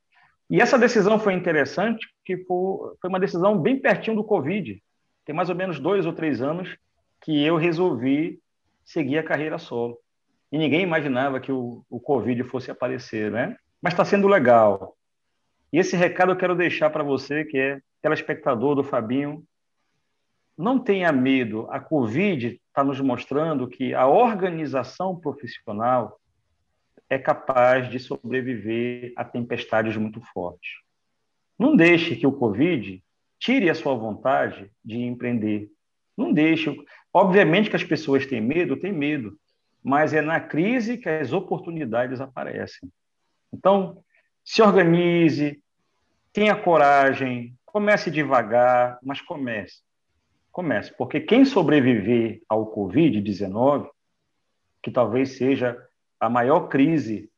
E 0.49 0.59
essa 0.61 0.77
decisão 0.77 1.19
foi 1.19 1.33
interessante, 1.33 2.07
porque 2.17 2.43
foi 2.45 3.09
uma 3.09 3.19
decisão 3.19 3.57
bem 3.57 3.79
pertinho 3.79 4.15
do 4.15 4.23
Covid. 4.23 4.81
Tem 5.23 5.35
mais 5.35 5.49
ou 5.49 5.55
menos 5.55 5.79
dois 5.79 6.05
ou 6.05 6.13
três 6.13 6.41
anos 6.41 6.75
que 7.21 7.43
eu 7.45 7.55
resolvi 7.55 8.39
seguir 8.83 9.19
a 9.19 9.23
carreira 9.23 9.57
solo. 9.57 9.99
E 10.51 10.57
ninguém 10.57 10.81
imaginava 10.81 11.39
que 11.39 11.51
o, 11.51 11.85
o 11.89 11.99
Covid 11.99 12.43
fosse 12.45 12.71
aparecer, 12.71 13.31
né? 13.31 13.55
Mas 13.81 13.93
está 13.93 14.03
sendo 14.03 14.27
legal. 14.27 14.97
E 15.71 15.77
esse 15.77 15.95
recado 15.95 16.31
eu 16.31 16.37
quero 16.37 16.55
deixar 16.55 16.89
para 16.89 17.03
você, 17.03 17.45
que 17.45 17.57
é 17.57 17.79
telespectador 18.01 18.75
do 18.75 18.83
Fabinho. 18.83 19.43
Não 20.57 20.79
tenha 20.79 21.11
medo. 21.11 21.67
A 21.69 21.79
Covid 21.79 22.59
está 22.67 22.83
nos 22.83 22.99
mostrando 22.99 23.67
que 23.67 23.93
a 23.93 24.07
organização 24.07 25.15
profissional 25.15 26.19
é 27.09 27.17
capaz 27.17 27.89
de 27.89 27.99
sobreviver 27.99 29.13
a 29.15 29.23
tempestades 29.25 29.97
muito 29.97 30.21
fortes. 30.21 30.69
Não 31.57 31.75
deixe 31.75 32.15
que 32.15 32.27
o 32.27 32.31
Covid 32.31 33.03
tire 33.39 33.69
a 33.69 33.75
sua 33.75 33.95
vontade 33.95 34.71
de 34.83 34.97
empreender. 34.99 35.69
Não 36.15 36.31
deixe. 36.31 36.75
Obviamente 37.13 37.69
que 37.69 37.75
as 37.75 37.83
pessoas 37.83 38.25
têm 38.25 38.41
medo, 38.41 38.77
têm 38.77 38.91
medo, 38.91 39.37
mas 39.81 40.13
é 40.13 40.21
na 40.21 40.39
crise 40.39 40.97
que 40.97 41.09
as 41.09 41.33
oportunidades 41.33 42.21
aparecem. 42.21 42.89
Então, 43.51 44.03
se 44.43 44.61
organize, 44.61 45.61
tenha 46.31 46.55
coragem, 46.55 47.57
comece 47.71 48.09
devagar, 48.09 48.99
mas 49.03 49.21
comece. 49.21 49.81
Comece, 50.51 50.93
porque 50.97 51.19
quem 51.19 51.45
sobreviver 51.45 52.41
ao 52.49 52.73
Covid-19, 52.75 53.89
que 54.81 54.91
talvez 54.91 55.37
seja 55.37 55.77
a 56.19 56.29
maior 56.29 56.67
crise 56.67 57.31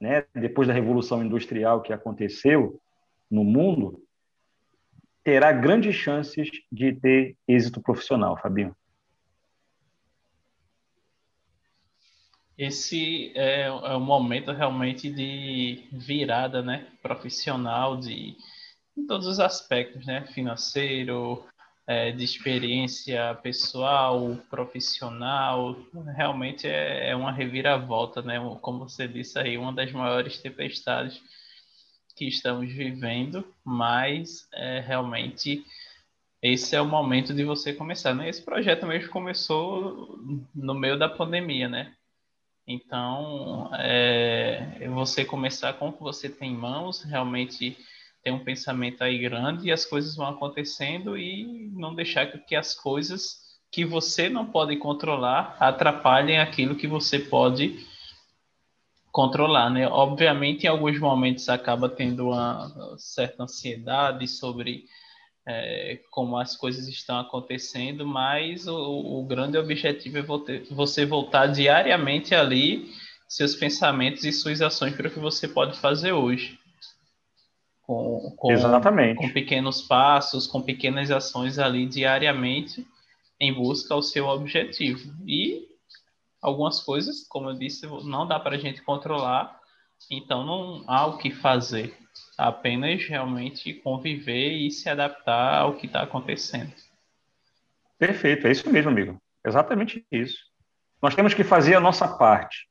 né, 0.00 0.24
depois 0.34 0.68
da 0.68 0.74
Revolução 0.74 1.22
Industrial 1.22 1.82
que 1.82 1.92
aconteceu 1.92 2.80
no 3.30 3.44
mundo, 3.44 4.02
terá 5.22 5.52
grandes 5.52 5.94
chances 5.94 6.48
de 6.70 6.94
ter 6.94 7.36
êxito 7.46 7.82
profissional, 7.82 8.38
Fabinho. 8.40 8.74
Esse 12.56 13.32
é, 13.34 13.62
é 13.66 13.96
um 13.96 14.00
momento 14.00 14.52
realmente 14.52 15.10
de 15.10 15.88
virada, 15.92 16.62
né, 16.62 16.86
profissional, 17.02 17.96
de 17.96 18.36
em 18.96 19.06
todos 19.06 19.26
os 19.26 19.40
aspectos, 19.40 20.06
né, 20.06 20.26
financeiro, 20.32 21.44
é, 21.86 22.12
de 22.12 22.24
experiência 22.24 23.34
pessoal, 23.42 24.36
profissional, 24.48 25.76
realmente 26.14 26.68
é, 26.68 27.10
é 27.10 27.16
uma 27.16 27.32
reviravolta, 27.32 28.22
né, 28.22 28.38
como 28.60 28.88
você 28.88 29.08
disse 29.08 29.38
aí, 29.38 29.58
uma 29.58 29.72
das 29.72 29.90
maiores 29.90 30.38
tempestades 30.38 31.20
que 32.16 32.26
estamos 32.26 32.70
vivendo, 32.72 33.44
mas 33.64 34.46
é, 34.52 34.80
realmente 34.80 35.64
esse 36.42 36.74
é 36.74 36.80
o 36.80 36.86
momento 36.86 37.34
de 37.34 37.44
você 37.44 37.72
começar. 37.72 38.14
Né? 38.14 38.28
Esse 38.28 38.42
projeto 38.42 38.86
mesmo 38.86 39.10
começou 39.10 40.18
no 40.54 40.74
meio 40.74 40.98
da 40.98 41.08
pandemia, 41.08 41.68
né? 41.68 41.94
Então, 42.66 43.70
é, 43.74 44.88
você 44.90 45.24
começar 45.24 45.72
com 45.74 45.88
o 45.88 45.92
que 45.92 46.02
você 46.02 46.28
tem 46.28 46.52
em 46.52 46.56
mãos, 46.56 47.02
realmente 47.02 47.76
ter 48.22 48.30
um 48.30 48.44
pensamento 48.44 49.02
aí 49.02 49.18
grande 49.18 49.68
e 49.68 49.72
as 49.72 49.84
coisas 49.84 50.14
vão 50.16 50.28
acontecendo 50.28 51.16
e 51.16 51.70
não 51.72 51.94
deixar 51.94 52.26
que 52.26 52.54
as 52.54 52.74
coisas 52.74 53.40
que 53.70 53.84
você 53.84 54.28
não 54.28 54.46
pode 54.46 54.76
controlar 54.76 55.56
atrapalhem 55.60 56.38
aquilo 56.38 56.76
que 56.76 56.86
você 56.86 57.18
pode 57.18 57.86
controlar, 59.12 59.70
né? 59.70 59.88
Obviamente, 59.88 60.64
em 60.64 60.68
alguns 60.68 60.98
momentos 60.98 61.48
acaba 61.48 61.88
tendo 61.88 62.28
uma 62.28 62.96
certa 62.98 63.42
ansiedade 63.42 64.26
sobre 64.28 64.84
é, 65.46 66.00
como 66.10 66.36
as 66.36 66.56
coisas 66.56 66.86
estão 66.86 67.18
acontecendo, 67.18 68.06
mas 68.06 68.66
o, 68.68 68.76
o 68.76 69.24
grande 69.24 69.56
objetivo 69.56 70.18
é 70.18 70.22
você 70.70 71.04
voltar 71.04 71.46
diariamente 71.46 72.34
ali 72.34 72.92
seus 73.28 73.54
pensamentos 73.54 74.24
e 74.24 74.32
suas 74.32 74.60
ações 74.60 74.94
para 74.94 75.08
o 75.08 75.10
que 75.10 75.18
você 75.18 75.48
pode 75.48 75.78
fazer 75.78 76.12
hoje. 76.12 76.59
Com, 77.90 78.36
com, 78.36 78.52
Exatamente. 78.52 79.16
Com 79.16 79.32
pequenos 79.32 79.82
passos, 79.82 80.46
com 80.46 80.62
pequenas 80.62 81.10
ações 81.10 81.58
ali 81.58 81.86
diariamente 81.86 82.86
em 83.40 83.52
busca 83.52 83.92
ao 83.92 84.00
seu 84.00 84.28
objetivo. 84.28 85.12
E 85.26 85.66
algumas 86.40 86.78
coisas, 86.78 87.26
como 87.26 87.50
eu 87.50 87.54
disse, 87.54 87.88
não 88.04 88.28
dá 88.28 88.38
para 88.38 88.54
a 88.54 88.58
gente 88.60 88.80
controlar, 88.80 89.58
então 90.08 90.46
não 90.46 90.84
há 90.86 91.04
o 91.06 91.18
que 91.18 91.32
fazer, 91.32 91.98
apenas 92.38 93.04
realmente 93.06 93.74
conviver 93.74 94.52
e 94.52 94.70
se 94.70 94.88
adaptar 94.88 95.58
ao 95.58 95.74
que 95.74 95.86
está 95.86 96.02
acontecendo. 96.02 96.72
Perfeito, 97.98 98.46
é 98.46 98.52
isso 98.52 98.70
mesmo, 98.70 98.92
amigo. 98.92 99.20
Exatamente 99.44 100.06
isso. 100.12 100.38
Nós 101.02 101.16
temos 101.16 101.34
que 101.34 101.42
fazer 101.42 101.74
a 101.74 101.80
nossa 101.80 102.06
parte. 102.06 102.68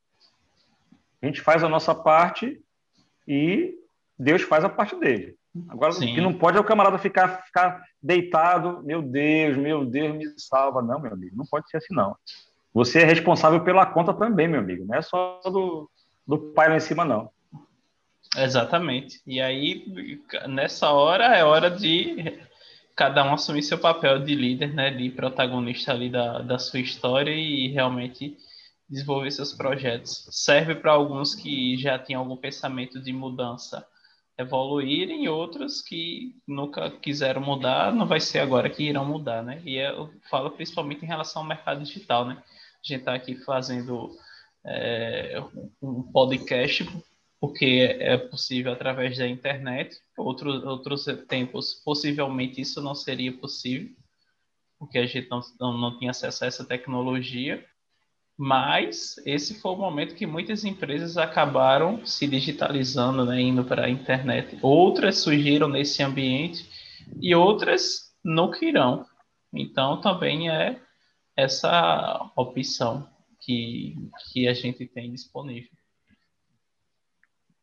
A 1.22 1.26
gente 1.26 1.41
faz 1.41 1.61
a 1.61 1.67
nossa 1.67 1.93
parte 1.93 2.63
e 3.28 3.79
Deus 4.20 4.41
faz 4.41 4.65
a 4.65 4.70
parte 4.70 4.95
dele. 4.99 5.36
Agora, 5.70 5.93
Sim. 5.93 6.11
o 6.11 6.15
que 6.15 6.22
não 6.22 6.34
pode 6.34 6.57
é 6.57 6.59
o 6.59 6.63
camarada 6.63 6.97
ficar, 6.97 7.43
ficar 7.45 7.82
deitado, 8.01 8.84
meu 8.84 9.01
Deus, 9.01 9.57
meu 9.57 9.86
Deus, 9.86 10.15
me 10.15 10.26
salva. 10.38 10.82
Não, 10.82 10.99
meu 10.99 11.13
amigo, 11.13 11.36
não 11.36 11.45
pode 11.45 11.70
ser 11.70 11.78
assim, 11.78 11.93
não. 11.93 12.15
Você 12.74 12.99
é 12.99 13.05
responsável 13.05 13.63
pela 13.63 13.86
conta 13.86 14.13
também, 14.13 14.47
meu 14.47 14.59
amigo. 14.59 14.86
Não 14.86 14.95
é 14.95 15.01
só 15.01 15.39
do, 15.45 15.89
do 16.28 16.38
pai 16.38 16.70
lá 16.70 16.76
em 16.76 16.82
cima, 16.82 17.03
não. 17.03 17.32
Exatamente. 18.38 19.22
E 19.26 19.41
aí, 19.41 19.86
nessa 20.47 20.91
hora, 20.91 21.36
é 21.36 21.43
hora 21.43 21.72
de 21.72 22.39
cada 22.95 23.24
um 23.24 23.34
assumir 23.34 23.63
seu 23.63 23.80
papel 23.80 24.20
de 24.20 24.36
líder, 24.36 24.74
né, 24.74 24.91
de 24.91 25.09
protagonista 25.09 25.93
ali 25.93 26.09
da, 26.09 26.39
da 26.39 26.59
sua 26.59 26.82
história 26.82 27.32
e 27.32 27.70
realmente 27.70 28.38
desenvolver 28.89 29.32
seus 29.32 29.53
projetos. 29.53 30.28
Serve 30.30 30.76
para 30.76 30.91
alguns 30.91 31.34
que 31.34 31.78
já 31.78 31.97
têm 31.97 32.15
algum 32.15 32.36
pensamento 32.36 33.01
de 33.01 33.13
mudança 33.13 33.86
evoluírem 34.40 35.26
e 35.26 35.30
outros 35.30 35.82
que 35.82 36.34
nunca 36.48 36.90
quiseram 36.90 37.42
mudar, 37.42 37.94
não 37.94 38.08
vai 38.08 38.22
ser 38.22 38.40
agora 38.40 38.70
que 38.70 38.84
irão 38.84 39.06
mudar, 39.06 39.44
né? 39.44 39.62
E 39.66 39.76
eu 39.76 40.10
falo 40.30 40.50
principalmente 40.52 41.04
em 41.04 41.08
relação 41.08 41.42
ao 41.42 41.48
mercado 41.48 41.84
digital, 41.84 42.26
né? 42.26 42.42
A 42.42 42.88
gente 42.88 43.02
está 43.02 43.14
aqui 43.14 43.36
fazendo 43.36 44.10
é, 44.66 45.44
um 45.82 46.02
podcast 46.04 46.88
porque 47.38 47.98
é 48.00 48.18
possível 48.18 48.72
através 48.72 49.18
da 49.18 49.28
internet. 49.28 49.98
Outros, 50.18 50.64
outros 50.64 51.06
tempos, 51.28 51.74
possivelmente 51.74 52.62
isso 52.62 52.82
não 52.82 52.96
seria 52.96 53.34
possível, 53.34 53.94
porque 54.78 54.98
a 54.98 55.06
gente 55.06 55.30
não, 55.30 55.42
não, 55.60 55.78
não 55.78 56.00
tinha 56.00 56.12
acesso 56.12 56.46
a 56.46 56.48
essa 56.48 56.66
tecnologia. 56.66 57.66
Mas 58.42 59.18
esse 59.26 59.60
foi 59.60 59.74
o 59.74 59.76
momento 59.76 60.16
que 60.16 60.26
muitas 60.26 60.64
empresas 60.64 61.18
acabaram 61.18 62.06
se 62.06 62.26
digitalizando, 62.26 63.26
né, 63.26 63.42
indo 63.42 63.66
para 63.66 63.84
a 63.84 63.90
internet. 63.90 64.58
Outras 64.62 65.18
surgiram 65.18 65.68
nesse 65.68 66.02
ambiente 66.02 66.66
e 67.22 67.36
outras 67.36 68.16
não 68.24 68.50
irão. 68.62 69.06
Então 69.54 70.00
também 70.00 70.50
é 70.50 70.80
essa 71.36 72.32
opção 72.34 73.10
que, 73.42 73.98
que 74.32 74.48
a 74.48 74.54
gente 74.54 74.88
tem 74.88 75.12
disponível. 75.12 75.72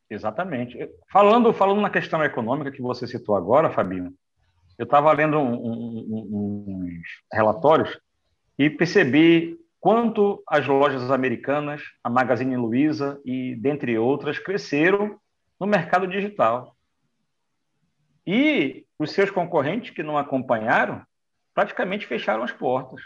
Exatamente. 0.07 0.77
Falando, 1.11 1.51
falando 1.53 1.81
na 1.81 1.89
questão 1.89 2.23
econômica 2.23 2.71
que 2.71 2.83
você 2.83 3.07
citou 3.07 3.35
agora, 3.35 3.71
Fabinho, 3.71 4.13
eu 4.77 4.83
estava 4.83 5.11
lendo 5.11 5.39
um, 5.39 5.55
um, 5.55 6.91
uns 6.91 7.07
relatórios 7.33 7.99
e 8.59 8.69
percebi 8.69 9.57
quanto 9.79 10.43
as 10.47 10.65
lojas 10.67 11.09
americanas, 11.11 11.81
a 12.03 12.09
Magazine 12.09 12.57
Luiza 12.57 13.21
e 13.23 13.55
dentre 13.55 13.97
outras, 13.97 14.39
cresceram 14.39 15.19
no 15.59 15.67
mercado 15.67 16.07
digital. 16.07 16.75
E 18.25 18.85
os 18.99 19.11
seus 19.11 19.31
concorrentes 19.31 19.91
que 19.91 20.03
não 20.03 20.17
acompanharam 20.17 21.01
praticamente 21.53 22.05
fecharam 22.05 22.43
as 22.43 22.51
portas. 22.51 23.01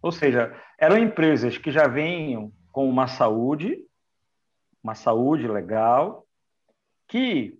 Ou 0.00 0.12
seja, 0.12 0.54
eram 0.78 0.96
empresas 0.96 1.58
que 1.58 1.70
já 1.70 1.88
vinham 1.88 2.52
com 2.70 2.88
uma 2.88 3.08
saúde, 3.08 3.84
uma 4.82 4.94
saúde 4.94 5.48
legal, 5.48 6.26
que 7.08 7.58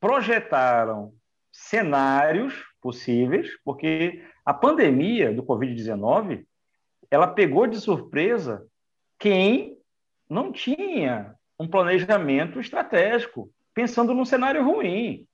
projetaram 0.00 1.14
cenários 1.52 2.54
possíveis, 2.80 3.48
porque 3.64 4.24
a 4.44 4.52
pandemia 4.54 5.32
do 5.32 5.42
Covid-19 5.42 6.46
ela 7.14 7.28
pegou 7.28 7.66
de 7.66 7.80
surpresa 7.80 8.66
quem 9.18 9.78
não 10.28 10.50
tinha 10.50 11.34
um 11.58 11.68
planejamento 11.68 12.58
estratégico, 12.58 13.48
pensando 13.72 14.12
num 14.12 14.24
cenário 14.24 14.64
ruim. 14.64 15.26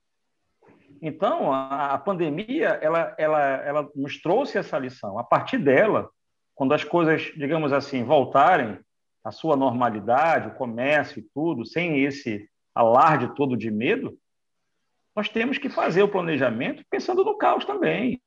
Então, 1.01 1.51
a, 1.51 1.97
pandemia, 1.97 2.79
ela, 2.81 3.15
ela, 3.17 3.41
ela 3.41 3.89
nos 3.95 4.21
trouxe 4.21 4.59
essa 4.59 4.77
lição. 4.77 5.17
A 5.17 5.23
partir 5.23 5.57
dela, 5.57 6.09
quando 6.53 6.73
as 6.75 6.83
coisas, 6.83 7.33
digamos 7.35 7.73
assim, 7.73 8.03
voltarem 8.03 8.77
à 9.23 9.31
sua 9.31 9.55
normalidade, 9.55 10.49
o 10.49 10.55
comércio 10.55 11.19
e 11.19 11.27
tudo, 11.33 11.65
sem 11.65 12.03
esse 12.03 12.47
alarde 12.75 13.33
todo 13.33 13.57
de 13.57 13.71
medo, 13.71 14.15
nós 15.15 15.27
temos 15.27 15.57
que 15.57 15.69
fazer 15.69 16.03
o 16.03 16.07
planejamento 16.07 16.85
pensando 16.89 17.23
no 17.23 17.35
caos 17.35 17.65
também. 17.65 18.21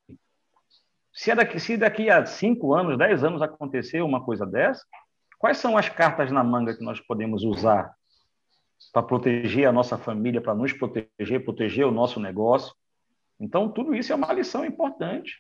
Se, 1.14 1.30
é 1.30 1.34
daqui, 1.36 1.60
se 1.60 1.76
daqui 1.76 2.10
a 2.10 2.26
cinco 2.26 2.74
anos, 2.74 2.98
dez 2.98 3.22
anos 3.22 3.40
acontecer 3.40 4.02
uma 4.02 4.24
coisa 4.24 4.44
dessa, 4.44 4.84
quais 5.38 5.58
são 5.58 5.78
as 5.78 5.88
cartas 5.88 6.32
na 6.32 6.42
manga 6.42 6.76
que 6.76 6.84
nós 6.84 7.00
podemos 7.00 7.44
usar 7.44 7.94
para 8.92 9.02
proteger 9.02 9.68
a 9.68 9.72
nossa 9.72 9.96
família, 9.96 10.40
para 10.40 10.54
nos 10.54 10.72
proteger, 10.72 11.44
proteger 11.44 11.86
o 11.86 11.92
nosso 11.92 12.18
negócio? 12.18 12.74
Então, 13.38 13.68
tudo 13.68 13.94
isso 13.94 14.12
é 14.12 14.16
uma 14.16 14.32
lição 14.32 14.64
importante. 14.64 15.36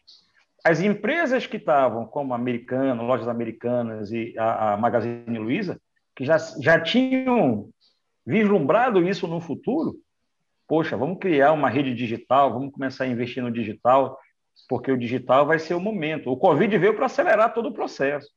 As 0.64 0.80
empresas 0.80 1.46
que 1.46 1.56
estavam, 1.56 2.06
como 2.06 2.34
Americana, 2.34 3.02
Lojas 3.02 3.28
Americanas 3.28 4.12
e 4.12 4.32
a, 4.38 4.74
a 4.74 4.76
Magazine 4.76 5.38
Luiza, 5.38 5.80
que 6.14 6.24
já, 6.24 6.38
já 6.60 6.80
tinham 6.80 7.68
vislumbrado 8.24 9.06
isso 9.06 9.26
no 9.26 9.40
futuro, 9.40 9.96
poxa, 10.68 10.96
vamos 10.96 11.18
criar 11.18 11.52
uma 11.52 11.68
rede 11.68 11.94
digital, 11.94 12.52
vamos 12.52 12.72
começar 12.72 13.04
a 13.04 13.08
investir 13.08 13.42
no 13.42 13.50
digital, 13.50 14.18
porque 14.68 14.90
o 14.90 14.98
digital 14.98 15.46
vai 15.46 15.58
ser 15.58 15.74
o 15.74 15.80
momento. 15.80 16.30
O 16.30 16.36
Covid 16.36 16.76
veio 16.78 16.94
para 16.94 17.06
acelerar 17.06 17.52
todo 17.52 17.68
o 17.68 17.72
processo. 17.72 18.28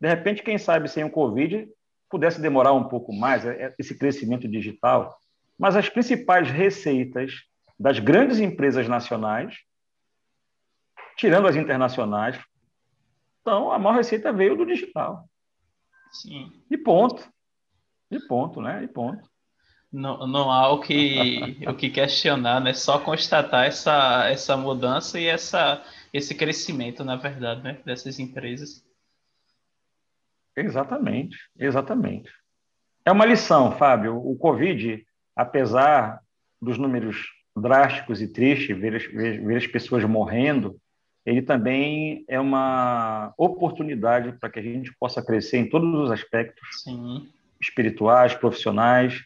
De 0.00 0.08
repente, 0.08 0.42
quem 0.42 0.58
sabe 0.58 0.88
sem 0.88 1.04
o 1.04 1.10
Covid 1.10 1.68
pudesse 2.08 2.40
demorar 2.40 2.72
um 2.72 2.88
pouco 2.88 3.12
mais 3.12 3.44
é, 3.44 3.66
é, 3.66 3.74
esse 3.78 3.98
crescimento 3.98 4.48
digital, 4.48 5.18
mas 5.58 5.76
as 5.76 5.88
principais 5.88 6.50
receitas 6.50 7.32
das 7.78 7.98
grandes 7.98 8.38
empresas 8.38 8.88
nacionais, 8.88 9.56
tirando 11.16 11.48
as 11.48 11.56
internacionais, 11.56 12.38
então 13.40 13.72
a 13.72 13.78
maior 13.78 13.96
receita 13.96 14.32
veio 14.32 14.56
do 14.56 14.64
digital. 14.64 15.28
Sim. 16.12 16.52
E 16.70 16.78
ponto. 16.78 17.28
E 18.10 18.18
ponto, 18.26 18.60
né? 18.60 18.82
E 18.84 18.88
ponto. 18.88 19.28
Não, 19.90 20.26
não 20.26 20.50
há 20.50 20.70
o 20.70 20.80
que, 20.80 21.64
o 21.66 21.74
que 21.74 21.88
questionar, 21.88 22.60
né? 22.60 22.74
Só 22.74 22.98
constatar 22.98 23.64
essa, 23.64 24.28
essa 24.28 24.56
mudança 24.56 25.18
e 25.18 25.26
essa, 25.26 25.82
esse 26.12 26.34
crescimento, 26.34 27.02
na 27.02 27.16
verdade, 27.16 27.62
né? 27.62 27.78
dessas 27.84 28.18
empresas. 28.18 28.84
Exatamente, 30.54 31.38
exatamente. 31.58 32.30
É 33.04 33.10
uma 33.10 33.24
lição, 33.24 33.72
Fábio. 33.72 34.16
O 34.16 34.36
Covid, 34.36 35.02
apesar 35.34 36.20
dos 36.60 36.76
números 36.76 37.26
drásticos 37.56 38.20
e 38.20 38.28
tristes, 38.28 38.76
ver 38.76 38.96
as, 38.96 39.04
ver, 39.04 39.56
as 39.56 39.66
pessoas 39.66 40.04
morrendo, 40.04 40.78
ele 41.24 41.42
também 41.42 42.24
é 42.28 42.38
uma 42.38 43.32
oportunidade 43.38 44.32
para 44.32 44.50
que 44.50 44.58
a 44.58 44.62
gente 44.62 44.92
possa 44.98 45.22
crescer 45.24 45.58
em 45.58 45.68
todos 45.68 45.92
os 45.94 46.10
aspectos 46.10 46.82
Sim. 46.82 47.28
espirituais, 47.60 48.34
profissionais, 48.34 49.24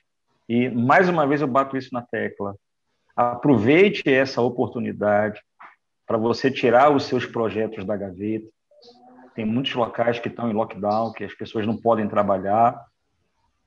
e, 0.48 0.68
mais 0.68 1.08
uma 1.08 1.26
vez, 1.26 1.40
eu 1.40 1.48
bato 1.48 1.76
isso 1.76 1.90
na 1.92 2.02
tecla. 2.02 2.56
Aproveite 3.14 4.08
essa 4.08 4.40
oportunidade 4.40 5.40
para 6.06 6.18
você 6.18 6.50
tirar 6.50 6.94
os 6.94 7.04
seus 7.04 7.24
projetos 7.24 7.84
da 7.84 7.96
gaveta. 7.96 8.46
Tem 9.34 9.44
muitos 9.44 9.74
locais 9.74 10.18
que 10.18 10.28
estão 10.28 10.50
em 10.50 10.54
lockdown, 10.54 11.12
que 11.12 11.24
as 11.24 11.34
pessoas 11.34 11.66
não 11.66 11.76
podem 11.76 12.08
trabalhar. 12.08 12.84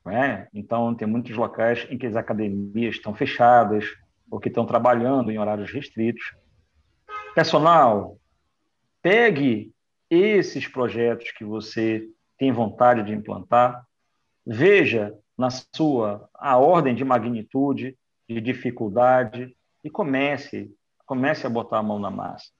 Né? 0.04 0.46
Então, 0.54 0.94
tem 0.94 1.08
muitos 1.08 1.36
locais 1.36 1.86
em 1.90 1.98
que 1.98 2.06
as 2.06 2.14
academias 2.14 2.96
estão 2.96 3.14
fechadas 3.14 3.84
ou 4.30 4.38
que 4.38 4.48
estão 4.48 4.66
trabalhando 4.66 5.30
em 5.30 5.38
horários 5.38 5.72
restritos. 5.72 6.34
Personal, 7.34 8.16
pegue 9.02 9.72
esses 10.08 10.68
projetos 10.68 11.32
que 11.32 11.44
você 11.44 12.08
tem 12.38 12.52
vontade 12.52 13.02
de 13.02 13.12
implantar, 13.12 13.84
veja 14.46 15.12
na 15.36 15.48
sua 15.50 16.28
a 16.34 16.56
ordem 16.56 16.94
de 16.94 17.04
magnitude, 17.04 17.96
de 18.28 18.40
dificuldade 18.40 19.54
e 19.84 19.90
comece, 19.90 20.74
comece 21.04 21.46
a 21.46 21.50
botar 21.50 21.78
a 21.78 21.82
mão 21.82 21.98
na 21.98 22.10
massa. 22.10 22.50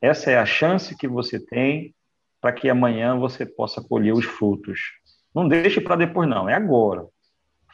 Essa 0.00 0.30
é 0.30 0.38
a 0.38 0.46
chance 0.46 0.96
que 0.96 1.06
você 1.06 1.38
tem 1.38 1.94
para 2.40 2.52
que 2.52 2.68
amanhã 2.68 3.16
você 3.16 3.46
possa 3.46 3.80
colher 3.80 4.12
os 4.12 4.24
frutos. 4.24 4.80
Não 5.32 5.46
deixe 5.46 5.80
para 5.80 5.94
depois 5.94 6.28
não, 6.28 6.48
é 6.48 6.54
agora. 6.54 7.06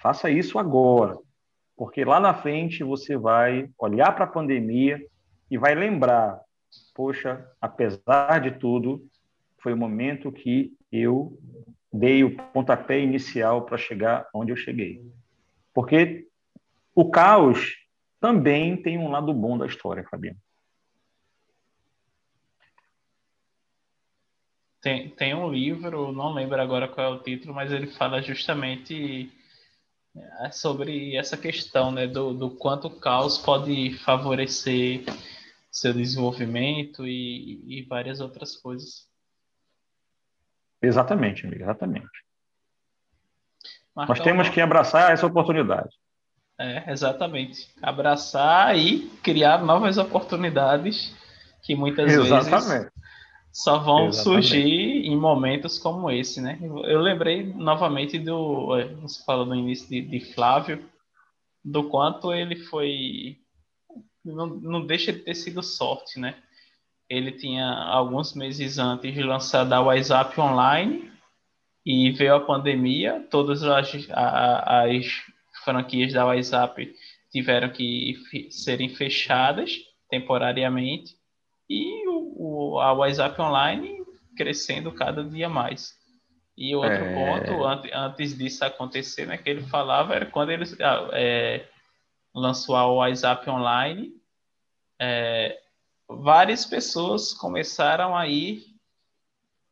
Faça 0.00 0.30
isso 0.30 0.58
agora, 0.58 1.16
porque 1.76 2.04
lá 2.04 2.20
na 2.20 2.34
frente 2.34 2.84
você 2.84 3.16
vai 3.16 3.70
olhar 3.78 4.12
para 4.14 4.24
a 4.24 4.28
pandemia 4.28 5.00
e 5.50 5.56
vai 5.56 5.74
lembrar, 5.74 6.38
poxa, 6.94 7.44
apesar 7.60 8.40
de 8.40 8.52
tudo, 8.58 9.02
foi 9.60 9.72
o 9.72 9.76
momento 9.76 10.30
que 10.30 10.72
eu 10.92 11.36
dei 11.92 12.22
o 12.24 12.36
pontapé 12.36 13.00
inicial 13.00 13.62
para 13.62 13.78
chegar 13.78 14.28
onde 14.34 14.52
eu 14.52 14.56
cheguei. 14.56 15.02
Porque 15.72 16.26
o 16.94 17.10
caos 17.10 17.76
também 18.20 18.76
tem 18.80 18.98
um 18.98 19.10
lado 19.10 19.32
bom 19.32 19.56
da 19.56 19.66
história, 19.66 20.04
Fabiano. 20.10 20.38
Tem, 24.80 25.10
tem 25.10 25.34
um 25.34 25.50
livro, 25.50 26.12
não 26.12 26.32
lembro 26.32 26.60
agora 26.60 26.86
qual 26.86 27.14
é 27.14 27.16
o 27.16 27.22
título, 27.22 27.52
mas 27.52 27.72
ele 27.72 27.88
fala 27.88 28.22
justamente 28.22 29.32
é, 30.16 30.50
sobre 30.52 31.16
essa 31.16 31.36
questão 31.36 31.90
né, 31.90 32.06
do, 32.06 32.32
do 32.32 32.50
quanto 32.50 32.86
o 32.86 33.00
caos 33.00 33.38
pode 33.38 33.96
favorecer 33.98 35.04
seu 35.70 35.92
desenvolvimento 35.92 37.06
e, 37.06 37.60
e 37.66 37.82
várias 37.82 38.20
outras 38.20 38.56
coisas. 38.56 39.07
Exatamente, 40.82 41.46
amigo, 41.46 41.62
exatamente. 41.62 42.08
Marcão, 43.94 44.14
Nós 44.14 44.24
temos 44.24 44.48
que 44.48 44.60
abraçar 44.60 45.12
essa 45.12 45.26
oportunidade. 45.26 45.90
É, 46.58 46.90
exatamente. 46.90 47.68
Abraçar 47.82 48.76
e 48.76 49.08
criar 49.22 49.64
novas 49.64 49.98
oportunidades 49.98 51.14
que 51.62 51.74
muitas 51.74 52.12
exatamente. 52.12 52.68
vezes 52.68 52.92
só 53.52 53.78
vão 53.78 54.08
exatamente. 54.08 54.22
surgir 54.22 55.06
em 55.06 55.16
momentos 55.16 55.78
como 55.78 56.10
esse, 56.10 56.40
né? 56.40 56.58
Eu 56.60 57.00
lembrei 57.00 57.42
novamente 57.42 58.18
do. 58.18 58.76
É, 58.76 58.94
você 58.94 59.24
falou 59.24 59.46
no 59.46 59.54
início 59.54 59.88
de, 59.88 60.00
de 60.00 60.32
Flávio, 60.32 60.84
do 61.64 61.88
quanto 61.88 62.32
ele 62.32 62.56
foi. 62.56 63.38
Não, 64.24 64.46
não 64.46 64.86
deixa 64.86 65.12
de 65.12 65.20
ter 65.20 65.34
sido 65.34 65.62
sorte, 65.62 66.20
né? 66.20 66.36
Ele 67.08 67.32
tinha 67.32 67.66
alguns 67.66 68.34
meses 68.34 68.78
antes 68.78 69.16
lançado 69.16 69.72
a 69.72 69.80
WhatsApp 69.80 70.38
Online 70.40 71.10
e 71.84 72.10
veio 72.10 72.34
a 72.34 72.40
pandemia, 72.40 73.26
todas 73.30 73.62
as, 73.62 73.90
as 74.10 75.06
franquias 75.64 76.12
da 76.12 76.26
WhatsApp 76.26 76.94
tiveram 77.32 77.70
que 77.70 78.16
serem 78.50 78.90
fechadas 78.90 79.72
temporariamente. 80.10 81.16
E 81.68 82.06
o, 82.08 82.34
o, 82.36 82.80
a 82.80 82.92
WhatsApp 82.92 83.40
Online 83.40 84.04
crescendo 84.36 84.92
cada 84.92 85.24
dia 85.24 85.48
mais. 85.48 85.94
E 86.56 86.74
outro 86.74 86.92
é... 86.92 87.14
ponto, 87.14 87.64
antes, 87.64 87.90
antes 87.94 88.36
disso 88.36 88.64
acontecer, 88.64 89.26
né, 89.26 89.38
que 89.38 89.48
ele 89.48 89.62
falava, 89.62 90.14
era 90.14 90.26
quando 90.26 90.50
ele 90.50 90.64
ah, 90.80 91.08
é, 91.12 91.66
lançou 92.34 92.76
a 92.76 92.86
WhatsApp 92.86 93.48
Online, 93.48 94.12
é, 95.00 95.58
várias 96.08 96.64
pessoas 96.64 97.34
começaram 97.34 98.16
a 98.16 98.26
ir 98.26 98.64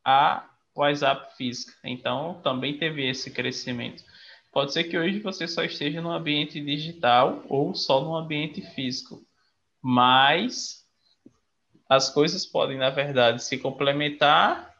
a 0.05 0.49
WhatsApp 0.75 1.37
física. 1.37 1.73
Então, 1.83 2.41
também 2.43 2.79
teve 2.79 3.09
esse 3.09 3.31
crescimento. 3.31 4.05
Pode 4.53 4.73
ser 4.73 4.85
que 4.85 4.99
hoje 4.99 5.21
você 5.21 5.49
só 5.49 5.63
esteja 5.65 6.01
no 6.01 6.11
ambiente 6.11 6.61
digital 6.61 7.43
ou 7.49 7.75
só 7.75 8.01
no 8.01 8.15
ambiente 8.15 8.63
físico, 8.75 9.27
mas 9.83 10.87
as 11.89 12.11
coisas 12.11 12.45
podem, 12.47 12.79
na 12.79 12.91
verdade, 12.91 13.43
se 13.43 13.59
complementar 13.59 14.75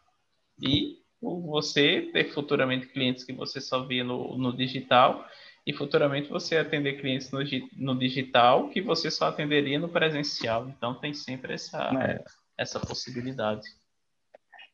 e 0.61 0.99
você 1.21 2.11
ter 2.13 2.33
futuramente 2.33 2.87
clientes 2.87 3.25
que 3.25 3.33
você 3.33 3.61
só 3.61 3.85
via 3.85 4.05
no, 4.05 4.37
no 4.37 4.57
digital 4.57 5.27
e 5.67 5.73
futuramente 5.73 6.31
você 6.31 6.57
atender 6.57 7.01
clientes 7.01 7.33
no, 7.33 7.41
no 7.77 7.99
digital 7.99 8.69
que 8.69 8.81
você 8.81 9.11
só 9.11 9.27
atenderia 9.27 9.81
no 9.81 9.89
presencial. 9.89 10.69
Então 10.69 10.95
tem 10.95 11.13
sempre 11.13 11.55
essa, 11.55 11.91
é. 12.01 12.25
essa 12.57 12.79
possibilidade. 12.79 13.67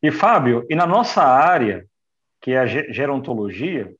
E 0.02 0.10
Fábio, 0.10 0.66
e 0.68 0.74
na 0.74 0.86
nossa 0.86 1.22
área, 1.22 1.88
que 2.42 2.50
é 2.50 2.58
a 2.58 2.66
gerontologia, 2.66 3.94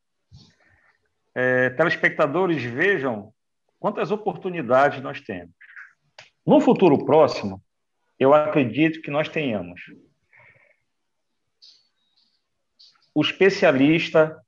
é, 1.34 1.70
telespectadores 1.70 2.62
vejam 2.62 3.32
quantas 3.78 4.10
oportunidades 4.10 5.02
nós 5.02 5.20
temos. 5.20 5.54
No 6.44 6.60
futuro 6.60 7.06
próximo, 7.06 7.62
eu 8.18 8.34
acredito 8.34 9.00
que 9.00 9.10
nós 9.10 9.28
tenhamos 9.28 9.80
o 13.14 13.22
especialista 13.22 14.40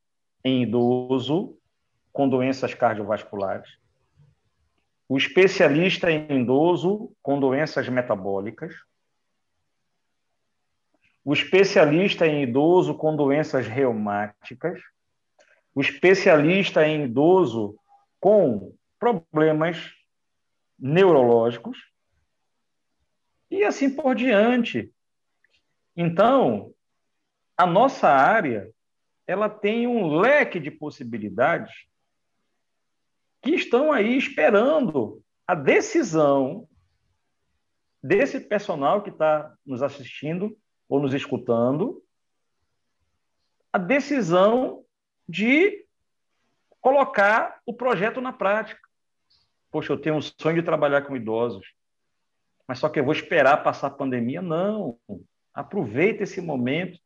em 0.44 0.62
idoso 0.62 1.56
com 2.14 2.28
doenças 2.28 2.72
cardiovasculares, 2.72 3.76
o 5.08 5.18
especialista 5.18 6.10
em 6.12 6.42
idoso 6.42 7.12
com 7.20 7.40
doenças 7.40 7.88
metabólicas, 7.88 8.72
o 11.24 11.32
especialista 11.32 12.24
em 12.24 12.44
idoso 12.44 12.94
com 12.94 13.16
doenças 13.16 13.66
reumáticas, 13.66 14.80
o 15.74 15.80
especialista 15.80 16.86
em 16.86 17.04
idoso 17.04 17.76
com 18.20 18.72
problemas 18.96 19.92
neurológicos. 20.78 21.76
E 23.50 23.64
assim 23.64 23.90
por 23.90 24.14
diante. 24.14 24.92
Então, 25.96 26.72
a 27.56 27.66
nossa 27.66 28.08
área 28.08 28.70
ela 29.26 29.48
tem 29.48 29.88
um 29.88 30.16
leque 30.16 30.60
de 30.60 30.70
possibilidades 30.70 31.72
que 33.44 33.54
estão 33.54 33.92
aí 33.92 34.16
esperando 34.16 35.22
a 35.46 35.54
decisão 35.54 36.66
desse 38.02 38.40
personal 38.40 39.02
que 39.02 39.10
está 39.10 39.54
nos 39.64 39.82
assistindo 39.82 40.56
ou 40.88 40.98
nos 40.98 41.12
escutando, 41.12 42.02
a 43.70 43.76
decisão 43.76 44.82
de 45.28 45.86
colocar 46.80 47.60
o 47.66 47.74
projeto 47.74 48.20
na 48.20 48.32
prática. 48.32 48.80
Poxa, 49.70 49.92
eu 49.92 50.00
tenho 50.00 50.16
um 50.16 50.22
sonho 50.22 50.56
de 50.56 50.62
trabalhar 50.62 51.02
com 51.02 51.16
idosos, 51.16 51.66
mas 52.66 52.78
só 52.78 52.88
que 52.88 52.98
eu 52.98 53.04
vou 53.04 53.12
esperar 53.12 53.62
passar 53.62 53.88
a 53.88 53.90
pandemia? 53.90 54.40
Não. 54.40 54.98
Aproveita 55.52 56.22
esse 56.22 56.40
momento 56.40 56.98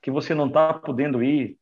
que 0.00 0.10
você 0.10 0.34
não 0.34 0.46
está 0.46 0.72
podendo 0.72 1.22
ir 1.22 1.58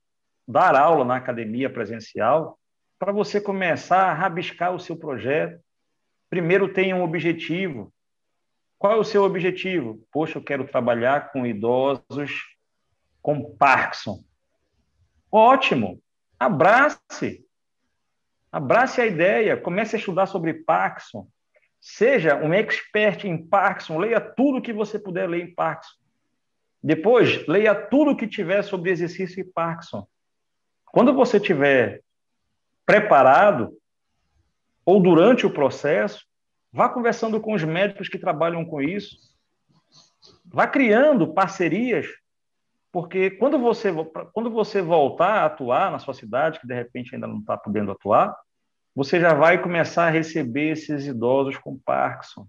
dar 0.47 0.77
aula 0.77 1.05
na 1.05 1.17
academia 1.17 1.73
presencial 1.73 2.59
para 3.03 3.11
você 3.11 3.41
começar 3.41 4.05
a 4.05 4.15
rabiscar 4.15 4.73
o 4.73 4.79
seu 4.79 4.97
projeto. 4.97 5.61
Primeiro 6.31 6.73
tenha 6.73 6.95
um 6.95 7.03
objetivo. 7.03 7.93
Qual 8.79 8.93
é 8.93 8.97
o 8.97 9.03
seu 9.03 9.25
objetivo? 9.25 10.07
Poxa, 10.13 10.39
eu 10.39 10.43
quero 10.45 10.69
trabalhar 10.69 11.33
com 11.33 11.45
idosos 11.45 12.31
com 13.21 13.57
Parkinson. 13.57 14.23
Ótimo. 15.33 16.01
Abrace. 16.39 17.45
Abrace 18.53 19.01
a 19.01 19.07
ideia. 19.07 19.57
Comece 19.57 19.97
a 19.97 19.99
estudar 19.99 20.27
sobre 20.27 20.55
Parkinson. 20.55 21.27
Seja 21.81 22.37
um 22.37 22.55
expert 22.55 23.25
em 23.25 23.37
Parkinson. 23.37 23.99
Leia 23.99 24.21
tudo 24.21 24.63
que 24.63 24.73
você 24.73 24.97
puder 24.97 25.29
ler 25.29 25.43
em 25.43 25.53
Parkinson. 25.53 25.97
Depois, 26.81 27.45
leia 27.49 27.75
tudo 27.75 28.17
que 28.17 28.29
tiver 28.29 28.63
sobre 28.63 28.93
exercício 28.93 29.41
e 29.41 29.45
Parkinson. 29.45 30.07
Quando 30.85 31.13
você 31.13 31.41
tiver 31.41 32.01
preparado, 32.87 33.77
ou 34.85 35.01
durante 35.01 35.47
o 35.47 35.53
processo, 35.53 36.25
vá 36.73 36.89
conversando 36.89 37.41
com 37.41 37.55
os 37.55 37.63
médicos 37.63 38.09
que 38.09 38.19
trabalham 38.19 38.65
com 38.65 38.81
isso. 38.81 39.17
Vá 40.45 40.67
criando 40.67 41.33
parcerias, 41.33 42.07
porque 42.91 43.31
quando 43.31 43.59
você, 43.59 43.91
quando 44.33 44.51
você 44.51 44.83
voltar 44.83 45.39
a 45.39 45.45
atuar 45.47 45.91
na 45.91 45.99
sua 45.99 46.15
cidade, 46.15 46.61
que 46.61 46.67
de 46.67 46.75
repente 46.75 47.15
ainda 47.15 47.27
não 47.27 47.39
está 47.39 47.57
podendo 47.57 47.93
atuar, 47.93 48.37
você 48.95 49.19
já 49.19 49.33
vai 49.33 49.63
começar 49.63 50.07
a 50.07 50.11
receber 50.11 50.73
esses 50.73 51.07
idosos 51.07 51.57
com 51.57 51.79
Parkinson. 51.79 52.47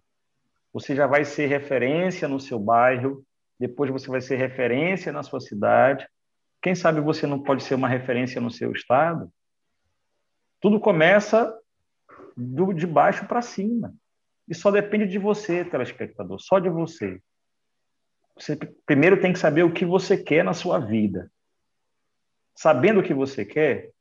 Você 0.73 0.95
já 0.95 1.07
vai 1.07 1.23
ser 1.23 1.45
referência 1.45 2.27
no 2.27 2.39
seu 2.39 2.59
bairro, 2.59 3.23
depois 3.57 3.89
você 3.89 4.09
vai 4.09 4.19
ser 4.19 4.35
referência 4.35 5.13
na 5.13 5.23
sua 5.23 5.39
cidade. 5.39 6.05
Quem 6.61 6.75
sabe 6.75 6.99
você 6.99 7.25
não 7.25 7.41
pode 7.41 7.63
ser 7.63 7.75
uma 7.75 7.87
referência 7.87 8.41
no 8.41 8.51
seu 8.51 8.71
estado? 8.73 9.31
Tudo 10.63 10.79
começa 10.79 11.53
do, 12.37 12.71
de 12.71 12.87
baixo 12.87 13.27
para 13.27 13.41
cima. 13.41 13.93
E 14.47 14.55
só 14.55 14.71
depende 14.71 15.05
de 15.05 15.19
você, 15.19 15.65
telespectador, 15.65 16.39
só 16.39 16.57
de 16.57 16.69
você. 16.69 17.21
Você 18.37 18.55
primeiro 18.85 19.19
tem 19.19 19.33
que 19.33 19.39
saber 19.39 19.63
o 19.63 19.73
que 19.73 19.83
você 19.83 20.15
quer 20.15 20.41
na 20.41 20.53
sua 20.53 20.79
vida. 20.79 21.29
Sabendo 22.55 23.01
o 23.01 23.03
que 23.03 23.13
você 23.13 23.43
quer, 23.43 23.91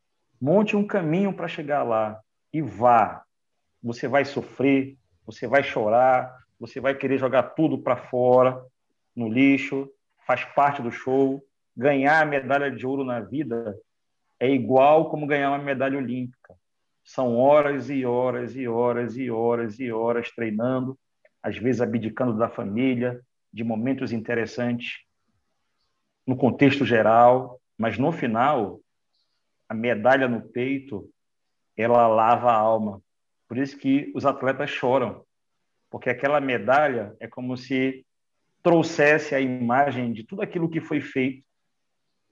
monte 0.40 0.76
um 0.76 0.86
caminho 0.86 1.34
para 1.34 1.48
chegar 1.48 1.82
lá 1.82 2.20
e 2.52 2.62
vá. 2.62 3.24
Você 3.82 4.06
vai 4.06 4.24
sofrer, 4.24 4.96
você 5.26 5.48
vai 5.48 5.64
chorar, 5.64 6.32
você 6.60 6.78
vai 6.78 6.94
querer 6.94 7.18
jogar 7.18 7.42
tudo 7.42 7.82
para 7.82 7.96
fora, 7.96 8.64
no 9.16 9.28
lixo, 9.28 9.90
faz 10.24 10.44
parte 10.44 10.80
do 10.80 10.92
show. 10.92 11.44
Ganhar 11.76 12.22
a 12.22 12.24
medalha 12.24 12.70
de 12.70 12.86
ouro 12.86 13.02
na 13.02 13.18
vida 13.18 13.76
é 14.42 14.50
igual 14.50 15.08
como 15.08 15.24
ganhar 15.24 15.50
uma 15.50 15.58
medalha 15.58 15.96
olímpica. 15.96 16.56
São 17.04 17.36
horas 17.36 17.88
e 17.88 18.04
horas 18.04 18.56
e 18.56 18.66
horas 18.66 19.16
e 19.16 19.30
horas 19.30 19.78
e 19.78 19.92
horas 19.92 20.32
treinando, 20.32 20.98
às 21.40 21.56
vezes 21.56 21.80
abdicando 21.80 22.36
da 22.36 22.48
família, 22.48 23.20
de 23.52 23.62
momentos 23.62 24.10
interessantes 24.10 25.04
no 26.26 26.36
contexto 26.36 26.84
geral, 26.84 27.60
mas 27.78 27.98
no 27.98 28.10
final, 28.10 28.80
a 29.68 29.74
medalha 29.74 30.26
no 30.26 30.42
peito, 30.42 31.08
ela 31.76 32.08
lava 32.08 32.50
a 32.50 32.56
alma. 32.56 33.00
Por 33.46 33.56
isso 33.56 33.78
que 33.78 34.10
os 34.12 34.26
atletas 34.26 34.70
choram, 34.70 35.24
porque 35.88 36.10
aquela 36.10 36.40
medalha 36.40 37.14
é 37.20 37.28
como 37.28 37.56
se 37.56 38.04
trouxesse 38.60 39.36
a 39.36 39.40
imagem 39.40 40.12
de 40.12 40.24
tudo 40.24 40.42
aquilo 40.42 40.68
que 40.68 40.80
foi 40.80 41.00
feito 41.00 41.46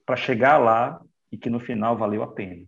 para 0.05 0.17
chegar 0.17 0.57
lá 0.57 1.01
e 1.31 1.37
que 1.37 1.49
no 1.49 1.59
final 1.59 1.97
valeu 1.97 2.23
a 2.23 2.27
pena. 2.27 2.65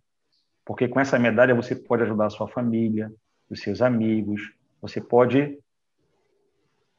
Porque 0.64 0.88
com 0.88 0.98
essa 0.98 1.18
medalha 1.18 1.54
você 1.54 1.76
pode 1.76 2.02
ajudar 2.02 2.26
a 2.26 2.30
sua 2.30 2.48
família, 2.48 3.12
os 3.50 3.60
seus 3.60 3.82
amigos, 3.82 4.40
você 4.80 5.00
pode 5.00 5.58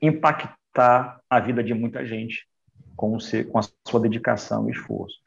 impactar 0.02 1.20
a 1.30 1.40
vida 1.40 1.64
de 1.64 1.74
muita 1.74 2.06
gente 2.06 2.48
com, 2.96 3.18
com 3.52 3.60
a 3.60 3.64
sua 3.88 4.00
dedicação 4.00 4.68
e 4.68 4.72
esforço. 4.72 5.20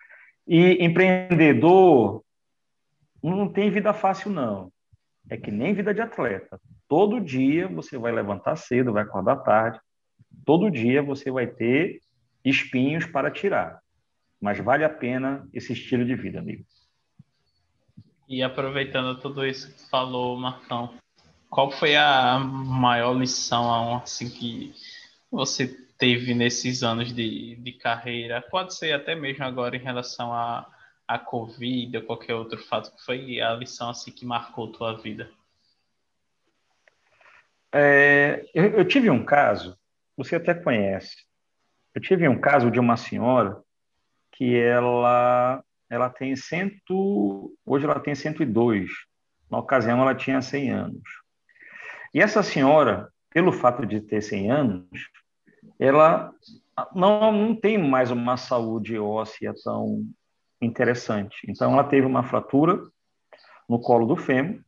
E 0.47 0.85
empreendedor 0.85 2.23
não 3.23 3.49
tem 3.49 3.71
vida 3.71 3.93
fácil, 3.93 4.31
não. 4.31 4.73
É 5.29 5.37
que 5.37 5.51
nem 5.51 5.75
vida 5.75 5.93
de 5.93 6.01
atleta. 6.01 6.61
Todo 6.87 7.21
dia 7.21 7.69
você 7.69 7.99
vai 7.99 8.13
levantar 8.13 8.57
cedo, 8.57 8.93
vai 8.93 9.03
acordar 9.03 9.37
tarde, 9.37 9.79
todo 10.45 10.71
dia 10.71 11.03
você 11.03 11.31
vai 11.31 11.47
ter 11.47 12.01
espinhos 12.45 13.05
para 13.05 13.31
tirar. 13.31 13.81
Mas 14.41 14.59
vale 14.59 14.85
a 14.85 14.89
pena 14.89 15.49
esse 15.53 15.73
estilo 15.73 16.05
de 16.05 16.15
vida, 16.15 16.39
amigo. 16.39 16.65
E 18.29 18.43
aproveitando 18.43 19.19
tudo 19.21 19.45
isso 19.47 19.73
que 19.73 19.89
falou, 19.89 20.37
Marcão, 20.37 20.95
qual 21.51 21.71
foi 21.71 21.97
a 21.97 22.39
maior 22.39 23.15
lição 23.15 23.97
assim 23.97 24.29
que 24.29 24.75
você 25.31 25.67
teve 25.99 26.35
nesses 26.35 26.83
anos 26.83 27.13
de, 27.13 27.57
de 27.57 27.73
carreira? 27.73 28.43
Pode 28.43 28.75
ser 28.75 28.93
até 28.93 29.15
mesmo 29.15 29.45
agora 29.45 29.77
em 29.77 29.81
relação 29.81 30.33
a, 30.33 30.71
a 31.07 31.19
Covid 31.19 31.97
ou 31.97 32.03
qualquer 32.05 32.35
outro 32.35 32.59
fato 32.59 32.95
que 32.95 33.03
foi 33.05 33.41
a 33.41 33.55
lição 33.55 33.91
assim 33.91 34.13
que 34.13 34.27
marcou 34.27 34.71
tua 34.71 34.93
vida. 35.01 35.31
É, 37.73 38.47
eu, 38.55 38.65
eu 38.79 38.85
tive 38.87 39.11
um 39.11 39.25
caso 39.25 39.77
você 40.19 40.35
até 40.35 40.53
conhece. 40.53 41.17
Eu 41.95 42.03
tive 42.03 42.29
um 42.29 42.41
caso 42.41 42.73
de 42.73 42.81
uma 42.81 42.97
senhora 42.97 43.63
que 44.39 44.57
ela 44.57 45.63
ela 45.91 46.09
tem 46.09 46.37
cento, 46.37 47.53
hoje 47.67 47.87
ela 47.87 47.99
tem 47.99 48.15
102. 48.15 48.89
Na 49.51 49.59
ocasião 49.59 50.01
ela 50.01 50.15
tinha 50.15 50.41
100 50.41 50.71
anos. 50.71 51.03
E 52.15 52.21
essa 52.21 52.43
senhora, 52.43 53.11
pelo 53.31 53.51
fato 53.51 53.85
de 53.85 54.01
ter 54.01 54.21
100 54.21 54.51
anos, 54.51 55.11
ela 55.79 56.31
não, 56.95 57.33
não 57.33 57.57
tem 57.57 57.79
mais 57.79 58.11
uma 58.11 58.37
saúde 58.37 58.99
óssea 58.99 59.53
tão 59.65 60.05
interessante. 60.61 61.39
Então 61.49 61.73
ela 61.73 61.85
teve 61.85 62.07
uma 62.07 62.23
fratura 62.23 62.81
no 63.69 63.81
colo 63.81 64.07
do 64.07 64.17
fêmur, 64.17 64.61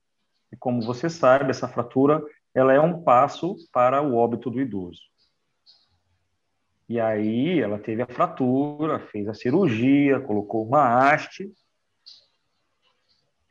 e 0.53 0.57
como 0.57 0.83
você 0.83 1.09
sabe, 1.09 1.51
essa 1.51 1.69
fratura 1.69 2.21
ela 2.53 2.73
é 2.73 2.81
um 2.81 3.03
passo 3.03 3.55
para 3.73 4.03
o 4.03 4.17
óbito 4.17 4.51
do 4.51 4.61
idoso. 4.61 5.01
E 6.91 6.99
aí 6.99 7.61
ela 7.61 7.79
teve 7.79 8.03
a 8.03 8.07
fratura, 8.09 8.99
fez 8.99 9.29
a 9.29 9.33
cirurgia, 9.33 10.19
colocou 10.19 10.67
uma 10.67 10.83
haste, 10.83 11.49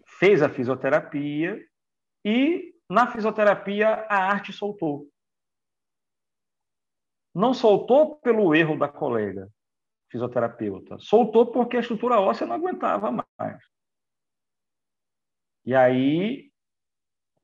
fez 0.06 0.42
a 0.42 0.50
fisioterapia 0.50 1.66
e 2.26 2.76
na 2.90 3.10
fisioterapia 3.10 4.06
a 4.10 4.18
arte 4.30 4.52
soltou. 4.52 5.10
Não 7.34 7.54
soltou 7.54 8.18
pelo 8.18 8.54
erro 8.54 8.78
da 8.78 8.90
colega 8.90 9.50
fisioterapeuta, 10.10 11.00
soltou 11.00 11.50
porque 11.50 11.78
a 11.78 11.80
estrutura 11.80 12.20
óssea 12.20 12.46
não 12.46 12.56
aguentava 12.58 13.10
mais. 13.10 13.64
E 15.64 15.74
aí 15.74 16.52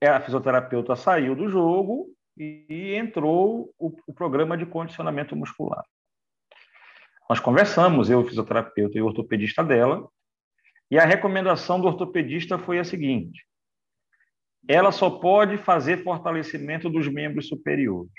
a 0.02 0.20
fisioterapeuta 0.20 0.94
saiu 0.94 1.34
do 1.34 1.48
jogo 1.48 2.14
e 2.36 2.94
entrou 2.94 3.72
o, 3.78 3.96
o 4.06 4.12
programa 4.12 4.56
de 4.56 4.66
condicionamento 4.66 5.34
muscular. 5.34 5.84
Nós 7.28 7.40
conversamos, 7.40 8.08
eu, 8.08 8.24
fisioterapeuta 8.24 8.98
e 8.98 9.02
ortopedista 9.02 9.64
dela, 9.64 10.08
e 10.90 10.98
a 10.98 11.04
recomendação 11.04 11.80
do 11.80 11.86
ortopedista 11.86 12.58
foi 12.58 12.78
a 12.78 12.84
seguinte: 12.84 13.44
ela 14.68 14.92
só 14.92 15.10
pode 15.10 15.58
fazer 15.58 16.04
fortalecimento 16.04 16.88
dos 16.88 17.08
membros 17.08 17.48
superiores. 17.48 18.12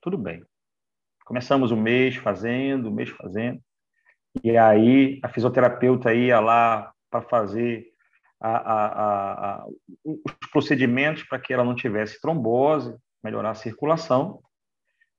Tudo 0.00 0.18
bem. 0.18 0.44
Começamos 1.24 1.70
o 1.70 1.76
mês 1.76 2.16
fazendo, 2.16 2.88
o 2.88 2.92
mês 2.92 3.08
fazendo, 3.08 3.60
e 4.42 4.56
aí 4.56 5.20
a 5.22 5.28
fisioterapeuta 5.28 6.14
ia 6.14 6.40
lá 6.40 6.92
para 7.10 7.22
fazer 7.22 7.91
a, 8.42 8.56
a, 8.56 9.62
a, 9.62 9.66
os 10.04 10.48
procedimentos 10.50 11.22
para 11.22 11.38
que 11.38 11.52
ela 11.52 11.62
não 11.62 11.76
tivesse 11.76 12.20
trombose, 12.20 12.96
melhorar 13.22 13.50
a 13.50 13.54
circulação, 13.54 14.42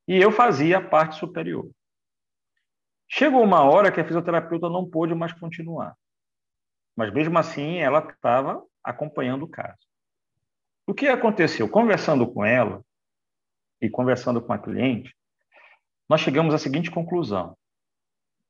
e 0.06 0.18
eu 0.18 0.30
fazia 0.30 0.80
a 0.80 0.82
parte 0.82 1.16
superior. 1.16 1.72
Chegou 3.10 3.42
uma 3.42 3.64
hora 3.64 3.92
que 3.92 4.02
a 4.02 4.04
fisioterapeuta 4.04 4.70
não 4.70 4.90
pôde 4.90 5.16
mais 5.16 5.32
continuar. 5.32 5.96
Mas 6.96 7.14
mesmo 7.14 7.38
assim, 7.40 7.78
ela 7.78 8.00
estava 8.00 8.62
acompanhando 8.84 9.44
o 9.44 9.48
caso. 9.48 9.80
O 10.86 10.94
que 10.94 11.08
aconteceu? 11.08 11.70
Conversando 11.70 12.30
com 12.30 12.44
ela 12.44 12.84
e 13.82 13.90
conversando 13.90 14.42
com 14.42 14.52
a 14.52 14.60
cliente, 14.60 15.16
nós 16.10 16.20
chegamos 16.20 16.54
à 16.54 16.58
seguinte 16.58 16.92
conclusão: 16.92 17.58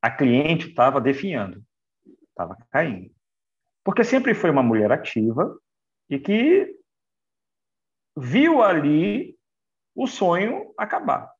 a 0.02 0.10
cliente 0.10 0.70
estava 0.70 1.00
definhando, 1.00 1.64
estava 2.30 2.58
caindo. 2.72 3.14
Porque 3.84 4.04
sempre 4.04 4.34
foi 4.34 4.50
uma 4.50 4.64
mulher 4.64 4.92
ativa 4.92 5.60
e 6.10 6.20
que 6.20 6.80
viu 8.16 8.62
ali 8.62 9.38
o 9.96 10.08
sonho 10.08 10.74
acabar. 10.78 11.32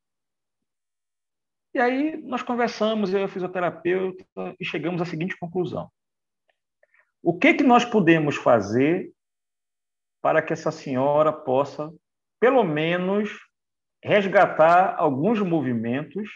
E 1.74 1.80
aí 1.80 2.16
nós 2.18 2.42
conversamos, 2.42 3.12
eu 3.12 3.20
e 3.20 3.24
o 3.24 3.28
fisioterapeuta, 3.28 4.24
e 4.60 4.64
chegamos 4.64 5.02
à 5.02 5.04
seguinte 5.04 5.36
conclusão. 5.36 5.90
O 7.22 7.36
que, 7.36 7.54
que 7.54 7.64
nós 7.64 7.84
podemos 7.84 8.36
fazer 8.36 9.12
para 10.22 10.40
que 10.42 10.52
essa 10.52 10.70
senhora 10.70 11.32
possa, 11.32 11.92
pelo 12.38 12.62
menos, 12.62 13.30
resgatar 14.02 14.94
alguns 14.96 15.40
movimentos 15.40 16.28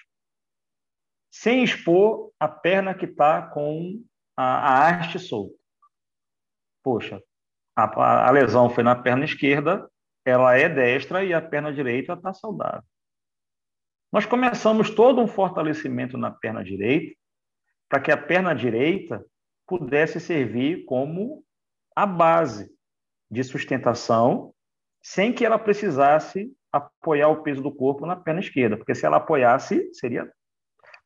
sem 1.30 1.62
expor 1.62 2.32
a 2.40 2.48
perna 2.48 2.94
que 2.94 3.04
está 3.04 3.42
com 3.42 4.02
a, 4.36 4.42
a 4.42 4.88
haste 4.88 5.18
solta? 5.18 5.57
Poxa, 6.88 7.22
a, 7.76 8.28
a 8.28 8.30
lesão 8.30 8.70
foi 8.70 8.82
na 8.82 8.96
perna 8.96 9.26
esquerda, 9.26 9.86
ela 10.24 10.56
é 10.56 10.70
destra 10.70 11.22
e 11.22 11.34
a 11.34 11.42
perna 11.42 11.70
direita 11.70 12.14
está 12.14 12.32
saudável. 12.32 12.82
Nós 14.10 14.24
começamos 14.24 14.88
todo 14.88 15.20
um 15.20 15.26
fortalecimento 15.26 16.16
na 16.16 16.30
perna 16.30 16.64
direita, 16.64 17.14
para 17.90 18.00
que 18.00 18.10
a 18.10 18.16
perna 18.16 18.54
direita 18.54 19.22
pudesse 19.66 20.18
servir 20.18 20.86
como 20.86 21.44
a 21.94 22.06
base 22.06 22.74
de 23.30 23.44
sustentação, 23.44 24.54
sem 25.02 25.30
que 25.30 25.44
ela 25.44 25.58
precisasse 25.58 26.50
apoiar 26.72 27.28
o 27.28 27.42
peso 27.42 27.62
do 27.62 27.70
corpo 27.70 28.06
na 28.06 28.16
perna 28.16 28.40
esquerda, 28.40 28.78
porque 28.78 28.94
se 28.94 29.04
ela 29.04 29.18
apoiasse, 29.18 29.92
seria. 29.92 30.26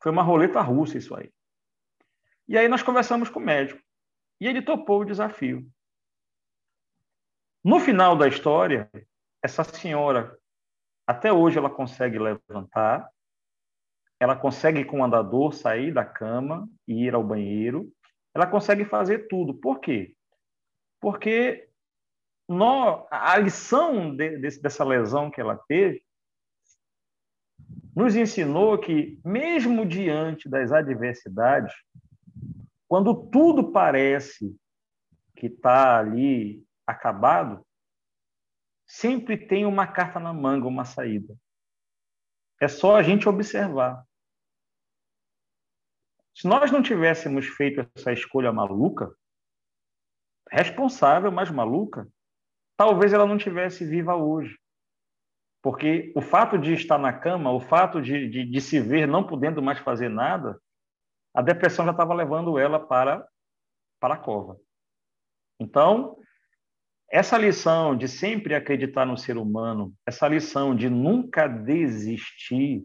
Foi 0.00 0.12
uma 0.12 0.22
roleta 0.22 0.60
russa 0.60 0.96
isso 0.96 1.12
aí. 1.16 1.28
E 2.46 2.56
aí 2.56 2.68
nós 2.68 2.84
conversamos 2.84 3.28
com 3.28 3.40
o 3.40 3.42
médico, 3.42 3.82
e 4.42 4.46
ele 4.48 4.60
topou 4.60 5.02
o 5.02 5.04
desafio. 5.04 5.64
No 7.64 7.78
final 7.78 8.16
da 8.16 8.26
história, 8.26 8.90
essa 9.40 9.62
senhora 9.62 10.36
até 11.06 11.32
hoje 11.32 11.58
ela 11.58 11.70
consegue 11.70 12.18
levantar, 12.18 13.08
ela 14.18 14.34
consegue 14.34 14.84
com 14.84 14.98
o 14.98 15.04
andador 15.04 15.52
sair 15.52 15.94
da 15.94 16.04
cama 16.04 16.68
e 16.88 17.04
ir 17.04 17.14
ao 17.14 17.22
banheiro, 17.22 17.88
ela 18.34 18.44
consegue 18.44 18.84
fazer 18.84 19.28
tudo. 19.28 19.54
Por 19.54 19.78
quê? 19.78 20.16
Porque 21.00 21.68
no, 22.48 23.06
a 23.12 23.38
lição 23.38 24.16
de, 24.16 24.38
de, 24.38 24.60
dessa 24.60 24.82
lesão 24.82 25.30
que 25.30 25.40
ela 25.40 25.56
teve 25.68 26.04
nos 27.94 28.16
ensinou 28.16 28.76
que, 28.76 29.20
mesmo 29.24 29.86
diante 29.86 30.48
das 30.48 30.72
adversidades, 30.72 31.72
quando 32.92 33.14
tudo 33.30 33.72
parece 33.72 34.54
que 35.34 35.46
está 35.46 35.98
ali 35.98 36.62
acabado, 36.86 37.66
sempre 38.86 39.34
tem 39.34 39.64
uma 39.64 39.86
carta 39.86 40.20
na 40.20 40.30
manga, 40.30 40.66
uma 40.66 40.84
saída. 40.84 41.34
É 42.60 42.68
só 42.68 42.94
a 42.94 43.02
gente 43.02 43.26
observar. 43.26 44.06
Se 46.34 46.46
nós 46.46 46.70
não 46.70 46.82
tivéssemos 46.82 47.46
feito 47.46 47.80
essa 47.96 48.12
escolha 48.12 48.52
maluca, 48.52 49.10
responsável, 50.50 51.32
mas 51.32 51.50
maluca, 51.50 52.06
talvez 52.76 53.14
ela 53.14 53.24
não 53.24 53.38
tivesse 53.38 53.86
viva 53.86 54.14
hoje. 54.14 54.60
Porque 55.62 56.12
o 56.14 56.20
fato 56.20 56.58
de 56.58 56.74
estar 56.74 56.98
na 56.98 57.18
cama, 57.18 57.52
o 57.52 57.58
fato 57.58 58.02
de, 58.02 58.28
de, 58.28 58.44
de 58.44 58.60
se 58.60 58.78
ver 58.80 59.08
não 59.08 59.26
podendo 59.26 59.62
mais 59.62 59.78
fazer 59.78 60.10
nada, 60.10 60.60
a 61.34 61.40
depressão 61.42 61.84
já 61.84 61.92
estava 61.92 62.14
levando 62.14 62.58
ela 62.58 62.78
para, 62.78 63.26
para 64.00 64.14
a 64.14 64.18
cova. 64.18 64.58
Então, 65.58 66.16
essa 67.10 67.38
lição 67.38 67.96
de 67.96 68.08
sempre 68.08 68.54
acreditar 68.54 69.04
no 69.06 69.16
ser 69.16 69.36
humano, 69.36 69.94
essa 70.06 70.26
lição 70.28 70.74
de 70.74 70.88
nunca 70.88 71.46
desistir, 71.46 72.84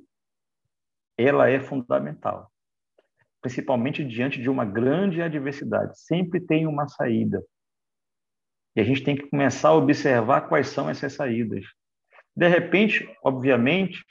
ela 1.18 1.50
é 1.50 1.60
fundamental. 1.60 2.52
Principalmente 3.42 4.04
diante 4.04 4.42
de 4.42 4.50
uma 4.50 4.66
grande 4.66 5.22
adversidade. 5.22 6.00
Sempre 6.00 6.40
tem 6.40 6.68
uma 6.68 6.88
saída. 6.88 7.44
E 8.76 8.82
a 8.82 8.84
gente 8.84 9.04
tem 9.04 9.16
que 9.16 9.30
começar 9.30 9.70
a 9.70 9.76
observar 9.76 10.42
quais 10.42 10.68
são 10.68 10.90
essas 10.90 11.14
saídas. 11.14 11.66
De 12.36 12.48
repente, 12.48 13.10
obviamente, 13.24 14.06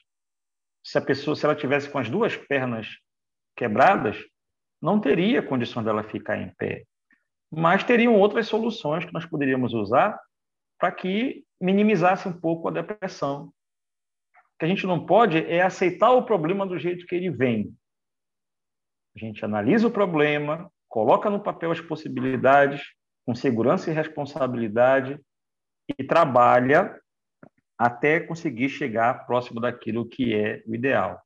se 0.82 0.98
a 0.98 1.00
pessoa, 1.00 1.36
se 1.36 1.44
ela 1.44 1.54
tivesse 1.54 1.88
com 1.88 1.98
as 1.98 2.08
duas 2.08 2.36
pernas 2.36 2.88
quebradas, 3.56 4.16
não 4.80 5.00
teria 5.00 5.42
condição 5.42 5.82
dela 5.82 6.04
ficar 6.04 6.36
em 6.36 6.52
pé 6.54 6.84
mas 7.50 7.84
teriam 7.84 8.14
outras 8.14 8.48
soluções 8.48 9.04
que 9.04 9.12
nós 9.12 9.24
poderíamos 9.24 9.72
usar 9.72 10.20
para 10.78 10.92
que 10.92 11.44
minimizasse 11.60 12.28
um 12.28 12.32
pouco 12.32 12.68
a 12.68 12.72
depressão. 12.72 13.46
O 13.46 14.58
que 14.58 14.64
a 14.64 14.68
gente 14.68 14.86
não 14.86 15.04
pode 15.04 15.38
é 15.38 15.62
aceitar 15.62 16.12
o 16.12 16.24
problema 16.24 16.66
do 16.66 16.78
jeito 16.78 17.06
que 17.06 17.14
ele 17.14 17.30
vem. 17.30 17.74
A 19.14 19.18
gente 19.18 19.44
analisa 19.44 19.86
o 19.86 19.90
problema, 19.90 20.70
coloca 20.88 21.30
no 21.30 21.42
papel 21.42 21.70
as 21.70 21.80
possibilidades, 21.80 22.82
com 23.24 23.34
segurança 23.34 23.90
e 23.90 23.94
responsabilidade, 23.94 25.18
e 25.98 26.04
trabalha 26.04 26.98
até 27.78 28.20
conseguir 28.20 28.68
chegar 28.68 29.26
próximo 29.26 29.60
daquilo 29.60 30.08
que 30.08 30.34
é 30.34 30.62
o 30.66 30.74
ideal. 30.74 31.20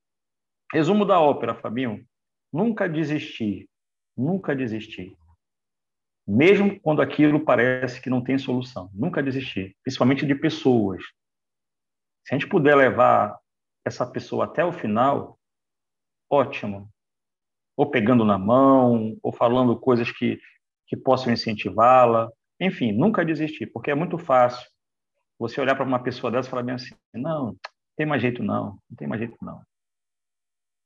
Resumo 0.72 1.05
da 1.05 1.20
ópera, 1.20 1.55
Fabinho: 1.55 2.05
nunca 2.53 2.88
desistir, 2.88 3.68
nunca 4.16 4.55
desistir 4.55 5.16
mesmo 6.30 6.78
quando 6.80 7.03
aquilo 7.03 7.44
parece 7.44 8.01
que 8.01 8.09
não 8.09 8.22
tem 8.22 8.38
solução. 8.38 8.88
Nunca 8.94 9.22
desistir, 9.22 9.76
principalmente 9.82 10.24
de 10.24 10.34
pessoas. 10.34 11.03
Se 12.24 12.34
a 12.34 12.38
gente 12.38 12.48
puder 12.48 12.76
levar 12.76 13.36
essa 13.84 14.07
pessoa 14.07 14.44
até 14.44 14.64
o 14.64 14.72
final, 14.72 15.38
ótimo. 16.30 16.88
Ou 17.76 17.90
pegando 17.90 18.24
na 18.24 18.38
mão, 18.38 19.16
ou 19.22 19.32
falando 19.32 19.78
coisas 19.78 20.12
que, 20.12 20.40
que 20.86 20.96
possam 20.96 21.32
incentivá-la. 21.32 22.30
Enfim, 22.61 22.92
nunca 22.92 23.24
desistir, 23.24 23.66
porque 23.66 23.90
é 23.90 23.94
muito 23.94 24.16
fácil 24.16 24.68
você 25.38 25.61
olhar 25.61 25.74
para 25.74 25.86
uma 25.86 26.03
pessoa 26.03 26.30
dessa 26.30 26.48
e 26.48 26.51
falar 26.51 26.62
bem 26.62 26.74
assim: 26.76 26.94
não, 27.12 27.46
não 27.46 27.57
tem 27.96 28.07
mais 28.07 28.22
jeito 28.22 28.42
não, 28.42 28.78
não 28.88 28.96
tem 28.96 29.09
mais 29.09 29.20
jeito 29.20 29.36
não. 29.42 29.62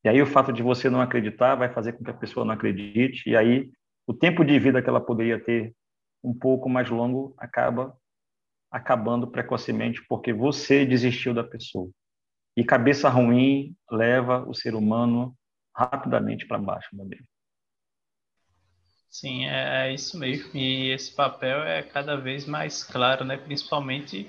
E 0.04 0.08
aí 0.08 0.20
o 0.20 0.26
fato 0.26 0.52
de 0.52 0.62
você 0.62 0.90
não 0.90 1.00
acreditar 1.00 1.54
vai 1.54 1.72
fazer 1.72 1.94
com 1.94 2.04
que 2.04 2.10
a 2.10 2.14
pessoa 2.14 2.44
não 2.44 2.52
acredite, 2.52 3.28
e 3.28 3.36
aí 3.36 3.70
o 4.06 4.12
tempo 4.12 4.44
de 4.44 4.58
vida 4.58 4.82
que 4.82 4.88
ela 4.88 5.00
poderia 5.00 5.42
ter 5.42 5.74
um 6.22 6.34
pouco 6.34 6.68
mais 6.68 6.90
longo 6.90 7.34
acaba 7.38 7.96
acabando 8.70 9.26
precocemente 9.28 10.04
porque 10.08 10.32
você 10.32 10.84
desistiu 10.84 11.32
da 11.32 11.44
pessoa. 11.44 11.88
E 12.56 12.64
cabeça 12.64 13.08
ruim 13.08 13.74
leva 13.90 14.44
o 14.48 14.54
ser 14.54 14.74
humano 14.74 15.36
rapidamente 15.74 16.46
para 16.46 16.58
baixo, 16.58 16.88
meu 16.92 17.06
bem. 17.06 17.20
Sim, 19.08 19.46
é, 19.46 19.88
é 19.88 19.94
isso 19.94 20.18
mesmo. 20.18 20.50
E 20.56 20.90
esse 20.90 21.14
papel 21.14 21.62
é 21.62 21.82
cada 21.82 22.16
vez 22.16 22.46
mais 22.46 22.82
claro, 22.82 23.24
né? 23.24 23.36
Principalmente 23.36 24.28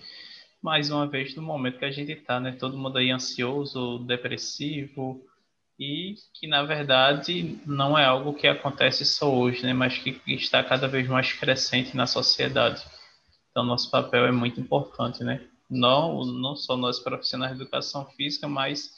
mais 0.61 0.91
uma 0.91 1.07
vez 1.07 1.35
no 1.35 1.41
momento 1.41 1.79
que 1.79 1.85
a 1.85 1.91
gente 1.91 2.11
está, 2.11 2.39
né? 2.39 2.51
Todo 2.51 2.77
mundo 2.77 2.97
aí 2.97 3.09
ansioso, 3.09 3.99
depressivo, 3.99 5.25
e 5.79 6.15
que 6.33 6.47
na 6.47 6.63
verdade 6.63 7.59
não 7.65 7.97
é 7.97 8.05
algo 8.05 8.33
que 8.33 8.47
acontece 8.47 9.05
só 9.05 9.33
hoje, 9.33 9.63
né, 9.63 9.73
mas 9.73 9.97
que 9.97 10.21
está 10.27 10.63
cada 10.63 10.87
vez 10.87 11.07
mais 11.07 11.33
crescente 11.33 11.95
na 11.95 12.07
sociedade. 12.07 12.83
Então 13.51 13.63
nosso 13.63 13.89
papel 13.89 14.25
é 14.25 14.31
muito 14.31 14.59
importante, 14.59 15.23
né? 15.23 15.45
Não, 15.69 16.23
não 16.25 16.55
só 16.55 16.77
nós 16.77 16.99
profissionais 16.99 17.55
de 17.55 17.61
educação 17.61 18.05
física, 18.05 18.47
mas 18.47 18.91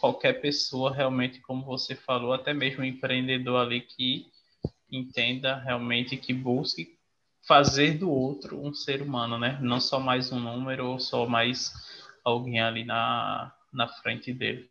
qualquer 0.00 0.40
pessoa 0.40 0.94
realmente, 0.94 1.40
como 1.40 1.64
você 1.64 1.94
falou, 1.94 2.32
até 2.32 2.54
mesmo 2.54 2.82
um 2.82 2.86
empreendedor 2.86 3.60
ali 3.60 3.80
que 3.80 4.26
entenda 4.90 5.56
realmente 5.56 6.16
que 6.16 6.32
busque 6.32 6.96
fazer 7.46 7.98
do 7.98 8.10
outro 8.10 8.60
um 8.60 8.72
ser 8.72 9.02
humano, 9.02 9.38
né? 9.38 9.58
Não 9.60 9.80
só 9.80 10.00
mais 10.00 10.32
um 10.32 10.40
número 10.40 10.86
ou 10.86 10.98
só 10.98 11.26
mais 11.26 11.72
alguém 12.24 12.60
ali 12.60 12.84
na, 12.84 13.52
na 13.72 13.88
frente 13.88 14.32
dele. 14.32 14.68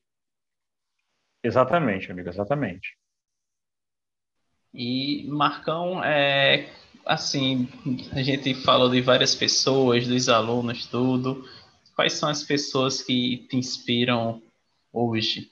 Exatamente, 1.46 2.12
amigo, 2.12 2.28
exatamente. 2.28 2.98
E 4.74 5.28
Marcão, 5.28 6.04
é, 6.04 6.74
assim, 7.06 7.70
a 8.14 8.24
gente 8.24 8.56
falou 8.56 8.90
de 8.90 9.00
várias 9.00 9.36
pessoas, 9.36 10.08
dos 10.08 10.28
alunos, 10.28 10.88
tudo. 10.88 11.48
Quais 11.96 12.14
são 12.14 12.30
as 12.30 12.44
pessoas 12.44 13.04
que 13.04 13.46
te 13.48 13.58
inspiram 13.58 14.42
hoje? 14.92 15.52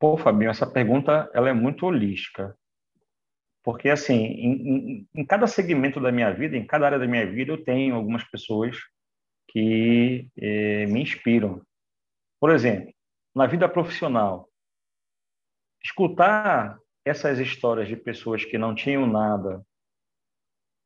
Pô, 0.00 0.16
Fabinho, 0.16 0.50
essa 0.50 0.66
pergunta 0.66 1.30
ela 1.32 1.48
é 1.48 1.52
muito 1.52 1.86
holística. 1.86 2.58
Porque, 3.62 3.88
assim, 3.88 4.16
em, 4.16 4.52
em, 4.68 5.08
em, 5.14 5.24
cada 5.24 5.46
segmento 5.46 6.00
da 6.00 6.10
minha 6.10 6.32
vida, 6.32 6.56
em 6.56 6.66
cada 6.66 6.86
área 6.86 6.98
da 6.98 7.06
minha 7.06 7.24
vida, 7.24 7.52
eu 7.52 7.64
tenho 7.64 7.94
algumas 7.94 8.24
pessoas 8.24 8.76
que 9.46 10.28
eh, 10.36 10.86
me 10.86 11.02
inspiram. 11.02 11.62
Por 12.42 12.50
exemplo, 12.50 12.92
na 13.36 13.46
vida 13.46 13.68
profissional, 13.68 14.50
escutar 15.80 16.76
essas 17.04 17.38
histórias 17.38 17.86
de 17.86 17.94
pessoas 17.94 18.44
que 18.44 18.58
não 18.58 18.74
tinham 18.74 19.06
nada 19.06 19.64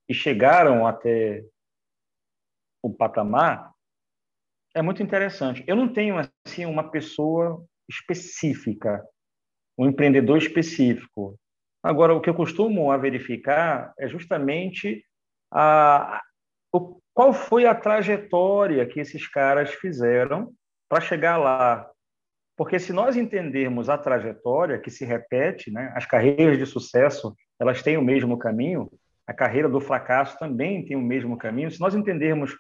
e 0.07 0.13
chegaram 0.13 0.87
até 0.87 1.43
o 2.83 2.93
patamar 2.93 3.73
é 4.75 4.83
muito 4.83 5.03
interessante. 5.03 5.65
Eu 5.67 5.77
não 5.77 5.91
tenho 5.91 6.17
assim 6.47 6.67
uma 6.67 6.91
pessoa 6.91 7.67
específica, 7.89 9.03
um 9.79 9.89
empreendedor 9.89 10.37
específico. 10.37 11.41
Agora, 11.83 12.15
o 12.15 12.21
que 12.21 12.29
eu 12.29 12.35
costumo 12.35 12.93
a 12.93 12.99
verificar 12.99 13.95
é 13.99 14.07
justamente 14.07 15.03
a, 15.51 16.21
o, 16.71 17.01
qual 17.15 17.33
foi 17.33 17.65
a 17.65 17.75
trajetória 17.75 18.87
que 18.87 19.01
esses 19.01 19.27
caras 19.27 19.73
fizeram 19.73 20.55
para 20.89 21.01
chegar 21.01 21.37
lá. 21.37 21.89
Porque 22.57 22.79
se 22.79 22.93
nós 22.93 23.17
entendermos 23.17 23.89
a 23.89 23.99
trajetória 23.99 24.79
que 24.79 24.91
se 24.91 25.05
repete, 25.05 25.71
né, 25.71 25.93
as 25.95 26.07
carreiras 26.07 26.59
de 26.59 26.67
sucesso 26.67 27.37
elas 27.59 27.83
têm 27.83 27.97
o 27.97 28.03
mesmo 28.03 28.39
caminho, 28.39 28.91
a 29.27 29.33
carreira 29.33 29.69
do 29.69 29.81
fracasso 29.81 30.39
também 30.39 30.85
tem 30.85 30.97
o 30.97 31.03
mesmo 31.03 31.37
caminho. 31.37 31.71
Se 31.71 31.81
nós 31.81 31.95
entendermos 31.95 32.57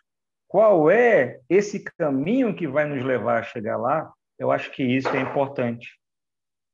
qual 0.48 0.90
é 0.90 1.40
esse 1.48 1.84
caminho 1.98 2.54
que 2.54 2.66
vai 2.66 2.86
nos 2.86 3.04
levar 3.04 3.40
a 3.40 3.42
chegar 3.42 3.76
lá, 3.76 4.12
eu 4.38 4.50
acho 4.50 4.70
que 4.72 4.82
isso 4.82 5.08
é 5.08 5.20
importante. 5.20 5.88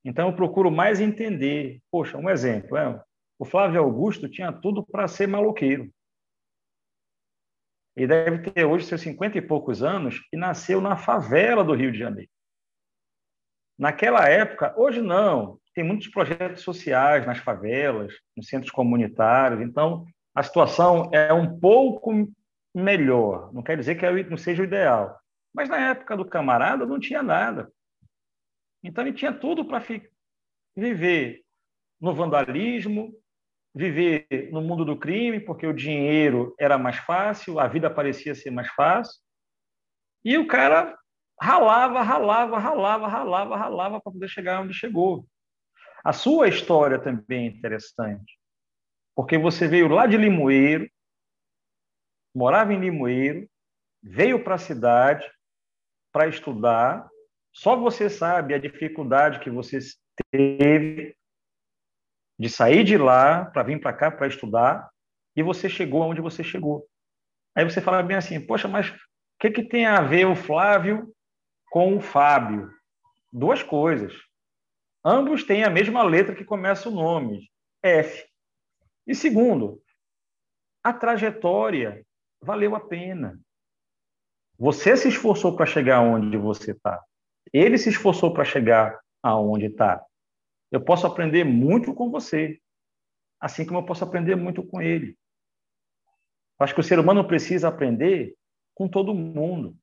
Então, 0.05 0.29
eu 0.29 0.37
procuro 0.37 0.71
mais 0.71 1.01
entender. 1.01 1.81
Poxa, 1.91 2.19
um 2.19 2.29
exemplo: 2.29 2.77
é, 2.77 3.01
o 3.39 3.45
Flávio 3.45 3.81
Augusto 3.81 4.29
tinha 4.29 4.53
tudo 4.53 4.85
para 4.85 5.07
ser 5.07 5.29
maloqueiro. 5.29 5.91
Ele 7.97 8.07
deve 8.07 8.51
ter 8.51 8.65
hoje 8.65 8.87
seus 8.87 9.01
cinquenta 9.01 9.37
e 9.39 9.43
poucos 9.43 9.83
anos 9.83 10.21
e 10.33 10.37
nasceu 10.37 10.81
na 10.81 10.97
favela 10.97 11.63
do 11.63 11.75
Rio 11.75 11.93
de 11.93 11.99
Janeiro. 11.99 12.31
Naquela 13.79 14.29
época, 14.29 14.75
hoje 14.77 15.01
não, 15.03 15.59
tem 15.75 15.85
muitos 15.85 16.09
projetos 16.09 16.63
sociais 16.63 17.27
nas 17.27 17.39
favelas, 17.39 18.13
nos 18.37 18.47
centros 18.47 18.71
comunitários, 18.71 19.61
então 19.61 20.07
a 20.35 20.43
situação 20.43 21.11
é 21.13 21.33
um 21.33 21.59
pouco 21.59 22.31
melhor. 22.75 23.53
Não 23.53 23.63
quer 23.63 23.77
dizer 23.77 23.97
que 23.97 24.23
não 24.25 24.37
seja 24.37 24.63
o 24.63 24.67
ideal, 24.67 25.19
mas 25.55 25.69
na 25.69 25.91
época 25.91 26.17
do 26.17 26.25
camarada 26.25 26.87
não 26.87 26.99
tinha 26.99 27.23
nada. 27.23 27.71
Então 28.83 29.05
ele 29.05 29.17
tinha 29.17 29.33
tudo 29.33 29.65
para 29.65 29.85
viver 30.77 31.43
no 32.01 32.15
vandalismo, 32.15 33.15
viver 33.75 34.27
no 34.51 34.61
mundo 34.61 34.85
do 34.85 34.97
crime, 34.97 35.41
porque 35.41 35.67
o 35.67 35.73
dinheiro 35.73 36.55
era 36.59 36.77
mais 36.77 36.97
fácil, 36.99 37.59
a 37.59 37.67
vida 37.67 37.91
parecia 37.91 38.35
ser 38.35 38.51
mais 38.51 38.69
fácil. 38.69 39.21
E 40.25 40.37
o 40.37 40.47
cara 40.47 40.97
ralava, 41.41 42.03
ralava, 42.03 42.59
ralava, 42.59 43.09
ralava, 43.09 43.57
ralava 43.57 44.01
para 44.01 44.13
poder 44.13 44.29
chegar 44.29 44.61
onde 44.61 44.75
chegou. 44.75 45.27
A 46.05 46.13
sua 46.13 46.49
história 46.49 46.99
também 46.99 47.47
é 47.47 47.51
interessante, 47.51 48.39
porque 49.15 49.39
você 49.39 49.67
veio 49.67 49.89
lá 49.89 50.07
de 50.07 50.17
Limoeiro, 50.17 50.89
morava 52.35 52.73
em 52.75 52.81
Limoeiro, 52.81 53.49
veio 54.03 54.43
para 54.43 54.57
a 54.57 54.59
cidade 54.59 55.31
para 56.13 56.29
estudar, 56.29 57.09
só 57.53 57.77
você 57.77 58.11
sabe 58.11 58.55
a 58.55 58.59
dificuldade 58.59 59.41
que 59.41 59.51
você 59.51 59.79
teve 60.31 61.17
de 62.39 62.49
sair 62.49 62.85
de 62.85 62.97
lá 62.97 63.45
para 63.47 63.63
vir 63.63 63.81
para 63.81 63.93
cá 63.93 64.11
para 64.11 64.27
estudar 64.27 64.91
e 65.37 65.43
você 65.43 65.69
chegou 65.69 66.03
aonde 66.03 66.21
você 66.21 66.43
chegou. 66.43 66.87
Aí 67.55 67.65
você 67.65 67.81
fala 67.81 68.03
bem 68.03 68.17
assim, 68.17 68.41
poxa, 68.41 68.69
mas 68.69 68.89
o 68.91 68.97
que, 69.41 69.51
que 69.51 69.63
tem 69.63 69.87
a 69.87 70.01
ver 70.01 70.27
o 70.27 70.37
Flávio 70.37 71.13
com 71.71 71.97
o 71.97 72.01
Fábio? 72.01 72.71
Duas 73.33 73.63
coisas. 73.63 74.15
Ambos 75.05 75.45
têm 75.45 75.65
a 75.65 75.71
mesma 75.71 76.03
letra 76.03 76.35
que 76.35 76.45
começa 76.45 76.89
o 76.89 76.93
nome, 76.93 77.51
F. 77.83 78.25
E 79.07 79.15
segundo, 79.15 79.83
a 80.83 80.93
trajetória 80.93 82.05
valeu 82.41 82.75
a 82.75 82.81
pena. 82.81 83.39
Você 84.59 84.97
se 84.97 85.09
esforçou 85.09 85.57
para 85.57 85.67
chegar 85.67 86.01
onde 86.01 86.37
você 86.37 86.71
está. 86.71 87.03
Ele 87.53 87.77
se 87.77 87.89
esforçou 87.89 88.33
para 88.33 88.45
chegar 88.45 88.99
aonde 89.23 89.67
está. 89.67 90.05
Eu 90.73 90.81
posso 90.81 91.07
aprender 91.07 91.45
muito 91.45 91.95
com 91.95 92.11
você, 92.11 92.59
assim 93.39 93.67
como 93.67 93.79
eu 93.79 93.85
posso 93.85 94.03
aprender 94.03 94.35
muito 94.35 94.67
com 94.67 94.81
ele. 94.81 95.19
Acho 96.59 96.75
que 96.75 96.81
o 96.81 96.85
ser 96.85 96.99
humano 96.99 97.27
precisa 97.27 97.69
aprender 97.69 98.35
com 98.75 98.89
todo 98.89 99.15
mundo. 99.15 99.77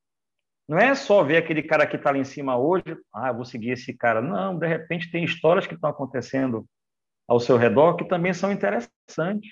Não 0.67 0.79
é 0.79 0.95
só 0.95 1.23
ver 1.23 1.37
aquele 1.37 1.61
cara 1.61 1.85
que 1.85 1.95
está 1.95 2.09
lá 2.09 2.17
em 2.17 2.23
cima 2.23 2.57
hoje, 2.57 2.83
ah, 3.13 3.31
vou 3.31 3.45
seguir 3.45 3.71
esse 3.71 3.93
cara. 3.93 4.19
Não, 4.19 4.57
de 4.57 4.67
repente 4.67 5.11
tem 5.11 5.23
histórias 5.23 5.67
que 5.67 5.75
estão 5.75 5.89
acontecendo 5.89 6.65
ao 7.27 7.39
seu 7.39 7.57
redor 7.57 7.95
que 7.95 8.05
também 8.05 8.33
são 8.33 8.51
interessantes. 8.51 9.51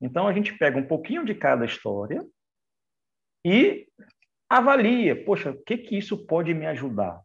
Então 0.00 0.26
a 0.26 0.32
gente 0.32 0.56
pega 0.56 0.78
um 0.78 0.86
pouquinho 0.86 1.24
de 1.24 1.34
cada 1.34 1.66
história 1.66 2.24
e 3.44 3.86
avalia, 4.48 5.22
poxa, 5.24 5.50
o 5.50 5.62
que 5.64 5.76
que 5.76 5.98
isso 5.98 6.26
pode 6.26 6.54
me 6.54 6.66
ajudar? 6.66 7.20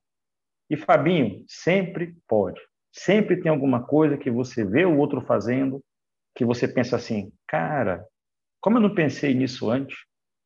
E 0.70 0.76
Fabinho, 0.76 1.46
sempre 1.48 2.16
pode. 2.28 2.60
Sempre 2.94 3.42
tem 3.42 3.52
alguma 3.52 3.84
coisa 3.84 4.16
que 4.16 4.30
você 4.30 4.64
vê 4.64 4.86
o 4.86 4.98
outro 4.98 5.20
fazendo, 5.20 5.84
que 6.36 6.46
você 6.46 6.68
pensa 6.68 6.96
assim, 6.96 7.34
cara, 7.48 8.06
como 8.62 8.78
eu 8.78 8.82
não 8.82 8.94
pensei 8.94 9.34
nisso 9.34 9.70
antes? 9.72 9.98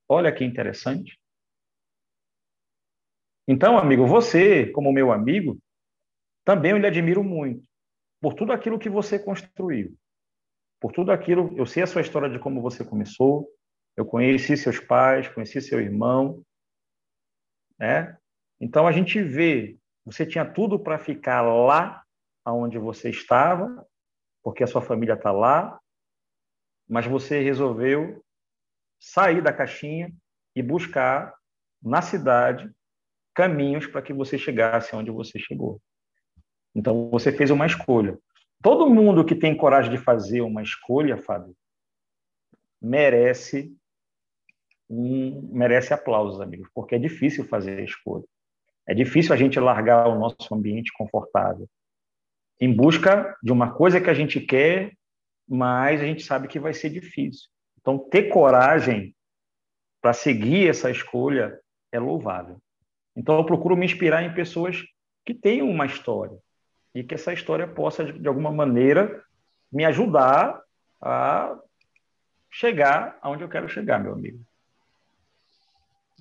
Olha 0.07 0.31
que 0.31 0.45
interessante. 0.45 1.19
Então, 3.45 3.77
amigo, 3.77 4.07
você, 4.07 4.65
como 4.67 4.93
meu 4.93 5.11
amigo, 5.11 5.59
também 6.45 6.71
eu 6.71 6.77
lhe 6.77 6.87
admiro 6.87 7.21
muito 7.21 7.67
por 8.21 8.33
tudo 8.33 8.53
aquilo 8.53 8.79
que 8.79 8.89
você 8.89 9.19
construiu. 9.19 9.93
Por 10.79 10.93
tudo 10.93 11.11
aquilo, 11.11 11.53
eu 11.57 11.65
sei 11.65 11.83
a 11.83 11.87
sua 11.87 12.01
história 12.01 12.29
de 12.29 12.39
como 12.39 12.61
você 12.61 12.83
começou, 12.83 13.49
eu 13.95 14.05
conheci 14.05 14.55
seus 14.55 14.79
pais, 14.79 15.27
conheci 15.27 15.59
seu 15.61 15.81
irmão, 15.81 16.41
né? 17.77 18.17
Então 18.59 18.87
a 18.87 18.91
gente 18.91 19.21
vê, 19.21 19.77
você 20.05 20.25
tinha 20.25 20.45
tudo 20.45 20.79
para 20.79 20.97
ficar 20.97 21.41
lá 21.41 22.06
aonde 22.47 22.77
você 22.77 23.09
estava, 23.09 23.85
porque 24.41 24.63
a 24.63 24.67
sua 24.67 24.81
família 24.81 25.15
está 25.15 25.33
lá, 25.33 25.77
mas 26.87 27.05
você 27.05 27.41
resolveu 27.41 28.23
sair 28.97 29.43
da 29.43 29.51
caixinha 29.51 30.13
e 30.55 30.63
buscar 30.63 31.35
na 31.83 32.01
cidade 32.01 32.71
caminhos 33.35 33.85
para 33.85 34.01
que 34.01 34.13
você 34.13 34.37
chegasse 34.37 34.95
onde 34.95 35.11
você 35.11 35.37
chegou. 35.37 35.81
Então 36.73 37.09
você 37.09 37.33
fez 37.33 37.51
uma 37.51 37.65
escolha. 37.65 38.17
Todo 38.63 38.89
mundo 38.89 39.25
que 39.25 39.35
tem 39.35 39.55
coragem 39.55 39.91
de 39.91 39.97
fazer 39.97 40.39
uma 40.39 40.63
escolha, 40.63 41.17
Fábio, 41.17 41.53
merece 42.81 43.75
um, 44.89 45.41
merece 45.51 45.93
aplausos, 45.93 46.39
amigos, 46.39 46.69
porque 46.73 46.95
é 46.95 46.99
difícil 46.99 47.43
fazer 47.43 47.79
a 47.79 47.83
escolha. 47.83 48.23
É 48.87 48.93
difícil 48.93 49.33
a 49.33 49.37
gente 49.37 49.59
largar 49.59 50.07
o 50.07 50.17
nosso 50.17 50.55
ambiente 50.55 50.93
confortável 50.93 51.67
em 52.59 52.73
busca 52.73 53.35
de 53.41 53.51
uma 53.51 53.73
coisa 53.73 54.01
que 54.01 54.09
a 54.09 54.13
gente 54.13 54.39
quer, 54.39 54.93
mas 55.47 56.01
a 56.01 56.05
gente 56.05 56.23
sabe 56.23 56.47
que 56.47 56.59
vai 56.59 56.73
ser 56.73 56.89
difícil. 56.89 57.47
Então, 57.79 57.97
ter 57.97 58.23
coragem 58.23 59.15
para 60.01 60.13
seguir 60.13 60.69
essa 60.69 60.91
escolha 60.91 61.59
é 61.91 61.99
louvável. 61.99 62.57
Então, 63.15 63.37
eu 63.37 63.45
procuro 63.45 63.77
me 63.77 63.85
inspirar 63.85 64.23
em 64.23 64.33
pessoas 64.33 64.83
que 65.25 65.33
têm 65.33 65.61
uma 65.61 65.85
história 65.85 66.37
e 66.93 67.03
que 67.03 67.13
essa 67.13 67.33
história 67.33 67.67
possa, 67.67 68.11
de 68.11 68.27
alguma 68.27 68.51
maneira, 68.51 69.23
me 69.71 69.85
ajudar 69.85 70.59
a 71.01 71.57
chegar 72.49 73.17
aonde 73.21 73.43
eu 73.43 73.49
quero 73.49 73.69
chegar, 73.69 73.99
meu 73.99 74.13
amigo. 74.13 74.39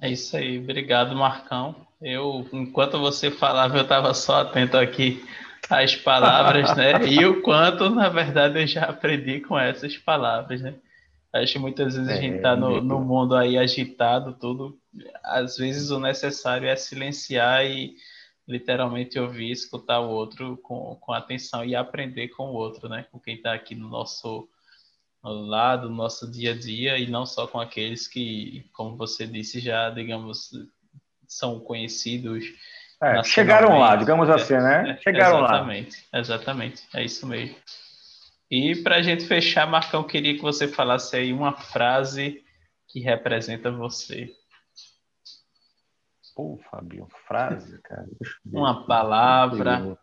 É 0.01 0.11
isso 0.11 0.37
aí. 0.37 0.59
Obrigado, 0.59 1.17
Marcão. 1.17 1.87
Eu, 2.01 2.47
enquanto 2.53 2.99
você 2.99 3.31
falava, 3.31 3.79
eu 3.79 3.83
estava 3.83 4.13
só 4.13 4.43
atento 4.43 4.77
aqui 4.77 5.25
às 5.69 5.97
palavras, 5.97 6.77
né? 6.77 7.07
E 7.09 7.25
o 7.25 7.43
quanto, 7.43 7.91
na 7.91 8.09
verdade, 8.09 8.61
eu 8.61 8.67
já 8.67 8.85
aprendi 8.85 9.41
com 9.41 9.59
essas 9.59 9.97
palavras, 9.97 10.61
né? 10.61 10.75
Acho 11.33 11.55
que 11.55 11.59
muitas 11.59 11.95
vezes 11.95 12.09
a 12.09 12.17
gente 12.17 12.37
está 12.37 12.57
no, 12.57 12.81
no 12.81 13.01
mundo 13.01 13.35
aí 13.35 13.59
agitado, 13.59 14.33
tudo. 14.33 14.79
Às 15.23 15.57
vezes 15.57 15.91
o 15.91 16.01
necessário 16.01 16.69
é 16.69 16.77
silenciar 16.77 17.65
e 17.67 17.95
literalmente 18.49 19.19
ouvir, 19.19 19.51
escutar 19.51 20.01
o 20.01 20.09
outro 20.11 20.57
com, 20.63 20.97
com 21.01 21.13
atenção 21.13 21.65
e 21.65 21.75
aprender 21.75 22.29
com 22.29 22.45
o 22.45 22.55
outro, 22.55 22.89
né? 22.89 23.05
Com 23.11 23.19
quem 23.19 23.35
está 23.35 23.53
aqui 23.53 23.75
no 23.75 23.89
nosso 23.89 24.49
lado, 25.23 25.89
no 25.91 25.97
nosso 25.97 26.31
dia 26.31 26.53
a 26.53 26.57
dia, 26.57 26.99
e 26.99 27.07
não 27.09 27.27
só 27.27 27.47
com 27.47 27.61
aqueles 27.61 28.07
que, 28.07 28.65
como 28.73 28.97
você 28.97 29.27
disse, 29.27 29.61
já, 29.61 29.91
digamos, 29.91 30.53
são 31.27 31.59
conhecidos. 31.59 32.45
É, 33.03 33.23
chegaram 33.23 33.79
lá, 33.79 33.95
digamos 33.95 34.31
assim, 34.31 34.55
né? 34.55 34.97
Chegaram 35.05 35.45
exatamente, 35.45 36.09
lá. 36.13 36.19
Exatamente, 36.21 36.89
é 36.95 37.05
isso 37.05 37.27
mesmo. 37.27 37.57
E 38.51 38.77
para 38.83 38.97
a 38.97 39.03
gente 39.03 39.27
fechar, 39.27 39.67
Marcão, 39.67 40.05
queria 40.05 40.35
que 40.35 40.43
você 40.43 40.67
falasse 40.69 41.17
aí 41.17 41.33
uma 41.33 41.53
frase 41.53 42.43
que 42.89 43.01
representa 43.01 43.71
você. 43.71 44.33
Pô, 46.35 46.59
Fabio, 46.71 47.09
frase, 47.27 47.81
cara. 47.83 48.07
Uma 48.45 48.87
palavra. 48.87 49.99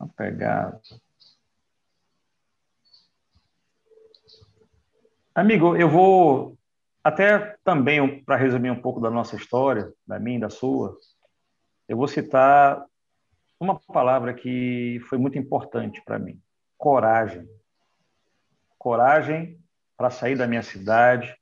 Uma 0.00 0.08
pegada. 0.16 0.80
Amigo, 5.34 5.76
eu 5.76 5.88
vou 5.88 6.56
até 7.02 7.56
também 7.64 8.24
para 8.24 8.36
resumir 8.36 8.70
um 8.70 8.80
pouco 8.80 9.00
da 9.00 9.10
nossa 9.10 9.36
história, 9.36 9.92
da 10.06 10.18
minha 10.18 10.38
e 10.38 10.40
da 10.40 10.48
sua, 10.48 10.96
eu 11.88 11.96
vou 11.96 12.08
citar 12.08 12.84
uma 13.60 13.78
palavra 13.78 14.34
que 14.34 15.00
foi 15.08 15.18
muito 15.18 15.38
importante 15.38 16.02
para 16.04 16.18
mim: 16.18 16.40
coragem. 16.76 17.46
Coragem 18.78 19.58
para 19.96 20.10
sair 20.10 20.36
da 20.36 20.46
minha 20.46 20.62
cidade, 20.62 21.34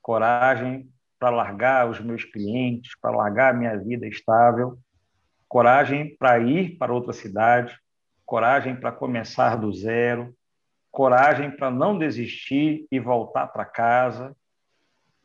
coragem 0.00 0.90
para 1.18 1.30
largar 1.30 1.88
os 1.88 2.00
meus 2.00 2.24
clientes, 2.24 2.98
para 3.00 3.16
largar 3.16 3.54
a 3.54 3.56
minha 3.56 3.78
vida 3.78 4.06
estável, 4.06 4.76
coragem 5.48 6.16
para 6.16 6.38
ir 6.40 6.76
para 6.76 6.92
outra 6.92 7.12
cidade, 7.12 7.78
coragem 8.26 8.74
para 8.74 8.90
começar 8.90 9.56
do 9.56 9.72
zero, 9.72 10.34
coragem 10.90 11.50
para 11.50 11.70
não 11.70 11.96
desistir 11.96 12.86
e 12.90 12.98
voltar 12.98 13.46
para 13.46 13.64
casa, 13.64 14.36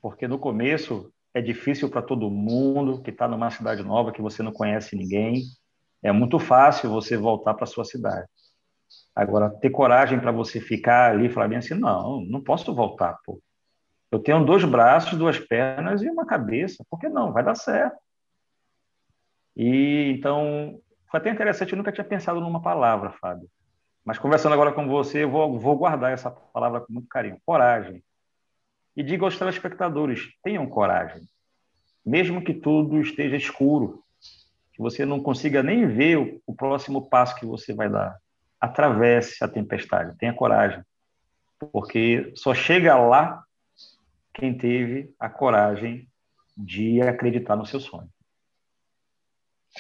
porque 0.02 0.28
no 0.28 0.38
começo 0.38 1.12
é 1.38 1.42
difícil 1.42 1.88
para 1.88 2.02
todo 2.02 2.32
mundo 2.32 3.02
que 3.02 3.12
está 3.12 3.28
numa 3.28 3.52
cidade 3.52 3.84
nova 3.84 4.12
que 4.12 4.22
você 4.22 4.42
não 4.42 4.52
conhece 4.52 4.96
ninguém. 4.96 5.44
É 6.02 6.12
muito 6.12 6.40
fácil 6.40 6.90
você 6.90 7.16
voltar 7.16 7.54
para 7.54 7.68
sua 7.68 7.86
cidade. 7.86 8.28
Agora, 9.16 9.50
ter 9.50 9.70
coragem 9.70 10.20
para 10.20 10.32
você 10.32 10.60
ficar 10.60 11.12
ali 11.12 11.28
e 11.28 11.30
falar 11.30 11.48
bem 11.48 11.60
assim, 11.60 11.76
não, 11.76 12.22
não 12.22 12.42
posso 12.42 12.74
voltar, 12.74 13.20
pô. 13.24 13.40
Eu 14.12 14.20
tenho 14.20 14.44
dois 14.44 14.64
braços, 14.64 15.18
duas 15.18 15.38
pernas 15.38 16.02
e 16.02 16.10
uma 16.10 16.26
cabeça. 16.26 16.84
Por 16.90 17.00
que 17.00 17.08
não? 17.08 17.32
Vai 17.32 17.44
dar 17.44 17.56
certo. 17.56 17.98
E 19.56 20.14
então, 20.18 20.80
foi 21.12 21.20
até 21.20 21.30
interessante, 21.30 21.74
eu 21.74 21.78
nunca 21.78 21.92
tinha 21.92 22.06
pensado 22.06 22.40
numa 22.40 22.62
palavra, 22.62 23.12
Fábio. 23.12 23.48
Mas 24.04 24.18
conversando 24.18 24.54
agora 24.54 24.72
com 24.72 24.88
você, 24.88 25.24
eu 25.24 25.30
vou, 25.30 25.60
vou 25.60 25.78
guardar 25.78 26.14
essa 26.14 26.32
palavra 26.32 26.82
com 26.82 26.94
muito 26.94 27.08
carinho. 27.08 27.40
Coragem. 27.46 28.02
E 28.98 29.04
diga 29.04 29.26
aos 29.26 29.38
telespectadores: 29.38 30.28
tenham 30.44 30.66
coragem. 30.66 31.22
Mesmo 32.04 32.44
que 32.44 32.54
tudo 32.54 33.00
esteja 33.00 33.36
escuro, 33.36 34.04
que 34.74 34.82
você 34.82 35.06
não 35.06 35.22
consiga 35.22 35.62
nem 35.62 35.88
ver 35.88 36.18
o, 36.18 36.42
o 36.48 36.56
próximo 36.56 37.08
passo 37.08 37.36
que 37.36 37.46
você 37.46 37.76
vai 37.76 37.88
dar, 37.88 38.18
atravesse 38.60 39.44
a 39.44 39.48
tempestade. 39.48 40.18
Tenha 40.18 40.34
coragem. 40.34 40.84
Porque 41.72 42.34
só 42.36 42.56
chega 42.56 42.98
lá 42.98 43.44
quem 44.34 44.58
teve 44.58 45.14
a 45.20 45.30
coragem 45.30 46.08
de 46.56 47.00
acreditar 47.02 47.56
no 47.56 47.66
seu 47.66 47.80
sonho. 47.80 48.10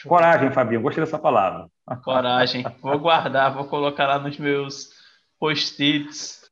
Coragem, 0.03 0.51
Fabinho, 0.51 0.81
gostei 0.81 1.03
dessa 1.03 1.17
palavra. 1.17 1.67
Coragem, 2.03 2.63
vou 2.81 2.99
guardar, 2.99 3.53
vou 3.53 3.65
colocar 3.65 4.05
lá 4.05 4.19
nos 4.19 4.37
meus 4.37 4.91
post-its. 5.39 6.46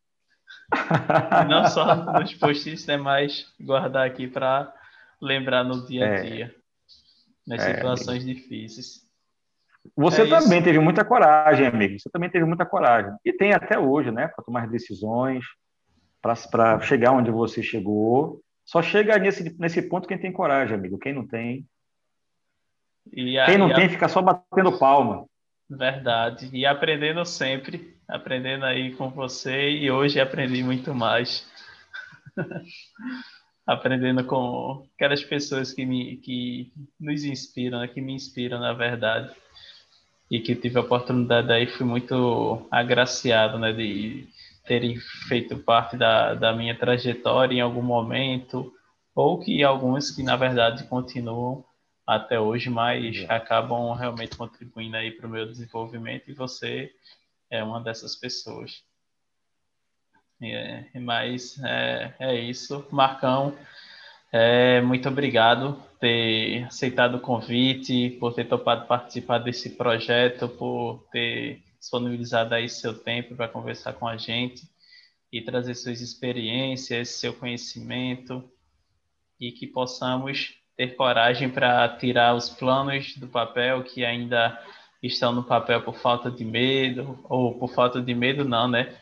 Não 1.47 1.68
só 1.68 1.95
nos 1.95 2.34
post-its, 2.34 2.86
né, 2.86 2.97
mas 2.97 3.53
guardar 3.59 4.07
aqui 4.07 4.28
para 4.28 4.74
lembrar 5.22 5.63
no 5.63 5.86
dia 5.86 6.05
a 6.05 6.09
é. 6.09 6.22
dia, 6.22 6.55
nas 7.45 7.63
é, 7.63 7.76
situações 7.76 8.24
amigo. 8.24 8.39
difíceis. 8.39 9.05
Você 9.95 10.24
é 10.24 10.28
também 10.28 10.63
teve 10.63 10.80
muita 10.80 11.05
coragem, 11.05 11.68
amigo. 11.68 11.99
Você 11.99 12.09
também 12.09 12.30
teve 12.30 12.45
muita 12.45 12.66
coragem. 12.66 13.13
E 13.24 13.32
tem 13.32 13.53
até 13.53 13.78
hoje, 13.78 14.11
né, 14.11 14.28
para 14.28 14.43
tomar 14.43 14.68
decisões, 14.68 15.45
para 16.22 16.80
chegar 16.82 17.11
onde 17.11 17.30
você 17.30 17.61
chegou. 17.61 18.41
Só 18.66 18.82
chega 18.82 19.18
nesse, 19.20 19.55
nesse 19.59 19.82
ponto 19.84 20.07
quem 20.07 20.18
tem 20.18 20.32
coragem, 20.32 20.76
amigo. 20.76 20.97
Quem 20.97 21.13
não 21.13 21.28
tem. 21.28 21.68
A, 23.39 23.45
quem 23.45 23.57
não 23.57 23.72
tem, 23.72 23.86
a... 23.86 23.89
fica 23.89 24.09
só 24.09 24.22
batendo 24.22 24.78
palma. 24.80 25.26
Verdade. 25.70 26.49
E 26.51 26.66
aprendendo 26.66 27.24
sempre. 27.26 27.95
Aprendendo 28.08 28.66
aí 28.66 28.93
com 28.95 29.10
você. 29.10 29.70
E 29.70 29.91
hoje 29.91 30.20
aprendi 30.20 30.64
muito 30.64 30.93
mais. 30.93 31.47
aprendendo 33.66 34.24
com 34.26 34.88
aquelas 34.95 35.24
pessoas 35.24 35.74
que, 35.74 35.86
me, 35.86 36.18
que 36.18 36.72
nos 36.99 37.24
inspiram, 37.24 37.80
né? 37.80 37.88
que 37.88 38.01
me 38.01 38.14
inspiram, 38.14 38.60
na 38.60 38.74
verdade. 38.74 39.34
E 40.30 40.39
que 40.39 40.56
tive 40.56 40.78
a 40.78 40.82
oportunidade 40.82 41.51
aí, 41.51 41.68
fui 41.68 41.86
muito 41.86 42.68
agraciado, 42.72 43.60
né? 43.60 43.72
De, 43.72 44.28
terem 44.66 44.97
feito 45.28 45.58
parte 45.58 45.95
da, 45.95 46.34
da 46.34 46.53
minha 46.53 46.78
trajetória 46.78 47.56
em 47.56 47.62
algum 47.62 47.82
momento, 47.82 48.74
ou 49.16 49.39
que 49.39 49.64
alguns 49.64 50.12
que, 50.12 50.24
na 50.24 50.36
verdade, 50.36 50.84
continuam 50.86 51.64
até 52.06 52.39
hoje, 52.39 52.70
mas 52.70 53.18
é. 53.18 53.34
acabam 53.34 53.93
realmente 53.93 54.36
contribuindo 54.36 54.97
aí 54.97 55.12
para 55.12 55.28
o 55.28 55.30
meu 55.30 55.45
desenvolvimento, 55.45 56.30
e 56.30 56.34
você 56.34 56.91
é 57.50 57.64
uma 57.64 57.82
dessas 57.82 58.16
pessoas. 58.16 58.84
É, 60.41 61.00
mas 61.00 61.58
é, 61.64 62.14
é 62.20 62.36
isso. 62.36 62.86
Marcão, 62.91 63.58
é, 64.32 64.82
muito 64.82 65.08
obrigado 65.08 65.74
por 65.74 66.00
ter 66.00 66.66
aceitado 66.66 67.16
o 67.16 67.22
convite, 67.22 68.18
por 68.20 68.34
ter 68.34 68.46
topado 68.46 68.86
participar 68.86 69.39
desse 69.39 69.72
projeto, 69.72 70.50
por 70.50 71.07
ter 71.11 71.64
disponibilizado 71.80 72.53
aí 72.53 72.68
seu 72.68 72.98
tempo 72.98 73.36
para 73.36 73.48
conversar 73.48 73.94
com 73.94 74.07
a 74.07 74.18
gente 74.18 74.64
e 75.32 75.41
trazer 75.41 75.76
suas 75.76 76.02
experiências, 76.02 77.10
seu 77.10 77.34
conhecimento 77.34 78.44
e 79.40 79.52
que 79.52 79.68
possamos 79.68 80.56
ter 80.76 80.95
coragem 80.95 81.49
para 81.49 81.88
tirar 81.98 82.36
os 82.36 82.49
planos 82.49 83.15
do 83.15 83.28
papel 83.28 83.84
que 83.84 84.03
ainda 84.03 84.61
estão 85.07 85.32
no 85.32 85.44
papel 85.44 85.82
por 85.82 85.95
falta 85.95 86.32
de 86.32 86.44
medo 86.45 87.19
ou 87.23 87.57
por 87.57 87.69
falta 87.73 88.02
de 88.02 88.14
medo 88.14 88.45
não, 88.45 88.68
né? 88.68 88.95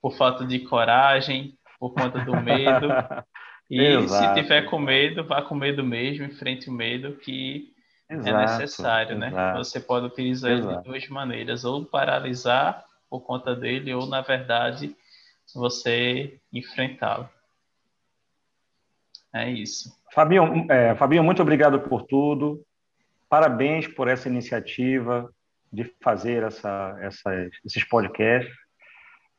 Por 0.00 0.16
falta 0.16 0.44
de 0.44 0.60
coragem, 0.60 1.56
por 1.78 1.94
conta 1.94 2.24
do 2.24 2.36
medo. 2.36 2.88
E 3.68 3.80
exato, 3.80 4.36
se 4.36 4.42
tiver 4.42 4.62
com 4.62 4.78
medo, 4.78 5.24
vá 5.24 5.42
com 5.42 5.52
medo 5.52 5.82
mesmo, 5.82 6.24
enfrente 6.24 6.70
o 6.70 6.72
medo 6.72 7.16
que 7.16 7.74
é 8.08 8.14
exato, 8.14 8.28
é 8.28 8.40
necessário, 8.40 9.18
né? 9.18 9.26
exato? 9.26 9.58
Você 9.58 9.80
pode 9.80 10.06
utilizar 10.06 10.52
ele 10.52 10.68
de 10.68 10.82
duas 10.84 11.08
maneiras, 11.08 11.64
ou 11.64 11.84
paralisar 11.84 12.84
por 13.10 13.22
conta 13.22 13.56
dele, 13.56 13.92
ou 13.92 14.06
na 14.06 14.20
verdade 14.20 14.94
você 15.52 16.38
enfrentá-lo. 16.52 17.28
É 19.34 19.50
isso. 19.50 19.92
Fabinho, 20.12 20.66
é, 20.70 20.94
Fabinho, 20.94 21.24
muito 21.24 21.42
obrigado 21.42 21.80
por 21.80 22.02
tudo. 22.02 22.64
Parabéns 23.28 23.88
por 23.88 24.06
essa 24.06 24.28
iniciativa 24.28 25.28
de 25.76 25.94
fazer 26.02 26.42
essa, 26.42 26.96
essa, 27.02 27.30
esses 27.64 27.84
podcasts. 27.84 28.52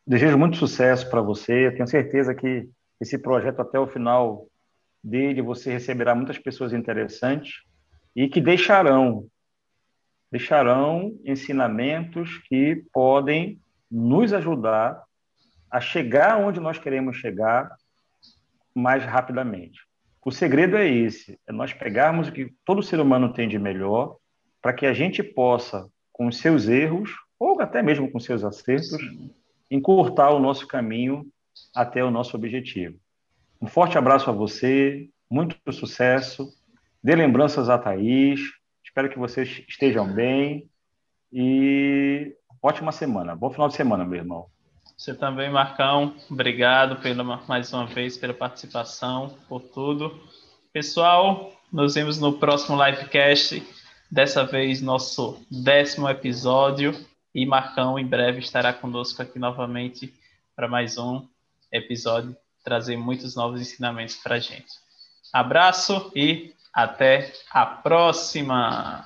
Desejo 0.05 0.38
muito 0.38 0.55
sucesso 0.55 1.09
para 1.09 1.19
você. 1.19 1.68
Eu 1.68 1.73
tenho 1.73 1.88
certeza 1.88 2.35
que 2.35 2.69
esse 3.01 3.18
projeto, 3.18 3.59
até 3.59 3.80
o 3.80 3.88
final 3.88 4.47
dele, 5.03 5.41
você 5.41 5.72
receberá 5.72 6.14
muitas 6.14 6.38
pessoas 6.38 6.73
interessantes 6.73 7.64
e 8.15 8.30
que 8.30 8.39
deixarão 8.39 9.27
deixarão 10.30 11.18
ensinamentos 11.23 12.38
que 12.49 12.84
podem 12.91 13.59
nos 13.89 14.34
ajudar 14.34 15.01
a 15.72 15.80
chegar 15.80 16.38
onde 16.38 16.59
nós 16.59 16.77
queremos 16.77 17.15
chegar 17.15 17.69
mais 18.76 19.05
rapidamente. 19.05 19.80
O 20.23 20.31
segredo 20.31 20.76
é 20.76 20.85
esse: 20.85 21.39
é 21.47 21.53
nós 21.53 21.72
pegarmos 21.72 22.27
o 22.27 22.31
que 22.31 22.53
todo 22.65 22.84
ser 22.84 22.99
humano 22.99 23.31
tem 23.31 23.47
de 23.47 23.57
melhor 23.57 24.18
para 24.61 24.73
que 24.73 24.85
a 24.85 24.93
gente 24.93 25.23
possa, 25.23 25.88
com 26.18 26.27
os 26.27 26.38
seus 26.38 26.68
erros 26.68 27.11
ou 27.39 27.61
até 27.61 27.81
mesmo 27.84 28.11
com 28.11 28.19
seus 28.19 28.44
acertos, 28.44 28.98
encurtar 29.69 30.31
o 30.31 30.39
nosso 30.39 30.68
caminho 30.68 31.26
até 31.76 32.03
o 32.03 32.11
nosso 32.11 32.35
objetivo. 32.35 32.98
Um 33.61 33.68
forte 33.68 33.98
abraço 33.98 34.30
a 34.30 34.34
você, 34.34 35.07
muito 35.30 35.56
sucesso 35.72 36.52
Dê 37.07 37.15
lembranças 37.15 37.69
a 37.69 37.77
Thaís. 37.77 38.39
Espero 38.84 39.10
que 39.10 39.18
vocês 39.18 39.64
estejam 39.68 40.11
bem. 40.14 40.69
E 41.31 42.35
ótima 42.61 42.91
semana. 42.91 43.35
Bom 43.35 43.49
final 43.49 43.68
de 43.69 43.76
semana, 43.76 44.03
meu 44.03 44.19
irmão. 44.19 44.48
Você 44.98 45.14
também, 45.14 45.49
Marcão. 45.49 46.15
Obrigado 46.30 46.98
pela, 46.98 47.23
mais 47.23 47.72
uma 47.72 47.85
vez 47.85 48.18
pela 48.18 48.34
participação, 48.34 49.38
por 49.48 49.61
tudo. 49.61 50.19
Pessoal, 50.73 51.53
nos 51.72 51.95
vemos 51.95 52.19
no 52.19 52.34
próximo 52.34 52.84
livecast. 52.84 53.64
Dessa 54.09 54.45
vez, 54.45 54.81
nosso 54.81 55.45
décimo 55.51 56.09
episódio. 56.09 56.93
E 57.35 57.45
Marcão 57.45 57.99
em 57.99 58.05
breve 58.05 58.39
estará 58.39 58.73
conosco 58.73 59.21
aqui 59.21 59.38
novamente 59.38 60.11
para 60.55 60.67
mais 60.67 60.97
um 60.97 61.27
episódio, 61.71 62.35
trazer 62.63 62.97
muitos 62.97 63.35
novos 63.35 63.61
ensinamentos 63.61 64.15
para 64.15 64.35
a 64.35 64.39
gente. 64.39 64.73
Abraço 65.31 66.11
e 66.15 66.53
até 66.73 67.31
a 67.51 67.65
próxima! 67.65 69.05